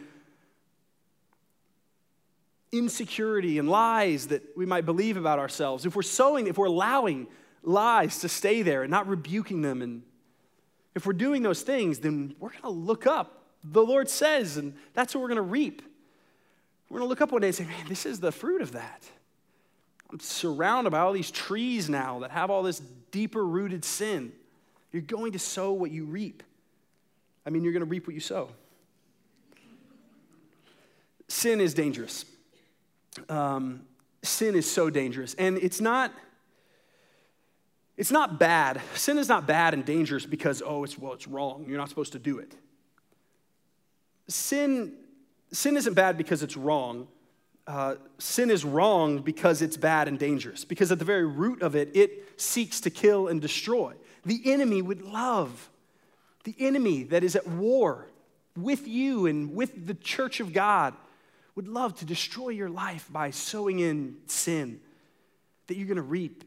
insecurity 2.71 3.57
and 3.57 3.67
lies 3.67 4.27
that 4.27 4.43
we 4.55 4.65
might 4.65 4.85
believe 4.85 5.17
about 5.17 5.39
ourselves, 5.39 5.87
if 5.87 5.95
we're 5.95 6.03
sowing, 6.03 6.45
if 6.45 6.59
we're 6.59 6.67
allowing 6.67 7.25
lies 7.63 8.19
to 8.19 8.29
stay 8.29 8.61
there 8.61 8.83
and 8.83 8.91
not 8.91 9.07
rebuking 9.07 9.63
them, 9.63 9.81
and 9.81 10.03
if 10.93 11.07
we're 11.07 11.13
doing 11.13 11.41
those 11.41 11.63
things, 11.63 11.97
then 11.97 12.35
we're 12.39 12.51
gonna 12.61 12.69
look 12.69 13.07
up. 13.07 13.43
The 13.63 13.83
Lord 13.83 14.07
says, 14.07 14.57
and 14.57 14.75
that's 14.93 15.15
what 15.15 15.21
we're 15.21 15.29
gonna 15.29 15.41
reap. 15.41 15.81
We're 16.93 16.99
going 16.99 17.07
to 17.07 17.09
look 17.09 17.21
up 17.21 17.31
one 17.31 17.41
day 17.41 17.47
and 17.47 17.55
say, 17.55 17.63
man, 17.63 17.87
this 17.89 18.05
is 18.05 18.19
the 18.19 18.31
fruit 18.31 18.61
of 18.61 18.73
that. 18.73 19.03
I'm 20.11 20.19
surrounded 20.19 20.91
by 20.91 20.99
all 20.99 21.11
these 21.11 21.31
trees 21.31 21.89
now 21.89 22.19
that 22.19 22.29
have 22.29 22.51
all 22.51 22.61
this 22.61 22.83
deeper 23.09 23.43
rooted 23.43 23.83
sin. 23.83 24.31
You're 24.91 25.01
going 25.01 25.31
to 25.31 25.39
sow 25.39 25.71
what 25.71 25.89
you 25.89 26.05
reap. 26.05 26.43
I 27.47 27.49
mean, 27.49 27.63
you're 27.63 27.73
going 27.73 27.83
to 27.83 27.89
reap 27.89 28.05
what 28.05 28.13
you 28.13 28.19
sow. 28.19 28.49
Sin 31.29 31.59
is 31.59 31.73
dangerous. 31.73 32.25
Um, 33.27 33.87
sin 34.21 34.53
is 34.53 34.71
so 34.71 34.91
dangerous. 34.91 35.33
And 35.33 35.57
it's 35.57 35.81
not. 35.81 36.13
It's 37.97 38.11
not 38.11 38.37
bad. 38.37 38.79
Sin 38.93 39.17
is 39.17 39.27
not 39.27 39.47
bad 39.47 39.73
and 39.73 39.83
dangerous 39.83 40.27
because, 40.27 40.61
oh, 40.63 40.83
it's 40.83 40.99
well, 40.99 41.13
it's 41.13 41.27
wrong. 41.27 41.65
You're 41.67 41.79
not 41.79 41.89
supposed 41.89 42.11
to 42.11 42.19
do 42.19 42.37
it. 42.37 42.53
Sin 44.27 44.93
sin 45.53 45.77
isn't 45.77 45.93
bad 45.93 46.17
because 46.17 46.43
it's 46.43 46.57
wrong. 46.57 47.07
Uh, 47.65 47.95
sin 48.17 48.51
is 48.51 48.65
wrong 48.65 49.19
because 49.19 49.61
it's 49.61 49.77
bad 49.77 50.09
and 50.09 50.19
dangerous, 50.19 50.65
because 50.65 50.91
at 50.91 50.99
the 50.99 51.05
very 51.05 51.25
root 51.25 51.61
of 51.61 51.75
it, 51.75 51.95
it 51.95 52.41
seeks 52.41 52.81
to 52.81 52.89
kill 52.89 53.29
and 53.29 53.41
destroy. 53.41 53.93
The 54.25 54.41
enemy 54.51 54.81
would 54.81 55.01
love, 55.01 55.69
the 56.43 56.55
enemy 56.59 57.03
that 57.03 57.23
is 57.23 57.37
at 57.37 57.47
war 57.47 58.07
with 58.57 58.87
you 58.87 59.27
and 59.27 59.55
with 59.55 59.87
the 59.87 59.93
church 59.93 60.41
of 60.41 60.51
God 60.51 60.93
would 61.55 61.67
love 61.67 61.95
to 61.99 62.05
destroy 62.05 62.49
your 62.49 62.69
life 62.69 63.07
by 63.09 63.31
sowing 63.31 63.79
in 63.79 64.17
sin 64.27 64.81
that 65.67 65.77
you're 65.77 65.87
going 65.87 65.95
to 65.95 66.01
reap 66.01 66.43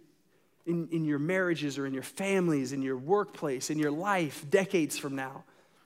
in, 0.66 0.88
in 0.90 1.05
your 1.05 1.19
marriages 1.19 1.79
or 1.79 1.87
in 1.87 1.95
your 1.95 2.03
families, 2.03 2.73
in 2.73 2.83
your 2.83 2.97
workplace, 2.97 3.71
in 3.71 3.79
your 3.79 3.90
life 3.90 4.45
decades 4.51 4.99
from 4.99 5.14
now. 5.14 5.45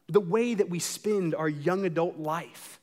The 0.08 0.20
way 0.20 0.54
that 0.54 0.68
we 0.68 0.80
spend 0.80 1.34
our 1.34 1.48
young 1.48 1.84
adult 1.84 2.18
life 2.18 2.79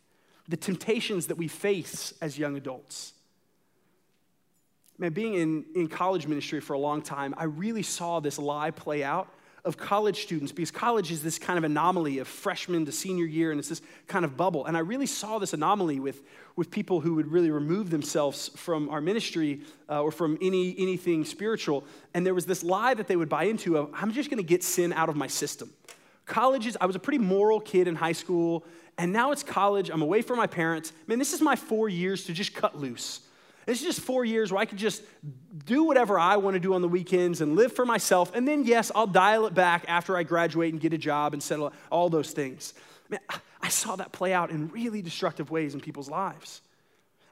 the 0.47 0.57
temptations 0.57 1.27
that 1.27 1.37
we 1.37 1.47
face 1.47 2.13
as 2.21 2.37
young 2.37 2.55
adults. 2.55 3.13
Man, 4.97 5.13
being 5.13 5.35
in, 5.35 5.65
in 5.75 5.87
college 5.87 6.25
ministry 6.25 6.59
for 6.59 6.73
a 6.73 6.79
long 6.79 7.01
time, 7.01 7.35
I 7.37 7.43
really 7.43 7.83
saw 7.83 8.19
this 8.19 8.39
lie 8.39 8.71
play 8.71 9.03
out 9.03 9.27
of 9.67 9.77
college 9.77 10.23
students 10.23 10.51
because 10.53 10.71
college 10.71 11.11
is 11.11 11.21
this 11.21 11.37
kind 11.37 11.57
of 11.57 11.65
anomaly 11.65 12.19
of 12.19 12.27
freshman 12.27 12.85
to 12.85 12.91
senior 12.91 13.25
year, 13.25 13.51
and 13.51 13.59
it's 13.59 13.67
this 13.67 13.81
kind 14.07 14.23
of 14.23 14.37
bubble. 14.37 14.65
And 14.65 14.77
I 14.77 14.79
really 14.79 15.05
saw 15.05 15.39
this 15.39 15.53
anomaly 15.53 15.99
with, 15.99 16.23
with 16.55 16.71
people 16.71 17.01
who 17.01 17.15
would 17.15 17.27
really 17.27 17.51
remove 17.51 17.89
themselves 17.89 18.49
from 18.55 18.89
our 18.89 19.01
ministry 19.01 19.61
uh, 19.89 20.01
or 20.01 20.11
from 20.11 20.37
any, 20.41 20.73
anything 20.79 21.25
spiritual. 21.25 21.83
And 22.13 22.25
there 22.25 22.33
was 22.33 22.45
this 22.45 22.63
lie 22.63 22.93
that 22.93 23.07
they 23.07 23.17
would 23.17 23.29
buy 23.29 23.43
into 23.43 23.77
of, 23.77 23.91
I'm 23.93 24.13
just 24.13 24.29
going 24.29 24.41
to 24.41 24.47
get 24.47 24.63
sin 24.63 24.93
out 24.93 25.09
of 25.09 25.17
my 25.17 25.27
system. 25.27 25.69
Colleges, 26.27 26.77
I 26.79 26.85
was 26.85 26.95
a 26.95 26.99
pretty 26.99 27.19
moral 27.19 27.59
kid 27.59 27.87
in 27.87 27.95
high 27.95 28.11
school, 28.11 28.65
and 28.97 29.11
now 29.11 29.31
it's 29.31 29.43
college. 29.43 29.89
I'm 29.89 30.01
away 30.01 30.21
from 30.21 30.37
my 30.37 30.45
parents. 30.45 30.91
Man, 31.07 31.19
this 31.19 31.33
is 31.33 31.41
my 31.41 31.55
four 31.55 31.89
years 31.89 32.25
to 32.25 32.33
just 32.33 32.53
cut 32.53 32.77
loose. 32.77 33.21
This 33.65 33.79
is 33.79 33.85
just 33.85 34.01
four 34.01 34.23
years 34.23 34.51
where 34.51 34.61
I 34.61 34.65
could 34.65 34.77
just 34.77 35.03
do 35.65 35.83
whatever 35.83 36.19
I 36.19 36.37
want 36.37 36.53
to 36.53 36.59
do 36.59 36.73
on 36.73 36.81
the 36.81 36.87
weekends 36.87 37.41
and 37.41 37.55
live 37.55 37.73
for 37.73 37.85
myself. 37.85 38.33
And 38.33 38.47
then, 38.47 38.63
yes, 38.63 38.91
I'll 38.95 39.07
dial 39.07 39.45
it 39.45 39.53
back 39.53 39.83
after 39.87 40.15
I 40.15 40.23
graduate 40.23 40.73
and 40.73 40.81
get 40.81 40.93
a 40.93 40.97
job 40.97 41.33
and 41.33 41.43
settle 41.43 41.73
all 41.91 42.09
those 42.09 42.31
things. 42.31 42.73
Man, 43.09 43.19
I 43.61 43.69
saw 43.69 43.95
that 43.97 44.11
play 44.11 44.33
out 44.33 44.51
in 44.51 44.69
really 44.69 45.01
destructive 45.01 45.49
ways 45.49 45.73
in 45.73 45.81
people's 45.81 46.09
lives 46.09 46.61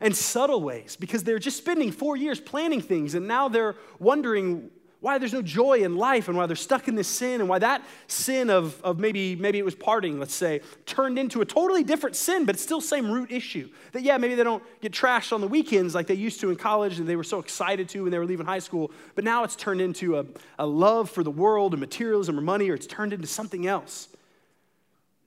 and 0.01 0.15
subtle 0.15 0.61
ways 0.61 0.97
because 0.97 1.23
they're 1.23 1.39
just 1.39 1.57
spending 1.57 1.91
four 1.91 2.17
years 2.17 2.39
planning 2.39 2.81
things 2.81 3.15
and 3.15 3.27
now 3.27 3.47
they're 3.47 3.75
wondering 3.99 4.69
why 5.05 5.19
there's 5.19 5.33
no 5.33 5.41
joy 5.43 5.81
in 5.81 5.95
life 5.95 6.29
and 6.29 6.35
why 6.35 6.47
they're 6.47 6.55
stuck 6.55 6.87
in 6.87 6.95
this 6.95 7.07
sin 7.07 7.39
and 7.39 7.47
why 7.47 7.59
that 7.59 7.83
sin 8.07 8.49
of, 8.49 8.81
of 8.81 8.97
maybe, 8.97 9.35
maybe 9.35 9.59
it 9.59 9.63
was 9.63 9.75
partying, 9.75 10.17
let's 10.17 10.33
say, 10.33 10.61
turned 10.87 11.19
into 11.19 11.41
a 11.41 11.45
totally 11.45 11.83
different 11.83 12.15
sin, 12.15 12.43
but 12.43 12.55
it's 12.55 12.63
still 12.63 12.81
same 12.81 13.11
root 13.11 13.31
issue. 13.31 13.69
That, 13.91 14.01
yeah, 14.01 14.17
maybe 14.17 14.33
they 14.33 14.43
don't 14.43 14.63
get 14.81 14.93
trashed 14.93 15.31
on 15.31 15.41
the 15.41 15.47
weekends 15.47 15.93
like 15.93 16.07
they 16.07 16.15
used 16.15 16.39
to 16.39 16.49
in 16.49 16.55
college 16.55 16.97
and 16.97 17.07
they 17.07 17.15
were 17.15 17.23
so 17.23 17.37
excited 17.37 17.87
to 17.89 18.01
when 18.01 18.11
they 18.11 18.17
were 18.17 18.25
leaving 18.25 18.47
high 18.47 18.57
school, 18.57 18.89
but 19.13 19.23
now 19.23 19.43
it's 19.43 19.55
turned 19.55 19.79
into 19.79 20.17
a, 20.17 20.25
a 20.57 20.65
love 20.65 21.07
for 21.07 21.23
the 21.23 21.29
world 21.29 21.73
and 21.73 21.81
materialism 21.81 22.35
or 22.35 22.41
money, 22.41 22.71
or 22.71 22.73
it's 22.73 22.87
turned 22.87 23.13
into 23.13 23.27
something 23.27 23.67
else. 23.67 24.07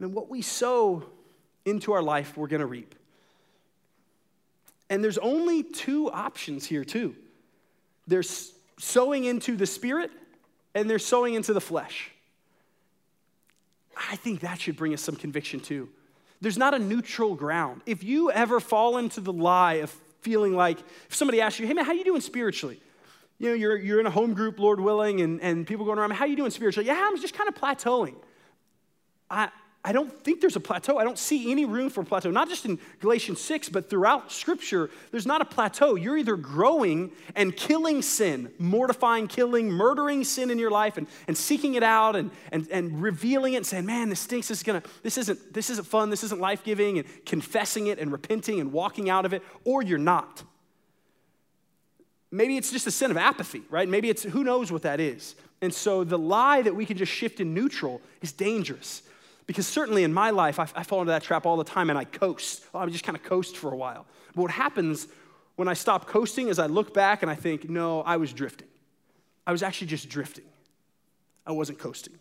And 0.01 0.13
what 0.13 0.29
we 0.29 0.43
sow 0.43 1.05
into 1.65 1.93
our 1.93 2.03
life, 2.03 2.37
we're 2.37 2.49
going 2.49 2.63
to 2.63 2.67
reap. 2.67 2.97
And 4.91 5.05
there's 5.05 5.19
only 5.19 5.63
two 5.63 6.11
options 6.11 6.67
here, 6.67 6.85
too. 6.85 7.15
There's 8.09 8.55
sowing 8.79 9.25
into 9.25 9.57
the 9.57 9.67
spirit 9.67 10.11
and 10.75 10.89
they're 10.89 10.99
sowing 10.99 11.35
into 11.35 11.53
the 11.53 11.61
flesh. 11.61 12.11
I 14.11 14.17
think 14.17 14.41
that 14.41 14.61
should 14.61 14.77
bring 14.77 14.95
us 14.95 15.03
some 15.03 15.17
conviction 15.17 15.61
too. 15.61 15.89
There's 16.41 16.59
not 16.59 16.73
a 16.75 16.79
neutral 16.79 17.35
ground. 17.35 17.83
If 17.85 18.05
you 18.05 18.31
ever 18.31 18.61
fall 18.61 18.99
into 18.99 19.21
the 19.21 19.33
lie 19.33 19.75
of 19.75 19.91
feeling 20.21 20.55
like, 20.55 20.79
if 21.09 21.15
somebody 21.15 21.41
asks 21.41 21.59
you, 21.59 21.67
hey 21.67 21.75
man, 21.75 21.85
how 21.85 21.93
you 21.93 22.05
doing 22.05 22.21
spiritually? 22.21 22.81
You 23.39 23.49
know, 23.49 23.55
you're, 23.55 23.77
you're 23.77 24.01
in 24.01 24.07
a 24.07 24.11
home 24.11 24.35
group, 24.35 24.59
Lord 24.59 24.81
willing, 24.81 25.21
and, 25.21 25.41
and 25.41 25.67
people 25.67 25.85
going 25.85 25.99
around, 25.99 26.13
how 26.13 26.25
you 26.25 26.37
doing 26.37 26.51
spiritually? 26.51 26.87
Yeah, 26.87 27.01
I'm 27.01 27.21
just 27.21 27.35
kind 27.35 27.49
of 27.49 27.55
plateauing. 27.55 28.15
I, 29.31 29.49
I 29.85 29.93
don't 29.93 30.13
think 30.25 30.41
there's 30.41 30.57
a 30.57 30.61
plateau. 30.61 30.99
I 30.99 31.05
don't 31.05 31.19
see 31.19 31.53
any 31.53 31.65
room 31.65 31.89
for 31.89 32.03
plateau. 32.03 32.31
Not 32.31 32.49
just 32.49 32.65
in 32.65 32.81
Galatians 33.01 33.41
6, 33.41 33.69
but 33.69 33.89
throughout 33.89 34.33
Scripture, 34.33 34.91
there's 35.13 35.27
not 35.27 35.41
a 35.41 35.45
plateau. 35.45 35.95
You're 35.95 36.19
either 36.19 36.37
growing 36.37 37.13
and 37.37 37.57
killing 37.57 38.03
sin, 38.03 38.51
mortifying, 38.59 39.29
killing, 39.29 39.71
murdering 39.71 40.25
sin 40.25 40.51
in 40.51 40.59
your 40.59 40.73
life 40.73 40.97
and, 40.97 41.07
and 41.29 41.37
seeking 41.37 41.75
it 41.75 41.85
out 41.85 42.17
and, 42.17 42.33
and, 42.51 42.69
and 42.71 43.01
revealing 43.01 43.55
it 43.55 43.59
and 43.59 43.67
saying, 43.67 43.87
man, 43.87 44.09
this 44.09 44.21
stinks, 44.21 44.49
this, 44.49 44.59
is 44.59 44.65
gonna, 44.65 44.83
this, 45.05 45.17
isn't, 45.17 45.55
this 45.55 45.71
isn't 45.71 45.87
fun, 45.87 46.11
this 46.11 46.25
isn't 46.25 46.41
life 46.41 46.65
giving, 46.65 46.99
and 46.99 47.07
confessing 47.25 47.87
it 47.87 48.01
and 48.01 48.11
repenting 48.11 48.59
and 48.59 48.73
walking 48.73 49.09
out 49.09 49.25
of 49.25 49.33
it, 49.33 49.43
or 49.65 49.83
you're 49.83 49.97
not. 49.97 50.43
Maybe 52.33 52.57
it's 52.57 52.73
just 52.73 52.87
a 52.89 52.91
sin 52.91 53.13
of 53.13 53.17
apathy, 53.17 53.63
right? 53.71 53.89
Maybe 53.89 54.11
it's 54.11 54.25
who 54.25 54.43
knows 54.43 54.73
what 54.73 54.83
that 54.83 54.99
is. 54.99 55.37
And 55.63 55.73
so 55.73 56.05
the 56.05 56.19
lie 56.19 56.63
that 56.63 56.75
we 56.75 56.85
can 56.85 56.97
just 56.97 57.13
shift 57.13 57.41
in 57.41 57.55
neutral 57.55 58.03
is 58.21 58.33
dangerous. 58.33 59.03
Because 59.49 59.67
certainly 59.67 60.05
in 60.05 60.13
my 60.13 60.29
life, 60.29 60.61
I, 60.61 60.69
I 60.77 60.83
fall 60.83 61.01
into 61.01 61.11
that 61.11 61.23
trap 61.23 61.47
all 61.47 61.57
the 61.57 61.65
time 61.65 61.89
and 61.89 61.99
I 61.99 62.05
coast. 62.05 62.65
Oh, 62.75 62.81
I 62.81 62.87
just 62.87 63.03
kind 63.03 63.17
of 63.17 63.25
coast 63.25 63.57
for 63.57 63.73
a 63.73 63.77
while. 63.77 64.07
But 64.35 64.43
what 64.43 64.51
happens 64.51 65.09
when 65.57 65.69
I 65.69 65.73
stop 65.73 66.07
coasting 66.07 66.49
is 66.49 66.59
I 66.59 66.67
look 66.67 66.93
back 66.93 67.23
and 67.23 67.31
I 67.31 67.35
think, 67.35 67.69
no, 67.69 68.03
I 68.03 68.19
was 68.19 68.33
drifting. 68.33 68.69
I 69.47 69.53
was 69.53 69.63
actually 69.63 69.87
just 69.87 70.11
drifting. 70.11 70.45
I 71.47 71.53
wasn't 71.53 71.79
coasting. 71.79 72.13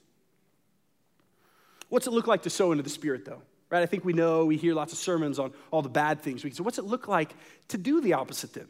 What's 1.90 2.08
it 2.08 2.14
look 2.14 2.28
like 2.28 2.44
to 2.44 2.50
sow 2.50 2.72
into 2.72 2.82
the 2.82 2.90
Spirit, 2.90 3.26
though? 3.26 3.42
Right? 3.70 3.84
I 3.84 3.86
think 3.86 4.06
we 4.06 4.14
know, 4.14 4.46
we 4.46 4.56
hear 4.56 4.74
lots 4.74 4.94
of 4.94 5.00
sermons 5.00 5.38
on 5.38 5.52
all 5.70 5.82
the 5.82 5.90
bad 5.90 6.22
things. 6.22 6.42
So, 6.56 6.64
what's 6.64 6.78
it 6.78 6.86
look 6.86 7.10
like 7.10 7.34
to 7.68 7.78
do 7.78 8.00
the 8.00 8.14
opposite 8.14 8.54
then? 8.54 8.68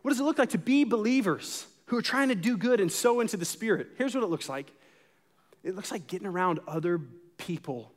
What 0.00 0.10
does 0.10 0.20
it 0.20 0.24
look 0.24 0.38
like 0.38 0.50
to 0.50 0.58
be 0.58 0.84
believers 0.84 1.66
who 1.86 1.98
are 1.98 2.02
trying 2.02 2.30
to 2.30 2.34
do 2.34 2.56
good 2.56 2.80
and 2.80 2.90
sow 2.90 3.20
into 3.20 3.36
the 3.36 3.44
Spirit? 3.44 3.88
Here's 3.98 4.14
what 4.14 4.24
it 4.24 4.30
looks 4.30 4.48
like 4.48 4.72
it 5.62 5.76
looks 5.76 5.92
like 5.92 6.06
getting 6.06 6.26
around 6.26 6.60
other 6.66 6.98
people 7.40 7.90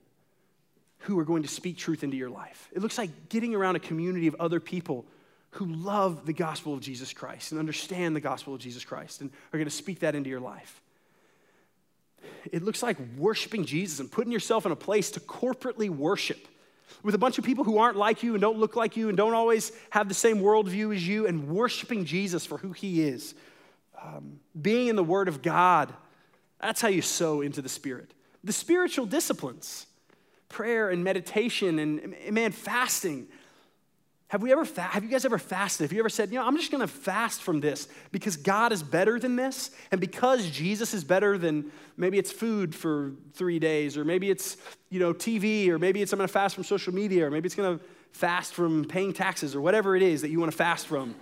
who 0.99 1.19
are 1.19 1.25
going 1.25 1.43
to 1.43 1.49
speak 1.49 1.77
truth 1.77 2.03
into 2.03 2.15
your 2.15 2.29
life. 2.29 2.69
It 2.73 2.81
looks 2.81 2.97
like 2.97 3.29
getting 3.29 3.53
around 3.53 3.75
a 3.75 3.79
community 3.79 4.27
of 4.27 4.35
other 4.39 4.59
people 4.59 5.05
who 5.51 5.65
love 5.65 6.25
the 6.25 6.33
gospel 6.33 6.73
of 6.73 6.79
Jesus 6.79 7.13
Christ 7.13 7.51
and 7.51 7.59
understand 7.59 8.15
the 8.15 8.21
gospel 8.21 8.55
of 8.55 8.61
Jesus 8.61 8.85
Christ 8.85 9.21
and 9.21 9.29
are 9.51 9.57
going 9.57 9.69
to 9.69 9.75
speak 9.75 9.99
that 9.99 10.15
into 10.15 10.29
your 10.29 10.39
life. 10.39 10.81
It 12.51 12.63
looks 12.63 12.81
like 12.81 12.97
worshiping 13.17 13.65
Jesus 13.65 13.99
and 13.99 14.09
putting 14.09 14.31
yourself 14.31 14.65
in 14.65 14.71
a 14.71 14.77
place 14.77 15.11
to 15.11 15.19
corporately 15.19 15.89
worship 15.89 16.47
with 17.03 17.15
a 17.15 17.17
bunch 17.17 17.37
of 17.37 17.43
people 17.43 17.65
who 17.65 17.77
aren't 17.77 17.97
like 17.97 18.23
you 18.23 18.33
and 18.33 18.41
don't 18.41 18.57
look 18.57 18.75
like 18.75 18.95
you 18.95 19.09
and 19.09 19.17
don't 19.17 19.33
always 19.33 19.73
have 19.89 20.07
the 20.07 20.13
same 20.13 20.37
worldview 20.37 20.95
as 20.95 21.05
you 21.05 21.27
and 21.27 21.49
worshiping 21.49 22.05
Jesus 22.05 22.45
for 22.45 22.57
who 22.57 22.71
he 22.71 23.03
is. 23.03 23.35
Um, 24.01 24.39
being 24.59 24.87
in 24.87 24.95
the 24.95 25.03
Word 25.03 25.27
of 25.27 25.41
God, 25.41 25.93
that's 26.61 26.81
how 26.81 26.87
you 26.87 27.01
sow 27.01 27.41
into 27.41 27.61
the 27.61 27.69
Spirit 27.69 28.13
the 28.43 28.53
spiritual 28.53 29.05
disciplines 29.05 29.87
prayer 30.53 30.89
and 30.89 31.03
meditation 31.03 31.79
and, 31.79 32.15
man, 32.31 32.51
fasting. 32.51 33.27
Have 34.27 34.41
we 34.41 34.51
ever 34.51 34.65
fa- 34.65 34.81
have 34.81 35.03
you 35.03 35.09
guys 35.09 35.25
ever 35.25 35.37
fasted? 35.37 35.85
Have 35.85 35.93
you 35.93 35.99
ever 35.99 36.09
said, 36.09 36.31
you 36.31 36.39
know, 36.39 36.45
I'm 36.45 36.57
just 36.57 36.71
gonna 36.71 36.87
fast 36.87 37.41
from 37.41 37.59
this 37.59 37.87
because 38.11 38.37
God 38.37 38.71
is 38.71 38.81
better 38.81 39.19
than 39.19 39.35
this, 39.35 39.71
and 39.91 39.99
because 39.99 40.49
Jesus 40.49 40.93
is 40.93 41.03
better 41.03 41.37
than 41.37 41.71
maybe 41.97 42.17
it's 42.17 42.31
food 42.31 42.73
for 42.73 43.13
three 43.33 43.59
days, 43.59 43.97
or 43.97 44.05
maybe 44.05 44.29
it's 44.29 44.57
you 44.89 44.99
know 44.99 45.13
TV, 45.13 45.69
or 45.69 45.77
maybe 45.77 46.01
it's 46.01 46.13
I'm 46.13 46.17
gonna 46.17 46.27
fast 46.27 46.55
from 46.55 46.63
social 46.63 46.93
media, 46.93 47.27
or 47.27 47.31
maybe 47.31 47.45
it's 47.45 47.55
gonna 47.55 47.79
fast 48.11 48.53
from 48.53 48.85
paying 48.85 49.13
taxes, 49.13 49.55
or 49.55 49.61
whatever 49.61 49.95
it 49.95 50.01
is 50.01 50.21
that 50.21 50.29
you 50.29 50.39
want 50.39 50.51
to 50.51 50.57
fast 50.57 50.87
from. 50.87 51.15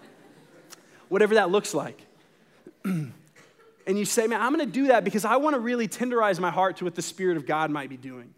whatever 1.09 1.35
that 1.35 1.49
looks 1.49 1.73
like. 1.73 1.99
and 3.87 3.97
you 3.97 4.05
say, 4.05 4.27
man, 4.27 4.41
I'm 4.41 4.53
going 4.53 4.65
to 4.65 4.71
do 4.71 4.87
that 4.87 5.03
because 5.03 5.25
I 5.25 5.37
want 5.37 5.55
to 5.55 5.59
really 5.59 5.87
tenderize 5.87 6.39
my 6.39 6.51
heart 6.51 6.77
to 6.77 6.85
what 6.85 6.95
the 6.95 7.01
Spirit 7.01 7.37
of 7.37 7.45
God 7.45 7.71
might 7.71 7.89
be 7.89 7.97
doing. 7.97 8.33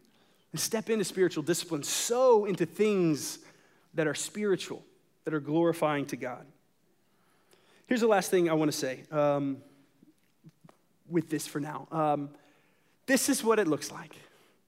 And 0.51 0.59
step 0.59 0.89
into 0.89 1.03
spiritual 1.03 1.43
discipline, 1.43 1.83
sow 1.83 2.45
into 2.45 2.65
things 2.65 3.39
that 3.95 4.07
are 4.07 4.13
spiritual, 4.13 4.83
that 5.25 5.33
are 5.33 5.39
glorifying 5.39 6.05
to 6.07 6.15
God. 6.15 6.45
Here's 7.87 8.01
the 8.01 8.07
last 8.07 8.31
thing 8.31 8.49
I 8.49 8.53
want 8.53 8.71
to 8.71 8.77
say 8.77 9.01
um, 9.11 9.57
with 11.09 11.29
this 11.29 11.47
for 11.47 11.59
now. 11.59 11.87
Um, 11.91 12.29
this 13.05 13.29
is 13.29 13.43
what 13.43 13.59
it 13.59 13.67
looks 13.67 13.91
like. 13.91 14.15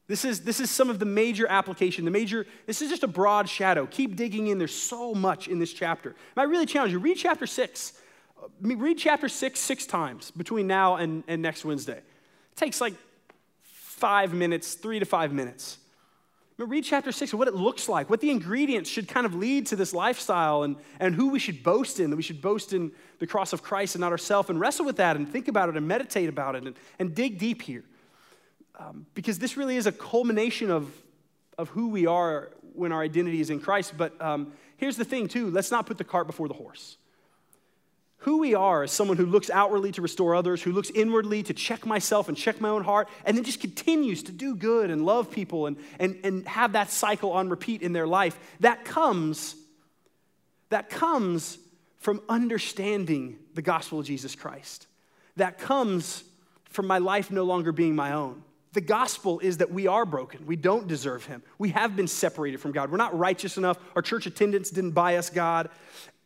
This 0.08 0.26
is, 0.26 0.42
this 0.42 0.60
is 0.60 0.70
some 0.70 0.92
of 0.92 1.00
the 1.00 1.06
major 1.06 1.48
application, 1.48 2.06
the 2.06 2.12
major, 2.12 2.46
this 2.68 2.82
is 2.82 2.90
just 2.90 3.04
a 3.04 3.08
broad 3.08 3.50
shadow. 3.50 3.88
Keep 3.88 4.16
digging 4.16 4.48
in. 4.48 4.60
There's 4.60 4.76
so 4.76 5.16
much 5.16 5.48
in 5.48 5.58
this 5.58 5.74
chapter. 5.74 6.10
And 6.10 6.18
I 6.38 6.44
really 6.44 6.68
challenge 6.68 6.92
you, 6.94 7.00
read 7.00 7.18
chapter 7.18 7.48
six 7.48 7.94
read 8.62 8.98
chapter 8.98 9.30
six 9.30 9.60
six 9.60 9.86
times 9.86 10.32
between 10.32 10.68
now 10.68 10.96
and, 10.96 11.24
and 11.28 11.42
next 11.42 11.66
Wednesday. 11.66 11.98
It 11.98 12.56
takes 12.56 12.82
like 12.82 12.94
five 13.62 14.34
minutes, 14.34 14.74
three 14.74 15.00
to 15.00 15.06
five 15.06 15.34
minutes. 15.34 15.78
But 16.58 16.68
read 16.68 16.86
chapter 16.86 17.12
six 17.12 17.34
and 17.34 17.40
what 17.40 17.50
it 17.50 17.54
looks 17.54 17.90
like, 17.90 18.10
what 18.10 18.22
the 18.22 18.32
ingredients 18.32 18.90
should 18.90 19.10
kind 19.10 19.26
of 19.26 19.36
lead 19.36 19.68
to 19.68 19.76
this 19.76 19.94
lifestyle, 19.94 20.64
and, 20.64 20.78
and 21.00 21.14
who 21.14 21.30
we 21.30 21.40
should 21.40 21.64
boast 21.64 22.00
in, 22.00 22.10
that 22.12 22.16
we 22.16 22.24
should 22.24 22.42
boast 22.42 22.72
in 22.72 22.92
the 23.20 23.28
cross 23.28 23.52
of 23.52 23.62
Christ 23.62 23.96
and 23.96 24.02
not 24.02 24.12
ourselves, 24.12 24.50
and 24.50 24.60
wrestle 24.60 24.86
with 24.86 24.98
that 24.98 25.18
and 25.18 25.30
think 25.30 25.50
about 25.50 25.68
it 25.68 25.76
and 25.76 25.86
meditate 25.86 26.30
about 26.30 26.56
it 26.56 26.66
and, 26.66 26.76
and 26.98 27.14
dig 27.14 27.40
deep 27.40 27.62
here. 27.62 27.84
Um, 28.80 29.06
because 29.16 29.40
this 29.40 29.58
really 29.58 29.76
is 29.76 29.86
a 29.86 29.92
culmination 29.92 30.72
of, 30.72 30.92
of 31.58 31.70
who 31.70 31.90
we 31.90 32.06
are 32.06 32.52
when 32.74 32.92
our 32.92 33.02
identity 33.02 33.42
is 33.42 33.50
in 33.50 33.60
Christ. 33.60 33.94
But 33.98 34.20
um, 34.22 34.54
here's 34.78 34.98
the 34.98 35.06
thing, 35.06 35.28
too 35.28 35.50
let's 35.50 35.72
not 35.72 35.86
put 35.86 35.98
the 35.98 36.04
cart 36.04 36.28
before 36.28 36.48
the 36.48 36.54
horse 36.54 36.98
who 38.26 38.40
we 38.40 38.56
are 38.56 38.82
as 38.82 38.92
someone 38.92 39.18
who 39.18 39.26
looks 39.28 39.52
outwardly 39.52 39.92
to 39.92 40.02
restore 40.02 40.34
others, 40.34 40.60
who 40.60 40.72
looks 40.72 40.90
inwardly 40.90 41.44
to 41.44 41.54
check 41.54 41.86
myself 41.86 42.28
and 42.28 42.36
check 42.36 42.60
my 42.60 42.70
own 42.70 42.84
heart, 42.84 43.08
and 43.24 43.38
then 43.38 43.44
just 43.44 43.60
continues 43.60 44.24
to 44.24 44.32
do 44.32 44.56
good 44.56 44.90
and 44.90 45.06
love 45.06 45.30
people 45.30 45.68
and, 45.68 45.78
and, 46.00 46.20
and 46.24 46.48
have 46.48 46.72
that 46.72 46.90
cycle 46.90 47.32
on 47.34 47.50
repeat 47.50 47.84
in 47.84 47.94
their 47.94 48.08
life, 48.08 48.36
that 48.62 48.84
comes, 48.84 49.56
that 50.70 50.90
comes 50.90 51.60
from 52.00 52.20
understanding 52.28 53.38
the 53.54 53.62
gospel 53.62 54.00
of 54.00 54.08
Jesus 54.08 54.34
Christ. 54.34 54.88
That 55.36 55.60
comes 55.60 56.24
from 56.72 56.88
my 56.88 56.98
life 56.98 57.30
no 57.30 57.44
longer 57.44 57.72
being 57.72 57.96
my 57.96 58.14
own. 58.14 58.42
The 58.76 58.82
gospel 58.82 59.40
is 59.40 59.60
that 59.60 59.72
we 59.72 59.88
are 59.88 60.06
broken. 60.06 60.46
We 60.46 60.58
don't 60.58 60.86
deserve 60.86 61.26
him. 61.26 61.42
We 61.58 61.70
have 61.70 61.96
been 61.96 62.10
separated 62.10 62.60
from 62.60 62.74
God. 62.74 62.92
We're 62.92 62.98
not 62.98 63.18
righteous 63.18 63.56
enough. 63.56 63.80
Our 63.96 64.02
church 64.02 64.26
attendance 64.26 64.70
didn't 64.70 64.92
buy 64.92 65.16
us 65.16 65.30
God. 65.30 65.70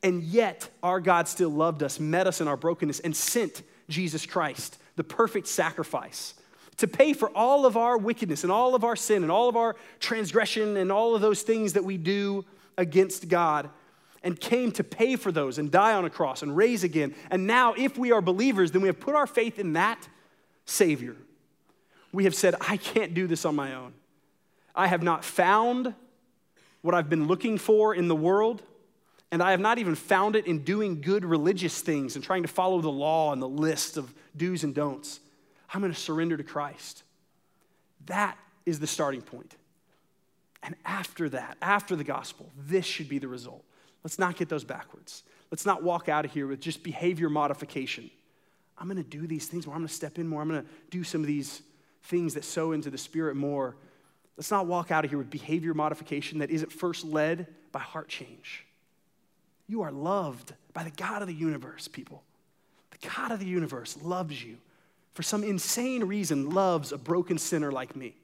And 0.01 0.23
yet, 0.23 0.67
our 0.81 0.99
God 0.99 1.27
still 1.27 1.51
loved 1.51 1.83
us, 1.83 1.99
met 1.99 2.25
us 2.25 2.41
in 2.41 2.47
our 2.47 2.57
brokenness, 2.57 3.01
and 3.01 3.15
sent 3.15 3.61
Jesus 3.87 4.25
Christ, 4.25 4.79
the 4.95 5.03
perfect 5.03 5.45
sacrifice, 5.45 6.33
to 6.77 6.87
pay 6.87 7.13
for 7.13 7.29
all 7.37 7.67
of 7.67 7.77
our 7.77 7.99
wickedness 7.99 8.41
and 8.41 8.51
all 8.51 8.73
of 8.73 8.83
our 8.83 8.95
sin 8.95 9.21
and 9.21 9.31
all 9.31 9.47
of 9.47 9.55
our 9.55 9.75
transgression 9.99 10.75
and 10.75 10.91
all 10.91 11.13
of 11.13 11.21
those 11.21 11.43
things 11.43 11.73
that 11.73 11.85
we 11.85 11.97
do 11.97 12.43
against 12.79 13.29
God 13.29 13.69
and 14.23 14.39
came 14.39 14.71
to 14.71 14.83
pay 14.83 15.17
for 15.17 15.31
those 15.31 15.59
and 15.59 15.69
die 15.69 15.93
on 15.93 16.03
a 16.03 16.09
cross 16.09 16.41
and 16.41 16.57
raise 16.57 16.83
again. 16.83 17.13
And 17.29 17.45
now, 17.45 17.75
if 17.77 17.95
we 17.95 18.11
are 18.11 18.23
believers, 18.23 18.71
then 18.71 18.81
we 18.81 18.87
have 18.87 18.99
put 18.99 19.13
our 19.13 19.27
faith 19.27 19.59
in 19.59 19.73
that 19.73 20.09
Savior. 20.65 21.15
We 22.11 22.23
have 22.23 22.35
said, 22.35 22.55
I 22.61 22.77
can't 22.77 23.13
do 23.13 23.27
this 23.27 23.45
on 23.45 23.55
my 23.55 23.75
own. 23.75 23.93
I 24.75 24.87
have 24.87 25.03
not 25.03 25.23
found 25.23 25.93
what 26.81 26.95
I've 26.95 27.09
been 27.09 27.27
looking 27.27 27.57
for 27.57 27.93
in 27.93 28.07
the 28.07 28.15
world, 28.15 28.61
and 29.31 29.43
I 29.43 29.51
have 29.51 29.59
not 29.59 29.77
even 29.77 29.95
found 29.95 30.35
it 30.35 30.47
in 30.47 30.63
doing 30.63 31.01
good 31.01 31.25
religious 31.25 31.81
things 31.81 32.15
and 32.15 32.23
trying 32.23 32.43
to 32.43 32.47
follow 32.47 32.81
the 32.81 32.91
law 32.91 33.33
and 33.33 33.41
the 33.41 33.49
list 33.49 33.97
of 33.97 34.13
do's 34.35 34.63
and 34.63 34.73
don'ts. 34.73 35.19
I'm 35.73 35.81
going 35.81 35.93
to 35.93 35.99
surrender 35.99 36.37
to 36.37 36.43
Christ. 36.43 37.03
That 38.05 38.37
is 38.65 38.79
the 38.79 38.87
starting 38.87 39.21
point. 39.21 39.55
And 40.63 40.75
after 40.85 41.29
that, 41.29 41.57
after 41.61 41.95
the 41.95 42.03
gospel, 42.03 42.51
this 42.57 42.85
should 42.85 43.07
be 43.07 43.19
the 43.19 43.27
result. 43.27 43.63
Let's 44.03 44.17
not 44.17 44.35
get 44.35 44.49
those 44.49 44.63
backwards. 44.63 45.23
Let's 45.51 45.65
not 45.65 45.83
walk 45.83 46.09
out 46.09 46.25
of 46.25 46.31
here 46.31 46.47
with 46.47 46.59
just 46.59 46.83
behavior 46.83 47.29
modification. 47.29 48.09
I'm 48.77 48.87
going 48.87 49.03
to 49.03 49.09
do 49.09 49.27
these 49.27 49.47
things 49.47 49.65
more. 49.65 49.75
I'm 49.75 49.81
going 49.81 49.89
to 49.89 49.93
step 49.93 50.17
in 50.17 50.27
more. 50.27 50.41
I'm 50.41 50.49
going 50.49 50.63
to 50.63 50.69
do 50.89 51.03
some 51.03 51.21
of 51.21 51.27
these 51.27 51.61
things 52.09 52.33
that 52.33 52.43
sow 52.43 52.71
into 52.71 52.89
the 52.89 52.97
Spirit 52.97 53.35
more. 53.35 53.75
Let's 54.35 54.51
not 54.51 54.67
walk 54.67 54.91
out 54.91 55.05
of 55.05 55.11
here 55.11 55.17
with 55.17 55.29
behavior 55.29 55.73
modification 55.73 56.39
that 56.39 56.49
isn't 56.49 56.71
first 56.71 57.05
led 57.05 57.47
by 57.71 57.79
heart 57.79 58.09
change. 58.09 58.65
You 59.67 59.83
are 59.83 59.91
loved 59.91 60.53
by 60.73 60.83
the 60.83 60.91
God 60.91 61.21
of 61.21 61.27
the 61.27 61.33
universe, 61.33 61.87
people. 61.87 62.23
The 62.91 63.07
God 63.07 63.31
of 63.31 63.39
the 63.39 63.45
universe 63.45 63.97
loves 64.01 64.43
you 64.43 64.57
for 65.13 65.23
some 65.23 65.43
insane 65.43 66.03
reason, 66.03 66.49
loves 66.49 66.91
a 66.91 66.97
broken 66.97 67.37
sinner 67.37 67.71
like 67.71 67.95
me 67.95 68.15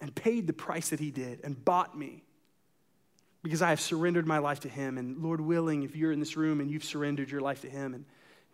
and 0.00 0.14
paid 0.14 0.46
the 0.46 0.52
price 0.52 0.90
that 0.90 1.00
he 1.00 1.10
did 1.10 1.40
and 1.42 1.64
bought 1.64 1.96
me 1.98 2.22
because 3.42 3.62
I 3.62 3.70
have 3.70 3.80
surrendered 3.80 4.26
my 4.26 4.38
life 4.38 4.60
to 4.60 4.68
him. 4.68 4.98
And 4.98 5.22
Lord 5.22 5.40
willing, 5.40 5.82
if 5.82 5.96
you're 5.96 6.12
in 6.12 6.20
this 6.20 6.36
room 6.36 6.60
and 6.60 6.70
you've 6.70 6.84
surrendered 6.84 7.30
your 7.30 7.40
life 7.40 7.62
to 7.62 7.70
him, 7.70 7.94
and 7.94 8.04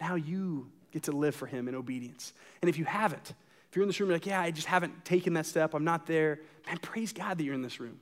now 0.01 0.15
you 0.15 0.71
get 0.93 1.05
to 1.05 1.13
live 1.13 1.35
for 1.35 1.47
him 1.47 1.69
in 1.69 1.75
obedience. 1.75 2.33
And 2.61 2.69
if 2.69 2.79
you 2.79 2.85
haven't, 2.85 3.35
if 3.69 3.77
you're 3.77 3.83
in 3.83 3.89
this 3.89 3.99
room, 3.99 4.11
you're 4.11 4.17
like, 4.17 4.27
yeah, 4.27 4.41
I 4.41 4.51
just 4.51 4.67
haven't 4.67 5.05
taken 5.05 5.33
that 5.35 5.47
step, 5.47 5.75
I'm 5.75 5.85
not 5.85 6.07
there, 6.07 6.41
man, 6.67 6.79
praise 6.79 7.13
God 7.13 7.39
that 7.39 7.45
you're 7.45 7.55
in 7.55 7.63
this 7.63 7.81
room. 7.81 7.99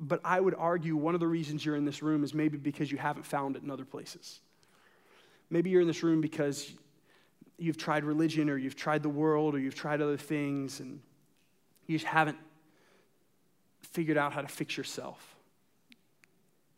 But 0.00 0.20
I 0.24 0.40
would 0.40 0.56
argue 0.56 0.96
one 0.96 1.14
of 1.14 1.20
the 1.20 1.28
reasons 1.28 1.64
you're 1.64 1.76
in 1.76 1.84
this 1.84 2.02
room 2.02 2.24
is 2.24 2.34
maybe 2.34 2.58
because 2.58 2.90
you 2.90 2.98
haven't 2.98 3.24
found 3.24 3.56
it 3.56 3.62
in 3.62 3.70
other 3.70 3.84
places. 3.84 4.40
Maybe 5.50 5.70
you're 5.70 5.80
in 5.80 5.86
this 5.86 6.02
room 6.02 6.20
because 6.20 6.72
you've 7.56 7.76
tried 7.76 8.04
religion 8.04 8.50
or 8.50 8.56
you've 8.56 8.74
tried 8.74 9.02
the 9.02 9.08
world 9.08 9.54
or 9.54 9.60
you've 9.60 9.76
tried 9.76 10.00
other 10.00 10.16
things 10.16 10.80
and 10.80 11.00
you 11.86 11.96
just 11.96 12.06
haven't 12.06 12.38
figured 13.82 14.16
out 14.16 14.32
how 14.32 14.40
to 14.40 14.48
fix 14.48 14.76
yourself. 14.76 15.36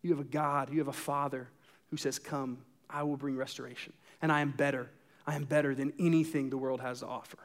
You 0.03 0.11
have 0.11 0.21
a 0.21 0.25
God, 0.25 0.71
you 0.71 0.79
have 0.79 0.89
a 0.89 0.93
Father 0.93 1.49
who 1.91 1.97
says, 1.97 2.19
Come, 2.19 2.59
I 2.89 3.03
will 3.03 3.16
bring 3.16 3.37
restoration. 3.37 3.93
And 4.22 4.30
I 4.32 4.41
am 4.41 4.51
better. 4.51 4.89
I 5.26 5.34
am 5.34 5.45
better 5.45 5.74
than 5.74 5.93
anything 5.99 6.51
the 6.51 6.57
world 6.57 6.80
has 6.80 7.01
to 7.01 7.07
offer. 7.07 7.39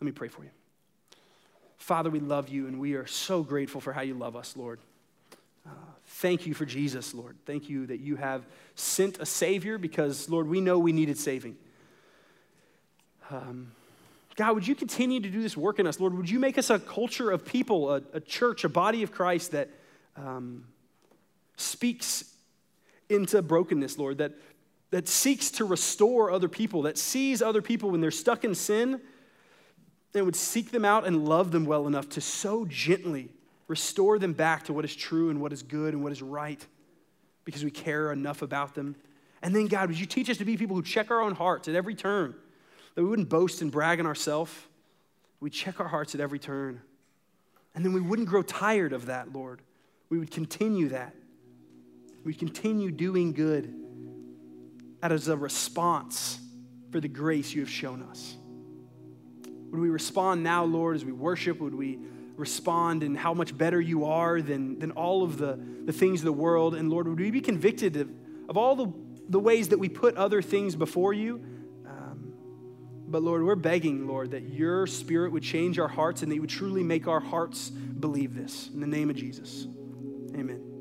Let 0.00 0.06
me 0.06 0.12
pray 0.12 0.28
for 0.28 0.42
you. 0.42 0.50
Father, 1.78 2.10
we 2.10 2.20
love 2.20 2.48
you 2.48 2.66
and 2.66 2.78
we 2.78 2.94
are 2.94 3.06
so 3.06 3.42
grateful 3.42 3.80
for 3.80 3.92
how 3.92 4.02
you 4.02 4.14
love 4.14 4.36
us, 4.36 4.56
Lord. 4.56 4.78
Uh, 5.66 5.70
thank 6.06 6.46
you 6.46 6.54
for 6.54 6.64
Jesus, 6.64 7.14
Lord. 7.14 7.36
Thank 7.44 7.68
you 7.68 7.86
that 7.86 8.00
you 8.00 8.16
have 8.16 8.44
sent 8.74 9.18
a 9.18 9.26
Savior 9.26 9.78
because, 9.78 10.28
Lord, 10.28 10.48
we 10.48 10.60
know 10.60 10.78
we 10.78 10.92
needed 10.92 11.18
saving. 11.18 11.56
Um, 13.30 13.72
God, 14.36 14.54
would 14.54 14.66
you 14.66 14.74
continue 14.74 15.20
to 15.20 15.28
do 15.28 15.42
this 15.42 15.56
work 15.56 15.78
in 15.78 15.86
us? 15.86 16.00
Lord, 16.00 16.14
would 16.14 16.30
you 16.30 16.38
make 16.38 16.56
us 16.56 16.70
a 16.70 16.78
culture 16.78 17.30
of 17.30 17.44
people, 17.44 17.92
a, 17.92 18.02
a 18.12 18.20
church, 18.20 18.64
a 18.64 18.68
body 18.68 19.02
of 19.02 19.12
Christ 19.12 19.52
that 19.52 19.68
um, 20.16 20.64
speaks 21.56 22.24
into 23.08 23.42
brokenness, 23.42 23.98
Lord, 23.98 24.18
that, 24.18 24.32
that 24.92 25.08
seeks 25.08 25.50
to 25.50 25.64
restore 25.64 26.30
other 26.30 26.48
people, 26.48 26.82
that 26.82 26.96
sees 26.96 27.42
other 27.42 27.60
people 27.60 27.90
when 27.90 28.00
they're 28.00 28.12
stuck 28.12 28.44
in 28.44 28.54
sin 28.54 29.00
and 30.14 30.24
would 30.24 30.36
seek 30.36 30.70
them 30.70 30.84
out 30.84 31.06
and 31.06 31.26
love 31.26 31.50
them 31.50 31.64
well 31.64 31.88
enough 31.88 32.08
to 32.10 32.20
so 32.20 32.64
gently 32.66 33.30
restore 33.66 34.18
them 34.18 34.32
back 34.32 34.64
to 34.64 34.72
what 34.72 34.84
is 34.84 34.94
true 34.94 35.30
and 35.30 35.40
what 35.40 35.52
is 35.52 35.62
good 35.62 35.94
and 35.94 36.02
what 36.02 36.12
is 36.12 36.22
right 36.22 36.64
because 37.44 37.64
we 37.64 37.70
care 37.70 38.12
enough 38.12 38.42
about 38.42 38.74
them. 38.74 38.94
And 39.42 39.56
then, 39.56 39.66
God, 39.66 39.88
would 39.88 39.98
you 39.98 40.06
teach 40.06 40.30
us 40.30 40.36
to 40.36 40.44
be 40.44 40.56
people 40.56 40.76
who 40.76 40.82
check 40.82 41.10
our 41.10 41.20
own 41.20 41.34
hearts 41.34 41.66
at 41.66 41.74
every 41.74 41.96
turn? 41.96 42.34
that 42.94 43.02
we 43.02 43.08
wouldn't 43.08 43.28
boast 43.28 43.62
and 43.62 43.70
brag 43.70 44.00
on 44.00 44.06
ourselves. 44.06 44.52
We 45.40 45.50
check 45.50 45.80
our 45.80 45.88
hearts 45.88 46.14
at 46.14 46.20
every 46.20 46.38
turn. 46.38 46.80
And 47.74 47.84
then 47.84 47.92
we 47.92 48.00
wouldn't 48.00 48.28
grow 48.28 48.42
tired 48.42 48.92
of 48.92 49.06
that, 49.06 49.32
Lord. 49.32 49.62
We 50.10 50.18
would 50.18 50.30
continue 50.30 50.90
that. 50.90 51.14
We'd 52.24 52.38
continue 52.38 52.90
doing 52.90 53.32
good 53.32 53.74
as 55.10 55.26
a 55.26 55.36
response 55.36 56.38
for 56.92 57.00
the 57.00 57.08
grace 57.08 57.52
you 57.52 57.62
have 57.62 57.70
shown 57.70 58.02
us. 58.02 58.36
Would 59.72 59.80
we 59.80 59.88
respond 59.88 60.44
now, 60.44 60.64
Lord, 60.64 60.96
as 60.96 61.04
we 61.04 61.12
worship? 61.12 61.58
Would 61.60 61.74
we 61.74 61.98
respond 62.36 63.02
in 63.02 63.14
how 63.14 63.34
much 63.34 63.56
better 63.56 63.80
you 63.80 64.04
are 64.04 64.42
than, 64.42 64.78
than 64.78 64.90
all 64.92 65.22
of 65.24 65.38
the, 65.38 65.58
the 65.84 65.92
things 65.92 66.20
of 66.20 66.26
the 66.26 66.32
world? 66.32 66.74
And 66.74 66.90
Lord, 66.90 67.08
would 67.08 67.18
we 67.18 67.30
be 67.30 67.40
convicted 67.40 67.96
of, 67.96 68.10
of 68.48 68.56
all 68.56 68.76
the, 68.76 68.92
the 69.30 69.40
ways 69.40 69.70
that 69.70 69.78
we 69.78 69.88
put 69.88 70.16
other 70.16 70.42
things 70.42 70.76
before 70.76 71.14
you? 71.14 71.42
Um, 71.86 72.34
but 73.08 73.22
Lord, 73.22 73.42
we're 73.42 73.54
begging, 73.54 74.06
Lord, 74.06 74.32
that 74.32 74.42
your 74.42 74.86
spirit 74.86 75.32
would 75.32 75.42
change 75.42 75.78
our 75.78 75.88
hearts 75.88 76.22
and 76.22 76.30
that 76.30 76.34
you 76.34 76.42
would 76.42 76.50
truly 76.50 76.82
make 76.82 77.08
our 77.08 77.20
hearts 77.20 77.70
believe 77.70 78.34
this. 78.34 78.68
In 78.72 78.80
the 78.80 78.86
name 78.86 79.08
of 79.08 79.16
Jesus, 79.16 79.66
amen. 80.34 80.71